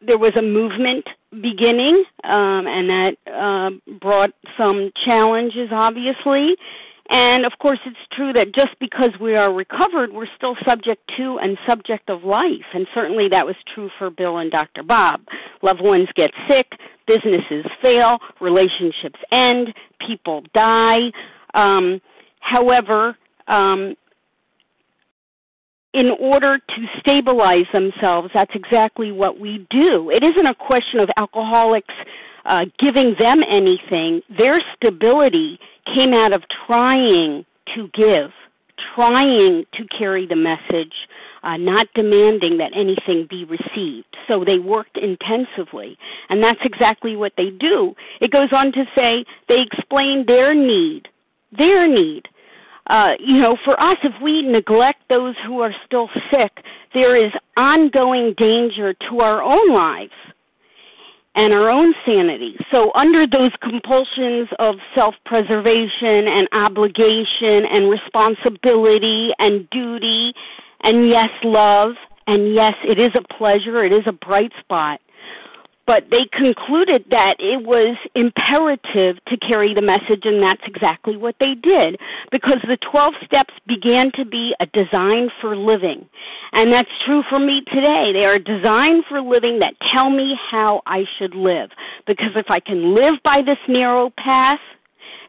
there 0.05 0.17
was 0.17 0.33
a 0.35 0.41
movement 0.41 1.05
beginning, 1.41 2.03
um, 2.23 2.67
and 2.67 2.89
that 2.89 3.15
uh, 3.31 3.69
brought 3.99 4.31
some 4.57 4.91
challenges, 5.03 5.69
obviously. 5.71 6.55
And 7.09 7.45
of 7.45 7.53
course, 7.59 7.79
it's 7.85 7.97
true 8.11 8.31
that 8.33 8.53
just 8.53 8.77
because 8.79 9.11
we 9.19 9.35
are 9.35 9.51
recovered, 9.51 10.13
we're 10.13 10.27
still 10.37 10.55
subject 10.63 11.09
to 11.17 11.39
and 11.39 11.57
subject 11.65 12.09
of 12.09 12.23
life. 12.23 12.65
And 12.73 12.85
certainly 12.93 13.27
that 13.29 13.45
was 13.45 13.55
true 13.73 13.89
for 13.97 14.11
Bill 14.11 14.37
and 14.37 14.51
Dr. 14.51 14.83
Bob. 14.83 15.21
Loved 15.63 15.81
ones 15.81 16.07
get 16.15 16.31
sick, 16.47 16.73
businesses 17.07 17.65
fail, 17.81 18.19
relationships 18.39 19.19
end, 19.31 19.73
people 20.05 20.43
die. 20.53 21.11
Um, 21.55 21.99
however, 22.41 23.17
um, 23.47 23.95
in 25.93 26.11
order 26.19 26.59
to 26.59 26.85
stabilize 26.99 27.65
themselves, 27.73 28.29
that's 28.33 28.51
exactly 28.53 29.11
what 29.11 29.39
we 29.39 29.65
do. 29.69 30.09
It 30.11 30.23
isn't 30.23 30.45
a 30.45 30.55
question 30.55 30.99
of 30.99 31.09
alcoholics 31.17 31.93
uh, 32.45 32.65
giving 32.77 33.15
them 33.19 33.41
anything. 33.47 34.21
Their 34.37 34.61
stability 34.75 35.59
came 35.93 36.13
out 36.13 36.31
of 36.31 36.43
trying 36.67 37.45
to 37.75 37.89
give, 37.93 38.31
trying 38.95 39.65
to 39.73 39.85
carry 39.97 40.27
the 40.27 40.35
message, 40.35 40.93
uh, 41.43 41.57
not 41.57 41.87
demanding 41.95 42.57
that 42.57 42.71
anything 42.75 43.27
be 43.29 43.45
received. 43.45 44.15
So 44.27 44.43
they 44.45 44.59
worked 44.59 44.97
intensively. 44.97 45.97
And 46.29 46.43
that's 46.43 46.59
exactly 46.63 47.15
what 47.15 47.33
they 47.35 47.49
do. 47.49 47.95
It 48.21 48.31
goes 48.31 48.49
on 48.51 48.71
to 48.73 48.85
say 48.95 49.25
they 49.47 49.61
explain 49.61 50.25
their 50.27 50.53
need, 50.53 51.07
their 51.57 51.87
need 51.87 52.27
uh, 52.89 53.13
you 53.19 53.39
know, 53.39 53.57
for 53.63 53.79
us, 53.81 53.97
if 54.03 54.13
we 54.21 54.41
neglect 54.41 55.01
those 55.09 55.35
who 55.45 55.61
are 55.61 55.73
still 55.85 56.09
sick, 56.31 56.63
there 56.93 57.15
is 57.15 57.31
ongoing 57.55 58.33
danger 58.37 58.93
to 59.07 59.19
our 59.19 59.43
own 59.43 59.73
lives 59.73 60.11
and 61.35 61.53
our 61.53 61.69
own 61.69 61.93
sanity. 62.05 62.55
So, 62.71 62.91
under 62.95 63.27
those 63.27 63.51
compulsions 63.61 64.49
of 64.57 64.75
self 64.95 65.13
preservation 65.25 66.27
and 66.27 66.47
obligation 66.51 67.65
and 67.65 67.91
responsibility 67.91 69.29
and 69.37 69.69
duty, 69.69 70.33
and 70.81 71.07
yes, 71.07 71.29
love, 71.43 71.91
and 72.25 72.55
yes, 72.55 72.73
it 72.83 72.97
is 72.97 73.11
a 73.13 73.33
pleasure, 73.35 73.83
it 73.85 73.93
is 73.93 74.03
a 74.07 74.11
bright 74.11 74.51
spot 74.59 74.99
but 75.89 76.03
they 76.11 76.29
concluded 76.31 77.03
that 77.09 77.33
it 77.39 77.65
was 77.65 77.97
imperative 78.13 79.15
to 79.25 79.35
carry 79.37 79.73
the 79.73 79.81
message, 79.81 80.21
and 80.23 80.39
that's 80.39 80.61
exactly 80.67 81.17
what 81.17 81.33
they 81.39 81.55
did 81.55 81.97
because 82.31 82.59
the 82.67 82.77
12 82.91 83.15
steps 83.25 83.55
began 83.67 84.11
to 84.11 84.23
be 84.23 84.53
a 84.59 84.67
design 84.67 85.31
for 85.41 85.57
living. 85.57 86.07
And 86.51 86.71
that's 86.71 86.91
true 87.07 87.23
for 87.27 87.39
me 87.39 87.63
today. 87.73 88.11
They 88.13 88.25
are 88.25 88.37
designed 88.37 89.05
for 89.09 89.19
living 89.19 89.57
that 89.61 89.73
tell 89.91 90.11
me 90.11 90.37
how 90.51 90.83
I 90.85 91.05
should 91.17 91.33
live. 91.33 91.71
Because 92.05 92.33
if 92.35 92.51
I 92.51 92.59
can 92.59 92.93
live 92.93 93.15
by 93.23 93.41
this 93.41 93.57
narrow 93.67 94.11
path, 94.15 94.59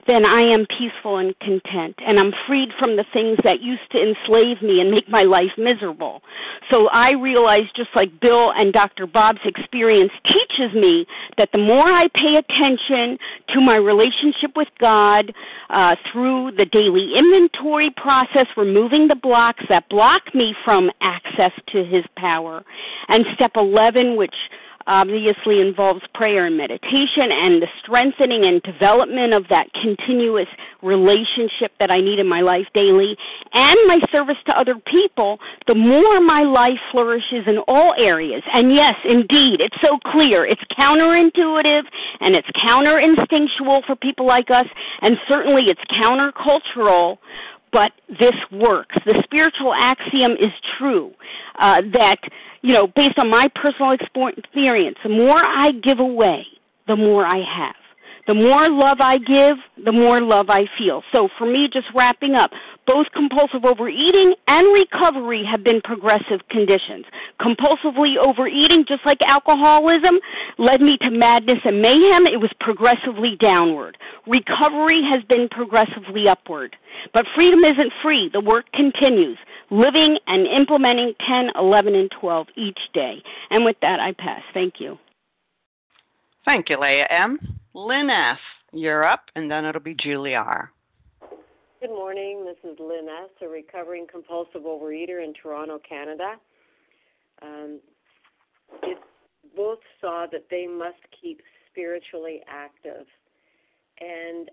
then 0.06 0.24
I 0.24 0.40
am 0.40 0.66
peaceful 0.66 1.18
and 1.18 1.38
content, 1.40 1.96
and 2.06 2.18
I'm 2.18 2.32
freed 2.46 2.70
from 2.78 2.96
the 2.96 3.04
things 3.12 3.38
that 3.44 3.60
used 3.60 3.90
to 3.92 3.98
enslave 4.00 4.62
me 4.62 4.80
and 4.80 4.90
make 4.90 5.08
my 5.08 5.22
life 5.22 5.52
miserable. 5.58 6.22
So 6.70 6.88
I 6.88 7.12
realize, 7.12 7.64
just 7.76 7.90
like 7.94 8.20
Bill 8.20 8.52
and 8.52 8.72
Dr. 8.72 9.06
Bob's 9.06 9.40
experience 9.44 10.12
teaches 10.24 10.74
me, 10.74 11.06
that 11.36 11.50
the 11.52 11.58
more 11.58 11.86
I 11.86 12.08
pay 12.14 12.36
attention 12.36 13.18
to 13.50 13.60
my 13.60 13.76
relationship 13.76 14.52
with 14.56 14.68
God 14.78 15.32
uh, 15.68 15.96
through 16.12 16.52
the 16.52 16.64
daily 16.64 17.14
inventory 17.16 17.90
process, 17.96 18.46
removing 18.56 19.08
the 19.08 19.16
blocks 19.16 19.64
that 19.68 19.88
block 19.88 20.34
me 20.34 20.54
from 20.64 20.90
access 21.00 21.52
to 21.68 21.84
His 21.84 22.04
power, 22.16 22.64
and 23.08 23.24
step 23.34 23.52
11, 23.56 24.16
which 24.16 24.34
obviously 24.90 25.60
involves 25.60 26.02
prayer 26.14 26.46
and 26.46 26.56
meditation 26.56 27.30
and 27.30 27.62
the 27.62 27.68
strengthening 27.80 28.44
and 28.44 28.60
development 28.62 29.32
of 29.32 29.44
that 29.48 29.72
continuous 29.80 30.48
relationship 30.82 31.72
that 31.78 31.90
I 31.90 32.00
need 32.00 32.18
in 32.18 32.26
my 32.26 32.40
life 32.40 32.66
daily 32.74 33.16
and 33.52 33.78
my 33.86 34.00
service 34.10 34.36
to 34.46 34.58
other 34.58 34.74
people, 34.74 35.38
the 35.68 35.74
more 35.76 36.20
my 36.20 36.42
life 36.42 36.78
flourishes 36.90 37.44
in 37.46 37.58
all 37.68 37.94
areas. 37.96 38.42
And 38.52 38.74
yes, 38.74 38.96
indeed, 39.04 39.60
it's 39.60 39.76
so 39.80 39.98
clear. 40.10 40.44
It's 40.44 40.62
counterintuitive 40.76 41.82
and 42.20 42.34
it's 42.34 42.48
counterinstinctual 42.50 43.86
for 43.86 43.94
people 43.94 44.26
like 44.26 44.50
us, 44.50 44.66
and 45.02 45.16
certainly 45.28 45.66
it's 45.66 45.80
countercultural 45.92 47.18
but 47.72 47.92
this 48.08 48.34
works. 48.52 48.96
The 49.06 49.20
spiritual 49.24 49.74
axiom 49.74 50.32
is 50.32 50.50
true 50.78 51.12
uh, 51.58 51.82
that 51.92 52.18
you 52.62 52.74
know, 52.74 52.88
based 52.88 53.18
on 53.18 53.30
my 53.30 53.48
personal 53.54 53.92
experience, 53.92 54.98
the 55.02 55.08
more 55.08 55.38
I 55.38 55.72
give 55.82 55.98
away, 55.98 56.46
the 56.86 56.96
more 56.96 57.26
I 57.26 57.38
have. 57.38 57.74
The 58.26 58.34
more 58.34 58.68
love 58.68 58.98
I 59.00 59.18
give, 59.18 59.56
the 59.84 59.92
more 59.92 60.20
love 60.20 60.50
I 60.50 60.66
feel. 60.78 61.02
So 61.12 61.28
for 61.38 61.46
me, 61.46 61.68
just 61.72 61.86
wrapping 61.94 62.34
up, 62.34 62.50
both 62.86 63.06
compulsive 63.14 63.64
overeating 63.64 64.34
and 64.46 64.72
recovery 64.72 65.44
have 65.50 65.64
been 65.64 65.80
progressive 65.82 66.40
conditions. 66.50 67.06
Compulsively 67.40 68.16
overeating, 68.16 68.84
just 68.86 69.06
like 69.06 69.18
alcoholism, 69.26 70.18
led 70.58 70.80
me 70.80 70.96
to 70.98 71.10
madness 71.10 71.58
and 71.64 71.80
mayhem. 71.80 72.26
It 72.26 72.40
was 72.40 72.50
progressively 72.60 73.36
downward. 73.40 73.96
Recovery 74.26 75.02
has 75.02 75.22
been 75.24 75.48
progressively 75.48 76.28
upward. 76.28 76.76
But 77.14 77.26
freedom 77.34 77.64
isn't 77.64 77.92
free. 78.02 78.28
The 78.32 78.40
work 78.40 78.66
continues 78.72 79.38
living 79.70 80.18
and 80.26 80.46
implementing 80.46 81.14
10, 81.26 81.50
11, 81.56 81.94
and 81.94 82.10
12 82.20 82.46
each 82.56 82.78
day. 82.92 83.22
And 83.50 83.64
with 83.64 83.76
that, 83.82 84.00
I 84.00 84.12
pass. 84.12 84.42
Thank 84.52 84.74
you. 84.78 84.98
Thank 86.44 86.68
you, 86.68 86.78
Leah 86.80 87.06
M. 87.10 87.59
Lynn 87.74 88.10
S., 88.10 88.38
you're 88.72 89.04
up, 89.04 89.26
and 89.36 89.50
then 89.50 89.64
it'll 89.64 89.80
be 89.80 89.94
Julie 89.94 90.34
R. 90.34 90.72
Good 91.80 91.90
morning. 91.90 92.44
This 92.44 92.70
is 92.70 92.76
Lynn 92.80 93.06
S., 93.08 93.30
a 93.42 93.48
recovering 93.48 94.06
compulsive 94.10 94.62
overeater 94.62 95.22
in 95.24 95.32
Toronto, 95.40 95.80
Canada. 95.88 96.34
Um, 97.42 97.80
it, 98.82 98.98
both 99.56 99.78
saw 100.00 100.26
that 100.32 100.46
they 100.50 100.66
must 100.66 100.98
keep 101.22 101.40
spiritually 101.70 102.40
active. 102.48 103.06
And 104.00 104.50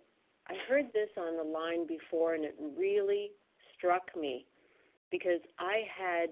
I 0.48 0.54
heard 0.70 0.86
this 0.94 1.10
on 1.18 1.38
the 1.38 1.44
line 1.44 1.88
before, 1.88 2.36
and 2.36 2.46
it 2.46 2.56
really 2.78 3.32
struck 3.76 4.16
me 4.16 4.46
because 5.10 5.42
I 5.60 5.86
had, 5.90 6.30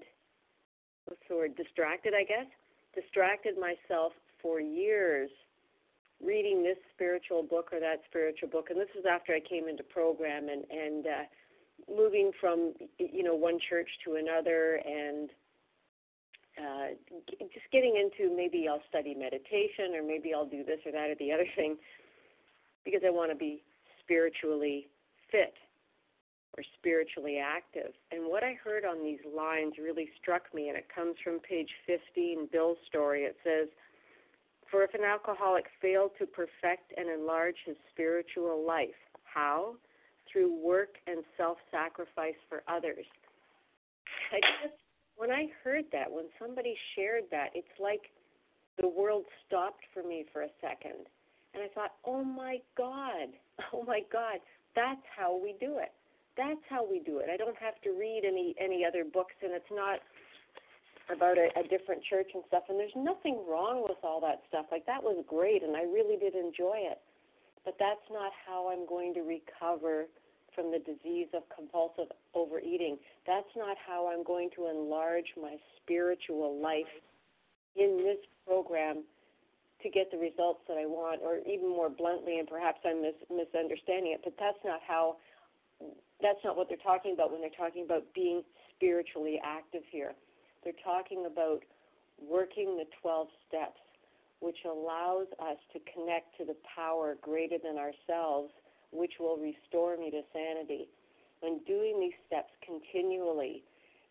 what's 1.06 1.22
the 1.28 1.36
word, 1.36 1.56
distracted, 1.56 2.14
I 2.14 2.24
guess, 2.24 2.46
distracted 2.94 3.56
myself 3.58 4.14
for 4.40 4.62
years 4.62 5.32
reading 6.24 6.64
this 6.64 6.78
spiritual 6.94 7.44
book 7.44 7.70
or 7.74 7.80
that 7.80 8.02
spiritual 8.10 8.50
book. 8.50 8.70
And 8.70 8.80
this 8.80 8.90
was 8.96 9.06
after 9.10 9.34
I 9.34 9.40
came 9.40 9.68
into 9.68 9.84
program 9.84 10.50
and, 10.50 10.64
and 10.72 11.06
uh, 11.06 11.94
moving 11.94 12.32
from, 12.40 12.74
you 12.98 13.24
know, 13.24 13.36
one 13.36 13.60
church 13.70 13.90
to 14.06 14.16
another 14.16 14.80
and 14.86 15.30
uh, 16.58 16.96
just 17.40 17.70
getting 17.72 17.96
into 17.98 18.34
maybe 18.36 18.68
I'll 18.70 18.82
study 18.88 19.14
meditation 19.14 19.94
or 19.94 20.04
maybe 20.04 20.34
I'll 20.34 20.48
do 20.48 20.64
this 20.64 20.80
or 20.86 20.92
that 20.94 21.10
or 21.10 21.16
the 21.20 21.32
other 21.32 21.48
thing 21.56 21.76
because 22.86 23.02
I 23.06 23.10
want 23.10 23.32
to 23.32 23.36
be 23.36 23.62
spiritually 24.02 24.88
fit 25.32 25.56
or 26.58 26.64
spiritually 26.80 27.38
active. 27.38 27.92
And 28.12 28.28
what 28.28 28.44
I 28.44 28.54
heard 28.64 28.86
on 28.86 29.04
these 29.04 29.20
lines 29.36 29.74
really 29.82 30.10
struck 30.22 30.44
me, 30.54 30.70
and 30.70 30.78
it 30.78 30.88
comes 30.94 31.16
from 31.22 31.40
page 31.40 31.70
15, 31.86 32.48
Bill's 32.52 32.78
story. 32.88 33.24
It 33.24 33.36
says, 33.44 33.68
For 34.72 34.84
if 34.84 34.94
an 34.94 35.04
alcoholic 35.04 35.66
failed 35.82 36.12
to 36.20 36.26
perfect 36.26 36.94
and 36.98 37.10
enlarge 37.10 37.56
his 37.66 37.76
spiritual 37.92 38.66
life, 38.66 38.98
how? 39.24 39.76
Through 40.32 40.60
work 40.62 40.96
and 41.08 41.24
self 41.38 41.58
sacrifice 41.72 42.40
for 42.50 42.64
others. 42.68 43.06
I 44.32 44.40
just, 44.64 44.80
when 45.18 45.32
I 45.32 45.48
heard 45.64 45.86
that, 45.92 46.12
when 46.12 46.26
somebody 46.40 46.76
shared 46.96 47.24
that, 47.32 47.50
it's 47.54 47.68
like 47.80 48.02
the 48.82 48.88
world 48.88 49.24
stopped 49.46 49.84
for 49.94 50.04
me 50.04 50.26
for 50.34 50.42
a 50.42 50.50
second. 50.62 51.08
And 51.54 51.64
I 51.64 51.68
thought, 51.74 51.92
oh 52.06 52.24
my 52.24 52.58
God, 52.78 53.30
oh 53.74 53.84
my 53.84 54.02
God, 54.12 54.40
that's 54.76 55.06
how 55.16 55.40
we 55.42 55.56
do 55.60 55.78
it 55.78 55.92
that's 56.38 56.64
how 56.70 56.84
we 56.84 57.00
do 57.00 57.20
it. 57.20 57.28
I 57.32 57.38
don't 57.38 57.58
have 57.58 57.80
to 57.84 57.92
read 57.92 58.24
any 58.28 58.56
any 58.60 58.84
other 58.86 59.04
books, 59.04 59.36
and 59.42 59.52
it's 59.54 59.72
not 59.72 60.00
about 61.14 61.38
a, 61.38 61.50
a 61.60 61.64
different 61.68 62.04
church 62.04 62.32
and 62.34 62.44
stuff. 62.48 62.64
And 62.70 62.80
there's 62.80 62.96
nothing 62.96 63.44
wrong 63.48 63.86
with 63.88 63.98
all 64.04 64.22
that 64.22 64.42
stuff. 64.50 64.66
Like 64.72 64.86
that 64.86 65.04
was 65.04 65.24
great, 65.28 65.64
and 65.64 65.76
I 65.76 65.84
really 65.84 66.18
did 66.18 66.36
enjoy 66.36 66.86
it. 66.90 67.00
But 67.64 67.76
that's 67.80 68.06
not 68.12 68.32
how 68.46 68.70
I'm 68.72 68.86
going 68.86 69.14
to 69.16 69.22
recover 69.22 70.06
from 70.54 70.72
the 70.72 70.80
disease 70.80 71.28
of 71.34 71.44
compulsive 71.54 72.14
overeating. 72.34 72.98
That's 73.28 73.50
not 73.58 73.76
how 73.76 74.08
I'm 74.08 74.24
going 74.24 74.50
to 74.56 74.70
enlarge 74.70 75.28
my 75.36 75.58
spiritual 75.82 76.62
life 76.62 76.90
in 77.76 77.98
this 77.98 78.22
program 78.48 79.04
to 79.84 79.90
get 79.90 80.10
the 80.10 80.18
results 80.18 80.62
that 80.68 80.78
I 80.78 80.86
want, 80.86 81.22
or 81.22 81.40
even 81.46 81.70
more 81.70 81.90
bluntly, 81.90 82.40
and 82.40 82.48
perhaps 82.48 82.80
I'm 82.86 83.02
mis- 83.02 83.28
misunderstanding 83.30 84.14
it, 84.14 84.22
but 84.24 84.34
that's 84.40 84.58
not 84.64 84.80
how 84.88 85.18
that's 86.22 86.40
not 86.44 86.56
what 86.56 86.70
they're 86.70 86.82
talking 86.82 87.14
about 87.14 87.32
when 87.32 87.42
they're 87.42 87.60
talking 87.60 87.84
about 87.84 88.04
being 88.16 88.42
spiritually 88.74 89.40
active 89.44 89.84
here. 89.92 90.14
They're 90.66 90.84
talking 90.84 91.30
about 91.30 91.62
working 92.18 92.76
the 92.76 92.90
12 93.02 93.28
steps, 93.48 93.80
which 94.42 94.58
allows 94.66 95.28
us 95.40 95.62
to 95.74 95.80
connect 95.94 96.36
to 96.40 96.46
the 96.46 96.58
power 96.76 97.16
greater 97.22 97.58
than 97.62 97.78
ourselves, 97.78 98.52
which 98.92 99.14
will 99.20 99.38
restore 99.38 99.96
me 99.96 100.10
to 100.10 100.22
sanity. 100.34 100.90
And 101.44 101.64
doing 101.66 102.02
these 102.02 102.18
steps 102.26 102.50
continually, 102.66 103.62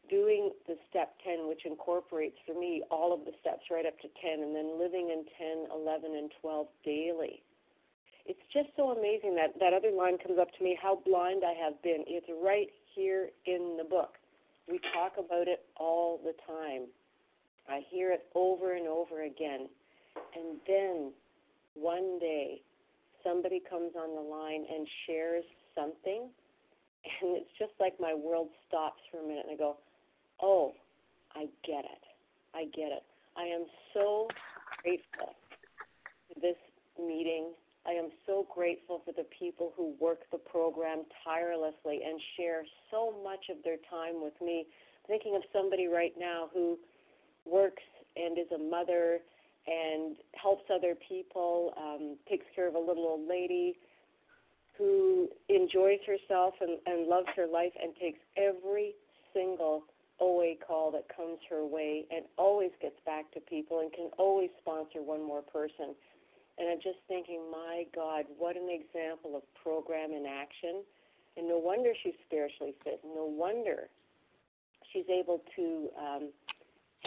doing 0.09 0.53
the 0.69 0.79
step 0.89 1.19
10, 1.27 1.49
which 1.49 1.67
incorporates 1.67 2.39
for 2.47 2.55
me 2.55 2.85
all 2.89 3.13
of 3.13 3.27
the 3.27 3.35
steps 3.41 3.67
right 3.71 3.85
up 3.85 3.99
to 4.01 4.09
10, 4.23 4.41
and 4.41 4.55
then 4.55 4.79
living 4.79 5.11
in 5.11 5.27
10, 5.37 5.75
11, 5.75 6.15
and 6.15 6.31
12 6.41 6.67
daily 6.85 7.43
it's 8.27 8.41
just 8.53 8.69
so 8.77 8.91
amazing 8.91 9.37
that 9.37 9.59
that 9.61 9.73
other 9.75 9.91
line 9.91 10.17
comes 10.19 10.39
up 10.41 10.49
to 10.57 10.65
me 10.65 10.79
how 10.81 10.97
blind 11.05 11.43
I 11.45 11.53
have 11.53 11.81
been. 11.83 12.05
It's 12.07 12.27
right 12.43 12.69
here 12.95 13.29
in 13.47 13.77
the 13.77 13.85
book. 13.85 14.17
We 14.69 14.81
talk 14.93 15.13
about 15.19 15.49
it 15.49 15.65
all 15.77 16.21
the 16.25 16.35
time. 16.47 16.87
I 17.69 17.81
hear 17.91 18.13
it 18.13 18.27
over 18.35 18.75
and 18.75 18.87
over 18.87 19.23
again. 19.25 19.69
And 20.37 20.59
then 20.67 21.13
one 21.75 22.19
day 22.19 22.61
somebody 23.23 23.61
comes 23.69 23.93
on 23.97 24.15
the 24.15 24.21
line 24.21 24.65
and 24.73 24.87
shares 25.07 25.45
something 25.75 26.29
and 27.21 27.37
it's 27.37 27.51
just 27.59 27.73
like 27.81 27.95
my 28.01 28.15
world 28.15 28.49
stops 28.67 29.01
for 29.11 29.21
a 29.21 29.23
minute 29.23 29.45
and 29.49 29.55
I 29.55 29.57
go, 29.57 29.77
"Oh, 30.41 30.75
I 31.35 31.49
get 31.65 31.85
it. 31.85 32.05
I 32.55 32.65
get 32.67 32.93
it. 32.93 33.05
I 33.37 33.45
am 33.45 33.67
so 33.93 34.29
grateful 34.83 35.35
for 36.29 36.41
this 36.41 36.57
meeting 36.99 37.55
I 37.87 37.93
am 37.93 38.09
so 38.27 38.47
grateful 38.55 39.03
for 39.05 39.13
the 39.13 39.27
people 39.39 39.73
who 39.77 39.95
work 40.01 40.21
the 40.33 40.39
program 40.39 41.03
tirelessly 41.23 42.01
and 42.07 42.21
share 42.37 42.65
so 42.91 43.15
much 43.23 43.47
of 43.51 43.63
their 43.63 43.77
time 43.91 44.23
with 44.23 44.35
me. 44.41 44.67
Thinking 45.07 45.37
of 45.37 45.43
somebody 45.53 45.87
right 45.87 46.15
now 46.19 46.49
who 46.53 46.79
works 47.45 47.83
and 48.17 48.39
is 48.39 48.51
a 48.55 48.59
mother 48.59 49.19
and 49.67 50.17
helps 50.41 50.65
other 50.75 50.95
people, 51.09 51.75
um, 51.77 52.17
takes 52.29 52.47
care 52.55 52.69
of 52.69 52.75
a 52.75 52.79
little 52.79 53.05
old 53.05 53.29
lady 53.29 53.77
who 54.79 55.29
enjoys 55.49 56.01
herself 56.07 56.55
and, 56.61 56.79
and 56.87 57.07
loves 57.07 57.29
her 57.37 57.47
life 57.47 57.73
and 57.81 57.95
takes 57.97 58.19
every 58.37 58.93
single 59.33 59.85
OA 60.21 60.55
call 60.67 60.91
that 60.93 61.05
comes 61.15 61.39
her 61.51 61.67
way 61.67 62.05
and 62.11 62.25
always 62.39 62.71
gets 62.81 62.97
back 63.05 63.31
to 63.33 63.41
people 63.41 63.81
and 63.81 63.93
can 63.93 64.11
always 64.19 64.51
sponsor 64.61 65.03
one 65.03 65.23
more 65.23 65.43
person. 65.43 65.95
And 66.59 66.69
I'm 66.69 66.79
just 66.79 66.99
thinking, 67.09 67.41
my 67.51 67.85
God, 67.95 68.25
what 68.39 68.57
an 68.57 68.69
example 68.71 69.37
of 69.37 69.43
program 69.61 70.13
in 70.13 70.25
action. 70.27 70.83
And 71.37 71.49
no 71.49 71.59
wonder 71.59 71.91
she's 72.03 72.15
spiritually 72.27 72.75
fit. 72.85 73.01
No 73.05 73.25
wonder 73.25 73.89
she's 74.93 75.07
able 75.11 75.43
to 75.57 75.89
um, 75.99 76.31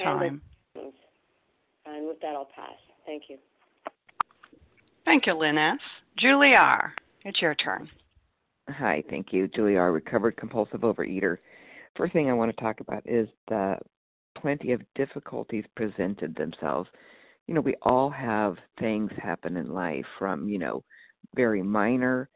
Time. 0.03 0.41
things. 0.73 0.93
And 1.85 2.07
with 2.07 2.19
that, 2.21 2.35
I'll 2.35 2.45
pass. 2.45 2.75
Thank 3.05 3.23
you. 3.29 3.37
Thank 5.05 5.25
you, 5.25 5.33
Lynn 5.33 5.57
S. 5.57 5.79
Julie 6.17 6.53
R., 6.53 6.93
it's 7.23 7.41
your 7.41 7.55
turn. 7.55 7.89
Hi, 8.69 9.01
thank 9.09 9.31
you. 9.31 9.47
Julie 9.47 9.77
R., 9.77 9.91
recovered 9.91 10.35
compulsive 10.35 10.81
overeater. 10.81 11.37
First 11.95 12.11
thing 12.11 12.29
I 12.29 12.33
want 12.33 12.53
to 12.53 12.61
talk 12.61 12.81
about 12.81 13.03
is 13.05 13.29
the 13.47 13.77
plenty 14.37 14.73
of 14.73 14.81
difficulties 14.95 15.63
presented 15.75 16.35
themselves 16.35 16.89
you 17.47 17.53
know, 17.53 17.61
we 17.61 17.75
all 17.81 18.09
have 18.09 18.57
things 18.79 19.11
happen 19.17 19.57
in 19.57 19.69
life 19.69 20.05
from, 20.19 20.47
you 20.49 20.59
know, 20.59 20.83
very 21.35 21.63
minor 21.63 22.29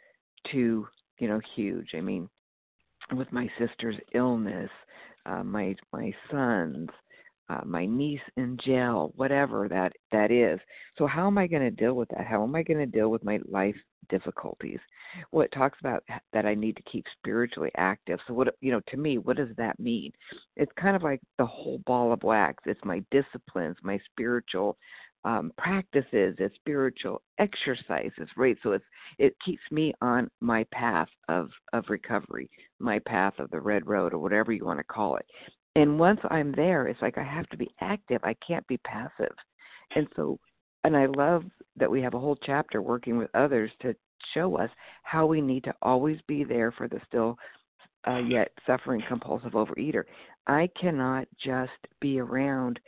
to, 0.52 0.88
you 1.20 1.28
know, 1.28 1.40
huge. 1.56 1.90
I 1.96 2.02
mean, 2.02 2.30
with 3.14 3.32
my 3.32 3.50
sister's 3.60 3.98
illness, 4.14 4.70
uh, 5.26 5.44
my 5.44 5.76
my 5.92 6.14
son's, 6.32 6.90
uh, 7.52 7.62
my 7.66 7.86
niece 7.86 8.22
in 8.38 8.58
jail, 8.64 9.12
whatever 9.16 9.68
that 9.68 9.92
that 10.12 10.32
is. 10.32 10.60
So 10.98 11.06
how 11.06 11.28
am 11.28 11.38
I 11.38 11.48
going 11.48 11.64
to 11.64 11.72
deal 11.72 11.96
with 11.96 12.10
that? 12.10 12.26
How 12.26 12.44
am 12.44 12.56
I 12.56 12.64
going 12.64 12.80
to 12.80 12.86
deal 12.86 13.10
with 13.10 13.24
my 13.24 13.40
life 13.50 13.76
difficulties? 14.10 14.80
Well, 15.32 15.44
it 15.46 15.52
talks 15.52 15.78
about 15.80 16.04
that 16.32 16.46
I 16.46 16.56
need 16.56 16.78
to 16.78 16.84
keep 16.84 17.06
spiritually 17.18 17.72
active. 17.76 18.20
So 18.28 18.34
what 18.34 18.56
you 18.62 18.72
know, 18.72 18.82
to 18.88 18.98
me, 18.98 19.18
what 19.18 19.38
does 19.38 19.56
that 19.58 19.80
mean? 19.80 20.12
It's 20.56 20.72
kind 20.80 20.96
of 20.96 21.04
like 21.04 21.20
the 21.38 21.46
whole 21.46 21.80
ball 21.86 22.14
of 22.14 22.24
wax. 22.24 22.64
It's 22.66 22.80
my 22.86 23.04
disciplines, 23.12 23.76
my 23.84 24.00
spiritual 24.12 24.78
um, 25.24 25.52
practices, 25.58 26.36
it's 26.40 26.56
spiritual 26.56 27.22
exercises, 27.38 28.28
right? 28.38 28.58
So 28.64 28.72
it's 28.72 28.86
it 29.20 29.36
keeps 29.46 29.62
me 29.72 29.94
on 30.02 30.30
my 30.40 30.66
path 30.72 31.10
of 31.28 31.50
of 31.74 31.86
recovery, 31.90 32.50
my 32.80 33.00
path 33.00 33.34
of 33.40 33.52
the 33.52 33.62
red 33.62 33.88
road, 33.88 34.14
or 34.14 34.20
whatever 34.20 34.52
you 34.52 34.66
want 34.66 34.80
to 34.80 34.84
call 34.86 35.18
it. 35.18 35.26
And 35.76 36.00
once 36.00 36.20
I'm 36.30 36.52
there, 36.52 36.88
it's 36.88 37.02
like 37.02 37.18
I 37.18 37.24
have 37.24 37.48
to 37.50 37.58
be 37.58 37.74
active. 37.80 38.22
I 38.24 38.36
can't 38.46 38.68
be 38.68 38.78
passive. 38.80 39.34
And 39.96 40.08
so, 40.16 40.40
and 40.84 40.98
I 40.98 41.06
love 41.06 41.44
that 41.78 41.90
we 41.90 42.02
have 42.02 42.14
a 42.14 42.20
whole 42.20 42.36
chapter 42.36 42.82
working 42.82 43.18
with 43.18 43.30
others 43.34 43.72
to 43.82 43.96
show 44.34 44.58
us 44.58 44.70
how 45.04 45.26
we 45.26 45.42
need 45.42 45.64
to 45.64 45.74
always 45.82 46.20
be 46.28 46.44
there 46.44 46.72
for 46.72 46.88
the 46.88 47.00
still 47.08 47.38
uh, 48.08 48.18
yet 48.18 48.50
suffering 48.66 49.02
compulsive 49.08 49.54
overeater. 49.54 50.04
I 50.48 50.70
cannot 50.80 51.28
just 51.44 51.72
be 52.00 52.20
around 52.20 52.80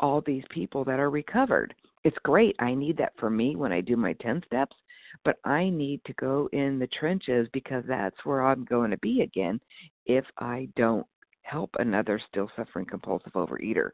all 0.00 0.20
these 0.20 0.44
people 0.50 0.84
that 0.84 0.98
are 1.00 1.10
recovered. 1.10 1.74
It's 2.02 2.16
great. 2.24 2.56
I 2.58 2.74
need 2.74 2.96
that 2.98 3.12
for 3.18 3.30
me 3.30 3.56
when 3.56 3.72
I 3.72 3.80
do 3.80 3.96
my 3.96 4.14
10 4.14 4.42
steps, 4.46 4.76
but 5.24 5.36
I 5.44 5.68
need 5.68 6.00
to 6.06 6.12
go 6.14 6.48
in 6.52 6.78
the 6.78 6.88
trenches 6.88 7.48
because 7.52 7.84
that's 7.86 8.16
where 8.24 8.42
I'm 8.42 8.64
going 8.64 8.90
to 8.90 8.98
be 8.98 9.22
again 9.22 9.60
if 10.06 10.24
I 10.38 10.68
don't 10.76 11.06
help 11.44 11.70
another 11.78 12.20
still 12.28 12.50
suffering 12.56 12.86
compulsive 12.86 13.32
overeater. 13.34 13.90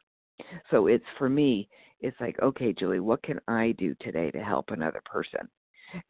So 0.70 0.86
it's 0.86 1.04
for 1.18 1.28
me, 1.28 1.68
it's 2.00 2.16
like, 2.20 2.40
okay, 2.40 2.72
Julie, 2.72 3.00
what 3.00 3.22
can 3.22 3.38
I 3.46 3.72
do 3.72 3.94
today 4.00 4.30
to 4.30 4.42
help 4.42 4.70
another 4.70 5.02
person? 5.04 5.48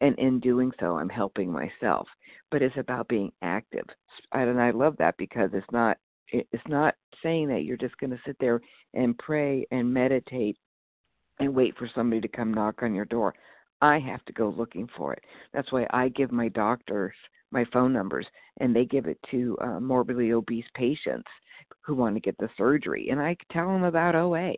And 0.00 0.16
in 0.18 0.40
doing 0.40 0.70
so, 0.78 0.98
I'm 0.98 1.08
helping 1.08 1.50
myself. 1.50 2.06
But 2.50 2.62
it's 2.62 2.76
about 2.76 3.08
being 3.08 3.32
active. 3.42 3.86
And 4.32 4.60
I 4.60 4.70
love 4.70 4.96
that 4.98 5.16
because 5.16 5.50
it's 5.52 5.66
not 5.72 5.96
it's 6.32 6.68
not 6.68 6.94
saying 7.24 7.48
that 7.48 7.64
you're 7.64 7.76
just 7.76 7.96
going 7.98 8.10
to 8.10 8.20
sit 8.24 8.36
there 8.38 8.60
and 8.94 9.18
pray 9.18 9.66
and 9.72 9.92
meditate 9.92 10.56
and 11.40 11.52
wait 11.52 11.76
for 11.76 11.90
somebody 11.92 12.20
to 12.20 12.28
come 12.28 12.54
knock 12.54 12.82
on 12.82 12.94
your 12.94 13.04
door. 13.06 13.34
I 13.80 13.98
have 13.98 14.24
to 14.26 14.32
go 14.32 14.54
looking 14.56 14.88
for 14.96 15.12
it. 15.12 15.24
That's 15.52 15.72
why 15.72 15.86
I 15.90 16.08
give 16.10 16.30
my 16.30 16.48
doctors 16.48 17.14
my 17.50 17.64
phone 17.72 17.92
numbers 17.92 18.26
and 18.58 18.74
they 18.74 18.84
give 18.84 19.06
it 19.06 19.18
to 19.30 19.56
uh, 19.60 19.80
morbidly 19.80 20.32
obese 20.32 20.64
patients 20.74 21.28
who 21.82 21.94
want 21.94 22.14
to 22.14 22.20
get 22.20 22.36
the 22.38 22.48
surgery 22.56 23.08
and 23.10 23.20
I 23.20 23.36
tell 23.52 23.68
them 23.68 23.84
about 23.84 24.14
OA. 24.14 24.54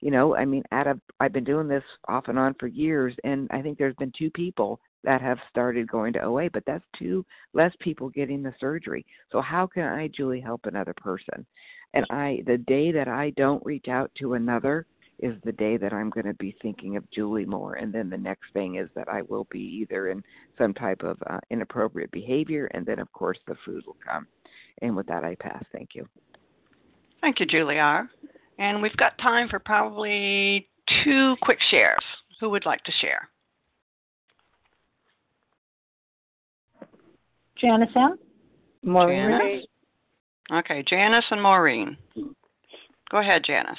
You 0.00 0.10
know, 0.10 0.34
I 0.36 0.44
mean, 0.44 0.62
out 0.72 0.86
of 0.86 1.00
I've 1.20 1.32
been 1.32 1.44
doing 1.44 1.68
this 1.68 1.84
off 2.08 2.28
and 2.28 2.38
on 2.38 2.54
for 2.58 2.66
years 2.66 3.14
and 3.24 3.48
I 3.50 3.62
think 3.62 3.78
there's 3.78 3.96
been 3.96 4.12
two 4.16 4.30
people 4.30 4.80
that 5.04 5.22
have 5.22 5.38
started 5.48 5.88
going 5.88 6.12
to 6.14 6.22
OA, 6.22 6.50
but 6.50 6.64
that's 6.66 6.84
two 6.98 7.24
less 7.54 7.72
people 7.80 8.08
getting 8.10 8.42
the 8.42 8.54
surgery. 8.58 9.06
So 9.30 9.40
how 9.40 9.66
can 9.66 9.84
I, 9.84 10.08
Julie, 10.08 10.40
help 10.40 10.62
another 10.64 10.94
person? 10.96 11.46
And 11.94 12.04
I 12.10 12.42
the 12.46 12.58
day 12.58 12.92
that 12.92 13.08
I 13.08 13.30
don't 13.30 13.64
reach 13.64 13.88
out 13.88 14.10
to 14.18 14.34
another 14.34 14.86
is 15.18 15.34
the 15.44 15.52
day 15.52 15.76
that 15.76 15.92
I'm 15.92 16.10
going 16.10 16.26
to 16.26 16.34
be 16.34 16.56
thinking 16.60 16.96
of 16.96 17.10
Julie 17.10 17.46
more. 17.46 17.74
And 17.74 17.92
then 17.92 18.10
the 18.10 18.18
next 18.18 18.52
thing 18.52 18.76
is 18.76 18.88
that 18.94 19.08
I 19.08 19.22
will 19.22 19.46
be 19.50 19.60
either 19.60 20.08
in 20.08 20.22
some 20.58 20.74
type 20.74 21.02
of 21.02 21.16
uh, 21.28 21.38
inappropriate 21.50 22.10
behavior, 22.10 22.66
and 22.74 22.84
then, 22.84 22.98
of 22.98 23.10
course, 23.12 23.38
the 23.46 23.56
food 23.64 23.82
will 23.86 23.96
come. 24.06 24.26
And 24.82 24.94
with 24.94 25.06
that, 25.06 25.24
I 25.24 25.34
pass. 25.36 25.64
Thank 25.72 25.90
you. 25.94 26.06
Thank 27.20 27.40
you, 27.40 27.46
Julie 27.46 27.78
R. 27.78 28.08
And 28.58 28.82
we've 28.82 28.96
got 28.96 29.16
time 29.18 29.48
for 29.48 29.58
probably 29.58 30.68
two 31.04 31.36
quick 31.42 31.58
shares. 31.70 32.04
Who 32.40 32.50
would 32.50 32.66
like 32.66 32.84
to 32.84 32.92
share? 33.00 33.28
Janice 37.58 37.88
M. 37.96 38.18
Maureen. 38.82 39.30
Janice. 39.30 39.66
Okay, 40.52 40.84
Janice 40.86 41.24
and 41.30 41.42
Maureen. 41.42 41.96
Go 43.10 43.18
ahead, 43.18 43.42
Janice. 43.44 43.78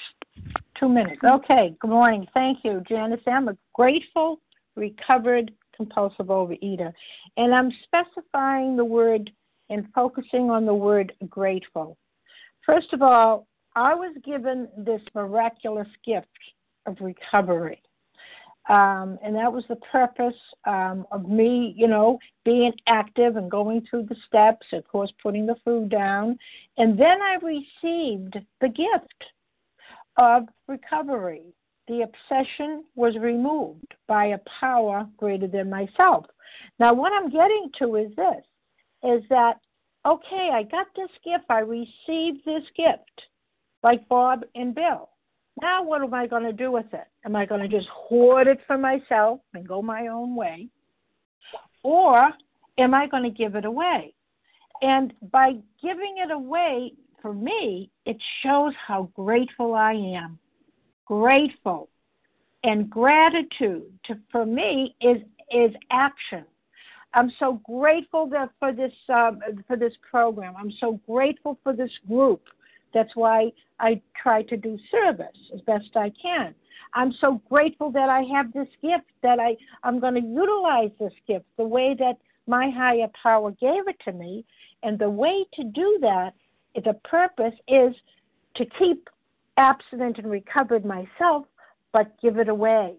Two 0.79 0.89
minutes. 0.89 1.21
Okay. 1.23 1.75
Good 1.79 1.89
morning. 1.89 2.27
Thank 2.33 2.59
you, 2.63 2.83
Janice. 2.87 3.21
I'm 3.27 3.47
a 3.47 3.57
grateful, 3.73 4.39
recovered 4.75 5.51
compulsive 5.75 6.27
overeater. 6.27 6.91
And 7.37 7.53
I'm 7.53 7.71
specifying 7.83 8.75
the 8.75 8.85
word 8.85 9.31
and 9.69 9.87
focusing 9.93 10.49
on 10.49 10.65
the 10.65 10.73
word 10.73 11.13
grateful. 11.29 11.97
First 12.65 12.93
of 12.93 13.01
all, 13.01 13.47
I 13.75 13.93
was 13.93 14.15
given 14.23 14.67
this 14.77 15.01
miraculous 15.13 15.87
gift 16.05 16.27
of 16.85 16.97
recovery. 16.99 17.81
Um, 18.69 19.17
and 19.23 19.33
that 19.35 19.51
was 19.51 19.63
the 19.69 19.77
purpose 19.77 20.35
um, 20.65 21.07
of 21.11 21.29
me, 21.29 21.73
you 21.77 21.87
know, 21.87 22.19
being 22.43 22.73
active 22.87 23.37
and 23.37 23.49
going 23.49 23.85
through 23.89 24.07
the 24.09 24.15
steps, 24.27 24.67
of 24.73 24.85
course, 24.87 25.11
putting 25.23 25.45
the 25.45 25.55
food 25.63 25.89
down. 25.89 26.37
And 26.77 26.99
then 26.99 27.21
I 27.21 27.35
received 27.35 28.37
the 28.59 28.67
gift 28.67 29.23
of 30.17 30.43
recovery. 30.67 31.53
The 31.87 32.01
obsession 32.01 32.83
was 32.95 33.15
removed 33.17 33.93
by 34.07 34.25
a 34.27 34.39
power 34.59 35.07
greater 35.17 35.47
than 35.47 35.69
myself. 35.69 36.25
Now, 36.79 36.93
what 36.93 37.13
I'm 37.13 37.29
getting 37.29 37.69
to 37.79 37.95
is 37.95 38.11
this 38.15 38.43
is 39.03 39.23
that, 39.29 39.59
okay, 40.05 40.49
I 40.53 40.63
got 40.63 40.87
this 40.95 41.09
gift, 41.23 41.45
I 41.49 41.59
received 41.59 42.43
this 42.45 42.63
gift, 42.75 43.21
like 43.83 44.07
Bob 44.09 44.43
and 44.55 44.73
Bill. 44.73 45.09
Now, 45.61 45.83
what 45.83 46.03
am 46.03 46.13
I 46.13 46.27
going 46.27 46.43
to 46.43 46.53
do 46.53 46.71
with 46.71 46.91
it? 46.93 47.07
Am 47.25 47.35
I 47.35 47.45
going 47.45 47.61
to 47.61 47.67
just 47.67 47.87
hoard 47.89 48.47
it 48.47 48.59
for 48.67 48.77
myself 48.77 49.39
and 49.53 49.67
go 49.67 49.81
my 49.81 50.07
own 50.07 50.35
way? 50.35 50.67
Or 51.83 52.29
am 52.77 52.93
I 52.93 53.07
going 53.07 53.23
to 53.23 53.29
give 53.29 53.55
it 53.55 53.65
away? 53.65 54.13
And 54.81 55.13
by 55.31 55.53
giving 55.81 56.15
it 56.17 56.31
away, 56.31 56.93
for 57.27 57.33
me, 57.33 57.91
it 58.05 58.15
shows 58.41 58.71
how 58.87 59.09
grateful 59.13 59.75
I 59.75 59.91
am. 59.91 60.39
Grateful. 61.05 61.89
And 62.63 62.89
gratitude 62.89 63.91
to, 64.05 64.17
for 64.31 64.45
me 64.45 64.95
is 65.01 65.17
is 65.51 65.71
action. 65.91 66.45
I'm 67.13 67.31
so 67.37 67.61
grateful 67.65 68.27
that 68.27 68.51
for 68.59 68.71
this 68.71 68.93
um, 69.13 69.41
for 69.67 69.75
this 69.75 69.91
program. 70.09 70.53
I'm 70.57 70.71
so 70.79 71.01
grateful 71.05 71.59
for 71.63 71.73
this 71.73 71.91
group. 72.07 72.43
That's 72.93 73.13
why 73.15 73.51
I 73.81 74.01
try 74.21 74.43
to 74.43 74.55
do 74.55 74.79
service 74.89 75.37
as 75.53 75.59
best 75.61 75.97
I 75.97 76.13
can. 76.21 76.55
I'm 76.93 77.13
so 77.19 77.41
grateful 77.49 77.91
that 77.91 78.07
I 78.07 78.21
have 78.33 78.53
this 78.53 78.69
gift 78.81 79.11
that 79.21 79.37
I 79.37 79.57
I'm 79.83 79.99
going 79.99 80.15
to 80.15 80.21
utilize 80.21 80.91
this 80.97 81.13
gift 81.27 81.45
the 81.57 81.67
way 81.67 81.93
that 81.99 82.15
my 82.47 82.69
higher 82.69 83.09
power 83.21 83.51
gave 83.51 83.85
it 83.89 83.99
to 84.05 84.13
me, 84.13 84.45
and 84.83 84.97
the 84.97 85.09
way 85.09 85.45
to 85.55 85.65
do 85.65 85.97
that 86.01 86.33
the 86.83 86.93
purpose 87.03 87.53
is 87.67 87.93
to 88.55 88.65
keep 88.77 89.09
abstinent 89.57 90.17
and 90.17 90.29
recovered 90.29 90.85
myself, 90.85 91.45
but 91.93 92.19
give 92.21 92.37
it 92.37 92.49
away. 92.49 92.95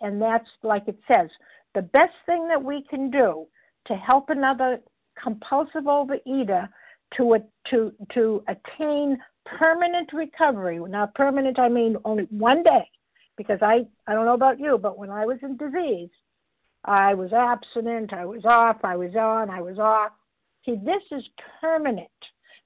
And 0.00 0.20
that's 0.20 0.48
like 0.62 0.88
it 0.88 0.98
says 1.08 1.30
the 1.74 1.82
best 1.82 2.14
thing 2.24 2.48
that 2.48 2.62
we 2.62 2.82
can 2.88 3.10
do 3.10 3.46
to 3.86 3.94
help 3.94 4.30
another 4.30 4.80
compulsive 5.22 5.84
overeater 5.84 6.68
to, 7.16 7.38
to, 7.70 7.92
to 8.14 8.42
attain 8.48 9.18
permanent 9.44 10.12
recovery. 10.12 10.78
Now, 10.88 11.10
permanent, 11.14 11.58
I 11.58 11.68
mean 11.68 11.96
only 12.04 12.24
one 12.30 12.62
day, 12.62 12.88
because 13.36 13.58
I, 13.62 13.86
I 14.06 14.14
don't 14.14 14.26
know 14.26 14.34
about 14.34 14.58
you, 14.58 14.78
but 14.78 14.98
when 14.98 15.10
I 15.10 15.24
was 15.24 15.38
in 15.42 15.56
disease, 15.56 16.10
I 16.84 17.14
was 17.14 17.32
abstinent, 17.32 18.12
I 18.12 18.24
was 18.24 18.44
off, 18.44 18.78
I 18.84 18.96
was 18.96 19.14
on, 19.14 19.50
I 19.50 19.60
was 19.60 19.78
off. 19.78 20.12
See, 20.64 20.76
this 20.84 21.02
is 21.10 21.24
permanent. 21.60 22.08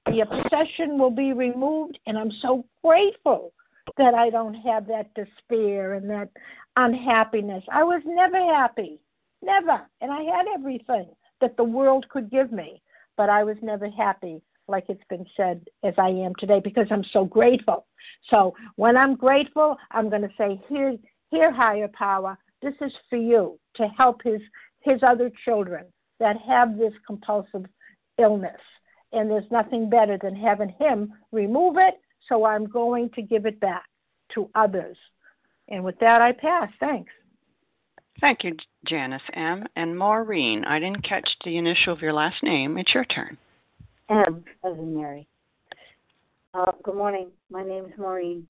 The 0.07 0.21
obsession 0.21 0.97
will 0.97 1.11
be 1.11 1.33
removed, 1.33 1.99
and 2.07 2.17
I'm 2.17 2.31
so 2.41 2.65
grateful 2.83 3.53
that 3.97 4.13
I 4.13 4.29
don't 4.29 4.55
have 4.55 4.87
that 4.87 5.13
despair 5.13 5.93
and 5.93 6.09
that 6.09 6.29
unhappiness. 6.75 7.63
I 7.71 7.83
was 7.83 8.01
never 8.05 8.37
happy, 8.37 8.99
never. 9.41 9.81
And 10.01 10.11
I 10.11 10.23
had 10.23 10.45
everything 10.53 11.07
that 11.39 11.55
the 11.57 11.63
world 11.63 12.07
could 12.09 12.31
give 12.31 12.51
me, 12.51 12.81
but 13.15 13.29
I 13.29 13.43
was 13.43 13.57
never 13.61 13.89
happy, 13.89 14.41
like 14.67 14.85
it's 14.89 15.03
been 15.09 15.25
said, 15.37 15.67
as 15.83 15.93
I 15.97 16.09
am 16.09 16.33
today, 16.35 16.61
because 16.63 16.87
I'm 16.89 17.05
so 17.11 17.25
grateful. 17.25 17.85
So 18.29 18.55
when 18.75 18.97
I'm 18.97 19.15
grateful, 19.15 19.77
I'm 19.91 20.09
going 20.09 20.23
to 20.23 20.33
say, 20.37 20.61
here, 20.67 20.95
here, 21.29 21.51
higher 21.51 21.89
power, 21.93 22.37
this 22.61 22.75
is 22.81 22.91
for 23.09 23.17
you 23.17 23.59
to 23.75 23.87
help 23.97 24.21
his 24.23 24.41
his 24.81 25.03
other 25.03 25.31
children 25.45 25.85
that 26.19 26.35
have 26.37 26.77
this 26.77 26.93
compulsive 27.05 27.65
illness 28.17 28.59
and 29.13 29.29
there's 29.29 29.49
nothing 29.51 29.89
better 29.89 30.17
than 30.21 30.35
having 30.35 30.69
him 30.79 31.13
remove 31.31 31.77
it, 31.77 31.95
so 32.27 32.45
I'm 32.45 32.65
going 32.65 33.09
to 33.11 33.21
give 33.21 33.45
it 33.45 33.59
back 33.59 33.85
to 34.33 34.49
others. 34.55 34.97
And 35.67 35.83
with 35.83 35.99
that, 35.99 36.21
I 36.21 36.31
pass. 36.31 36.69
Thanks. 36.79 37.11
Thank 38.19 38.43
you, 38.43 38.55
Janice 38.85 39.21
M. 39.33 39.65
And 39.75 39.97
Maureen, 39.97 40.63
I 40.65 40.79
didn't 40.79 41.07
catch 41.07 41.27
the 41.43 41.57
initial 41.57 41.93
of 41.93 42.01
your 42.01 42.13
last 42.13 42.43
name. 42.43 42.77
It's 42.77 42.93
your 42.93 43.05
turn. 43.05 43.37
M, 44.09 44.43
as 44.65 44.77
in 44.77 44.95
Mary. 44.95 45.27
Uh, 46.53 46.71
good 46.83 46.95
morning. 46.95 47.29
My 47.49 47.63
name 47.63 47.85
is 47.85 47.97
Maureen, 47.97 48.47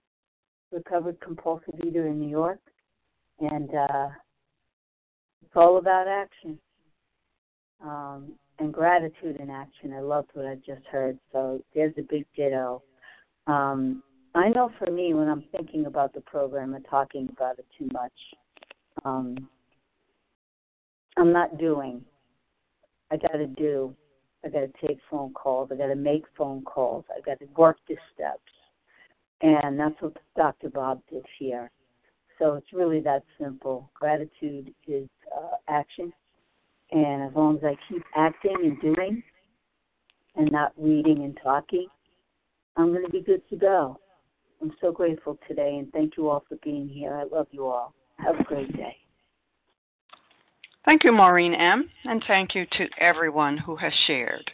recovered 0.72 1.20
compulsive 1.22 1.76
eater 1.86 2.08
in 2.08 2.20
New 2.20 2.30
York. 2.30 2.60
And 3.40 3.70
uh, 3.74 4.10
it's 5.44 5.56
all 5.56 5.78
about 5.78 6.08
action. 6.08 6.58
Um, 7.84 8.34
and 8.62 8.74
gratitude 8.74 9.38
in 9.40 9.50
action. 9.50 9.94
I 9.94 10.02
loved 10.02 10.30
what 10.34 10.46
I 10.46 10.56
just 10.56 10.86
heard. 10.92 11.18
So 11.32 11.62
there's 11.74 11.94
a 11.98 12.04
big 12.04 12.26
ditto. 12.36 12.84
Um, 13.48 14.04
I 14.36 14.50
know 14.50 14.72
for 14.78 14.92
me, 14.92 15.14
when 15.14 15.28
I'm 15.28 15.44
thinking 15.52 15.88
about 15.88 16.14
the 16.14 16.22
program 16.22 16.76
and 16.76 16.86
talking 16.90 17.28
about 17.36 17.58
it 17.60 17.66
too 17.78 17.90
much, 17.92 18.12
um, 19.04 19.36
I'm 21.18 21.34
not 21.34 21.58
doing. 21.58 22.06
I 23.12 23.18
got 23.18 23.34
to 23.34 23.48
do. 23.48 23.96
I 24.46 24.50
got 24.50 24.62
to 24.62 24.88
take 24.88 25.00
phone 25.10 25.34
calls. 25.34 25.70
I 25.72 25.76
got 25.76 25.88
to 25.88 25.96
make 25.96 26.24
phone 26.38 26.62
calls. 26.64 27.04
I 27.16 27.20
got 27.22 27.40
to 27.40 27.48
work 27.58 27.78
the 27.90 27.96
steps. 28.14 28.40
And 29.42 29.80
that's 29.80 30.00
what 30.00 30.16
Dr. 30.38 30.70
Bob 30.70 31.02
did 31.12 31.26
here. 31.40 31.72
So 32.40 32.54
it's 32.54 32.74
really 32.74 33.02
that 33.02 33.24
simple. 33.40 33.90
Gratitude 33.94 34.74
is 34.88 35.10
uh, 35.36 35.56
action 35.68 36.14
and 36.92 37.24
as 37.24 37.36
long 37.36 37.58
as 37.58 37.64
I 37.64 37.78
keep 37.90 38.04
acting 38.16 38.56
and 38.64 38.82
doing 38.82 39.24
and 40.36 40.52
not 40.52 40.74
reading 40.78 41.24
and 41.24 41.38
talking, 41.44 41.88
I'm 42.78 42.92
going 42.92 43.06
to 43.06 43.12
be 43.12 43.22
good 43.22 43.48
to 43.50 43.56
go. 43.56 44.00
I'm 44.62 44.72
so 44.80 44.92
grateful 44.92 45.40
today, 45.48 45.78
and 45.80 45.92
thank 45.92 46.18
you 46.18 46.30
all 46.30 46.44
for 46.48 46.58
being 46.64 46.88
here. 46.88 47.16
I 47.16 47.24
love 47.24 47.48
you 47.52 47.66
all. 47.66 47.94
Have 48.18 48.40
a 48.40 48.44
great 48.44 48.72
day. 48.76 48.96
Thank 50.86 51.04
you, 51.04 51.12
Maureen 51.12 51.54
M., 51.54 51.90
and 52.06 52.24
thank 52.28 52.56
you 52.56 52.66
to 52.74 52.88
everyone 53.00 53.58
who 53.58 53.76
has 53.76 53.94
shared. 54.08 54.52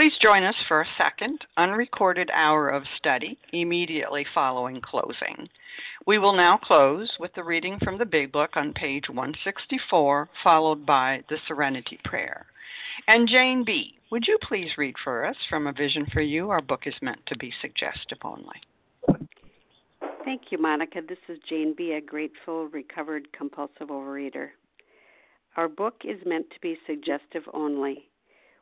Please 0.00 0.16
join 0.22 0.44
us 0.44 0.54
for 0.66 0.80
a 0.80 0.86
second, 0.96 1.44
unrecorded 1.58 2.30
hour 2.32 2.70
of 2.70 2.84
study 2.96 3.36
immediately 3.52 4.24
following 4.32 4.80
closing. 4.80 5.46
We 6.06 6.16
will 6.16 6.32
now 6.32 6.56
close 6.56 7.12
with 7.20 7.34
the 7.34 7.44
reading 7.44 7.78
from 7.84 7.98
the 7.98 8.06
Big 8.06 8.32
Book 8.32 8.56
on 8.56 8.72
page 8.72 9.10
164, 9.10 10.30
followed 10.42 10.86
by 10.86 11.22
the 11.28 11.36
Serenity 11.46 11.98
Prayer. 12.02 12.46
And 13.08 13.28
Jane 13.28 13.62
B., 13.62 13.98
would 14.10 14.26
you 14.26 14.38
please 14.48 14.70
read 14.78 14.94
for 15.04 15.26
us 15.26 15.36
from 15.50 15.66
A 15.66 15.72
Vision 15.74 16.06
for 16.10 16.22
You? 16.22 16.48
Our 16.48 16.62
book 16.62 16.84
is 16.86 16.94
meant 17.02 17.20
to 17.26 17.36
be 17.36 17.52
suggestive 17.60 18.20
only. 18.24 18.56
Thank 20.24 20.44
you, 20.48 20.56
Monica. 20.56 21.02
This 21.06 21.18
is 21.28 21.38
Jane 21.46 21.74
B., 21.76 21.92
a 21.92 22.00
grateful, 22.00 22.68
recovered, 22.68 23.30
compulsive 23.36 23.88
overeater. 23.88 24.48
Our 25.58 25.68
book 25.68 26.04
is 26.04 26.20
meant 26.24 26.48
to 26.52 26.60
be 26.62 26.78
suggestive 26.86 27.42
only. 27.52 28.06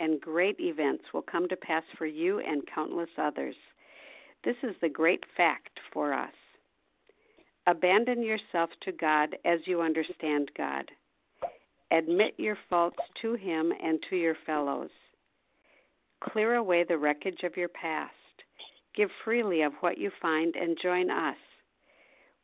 and 0.00 0.20
great 0.20 0.56
events 0.58 1.04
will 1.14 1.22
come 1.22 1.48
to 1.48 1.56
pass 1.56 1.84
for 1.96 2.06
you 2.06 2.40
and 2.40 2.62
countless 2.74 3.10
others. 3.18 3.54
This 4.44 4.56
is 4.62 4.74
the 4.80 4.88
great 4.88 5.22
fact 5.36 5.78
for 5.92 6.12
us. 6.12 6.32
Abandon 7.66 8.22
yourself 8.22 8.70
to 8.82 8.92
God 8.92 9.36
as 9.44 9.60
you 9.66 9.82
understand 9.82 10.50
God. 10.56 10.90
Admit 11.92 12.34
your 12.38 12.56
faults 12.68 12.98
to 13.20 13.34
Him 13.34 13.72
and 13.82 13.98
to 14.08 14.16
your 14.16 14.36
fellows. 14.46 14.90
Clear 16.24 16.54
away 16.54 16.84
the 16.84 16.98
wreckage 16.98 17.42
of 17.44 17.56
your 17.56 17.68
past. 17.68 18.14
Give 18.96 19.10
freely 19.24 19.62
of 19.62 19.72
what 19.80 19.98
you 19.98 20.10
find 20.22 20.54
and 20.56 20.76
join 20.82 21.10
us. 21.10 21.36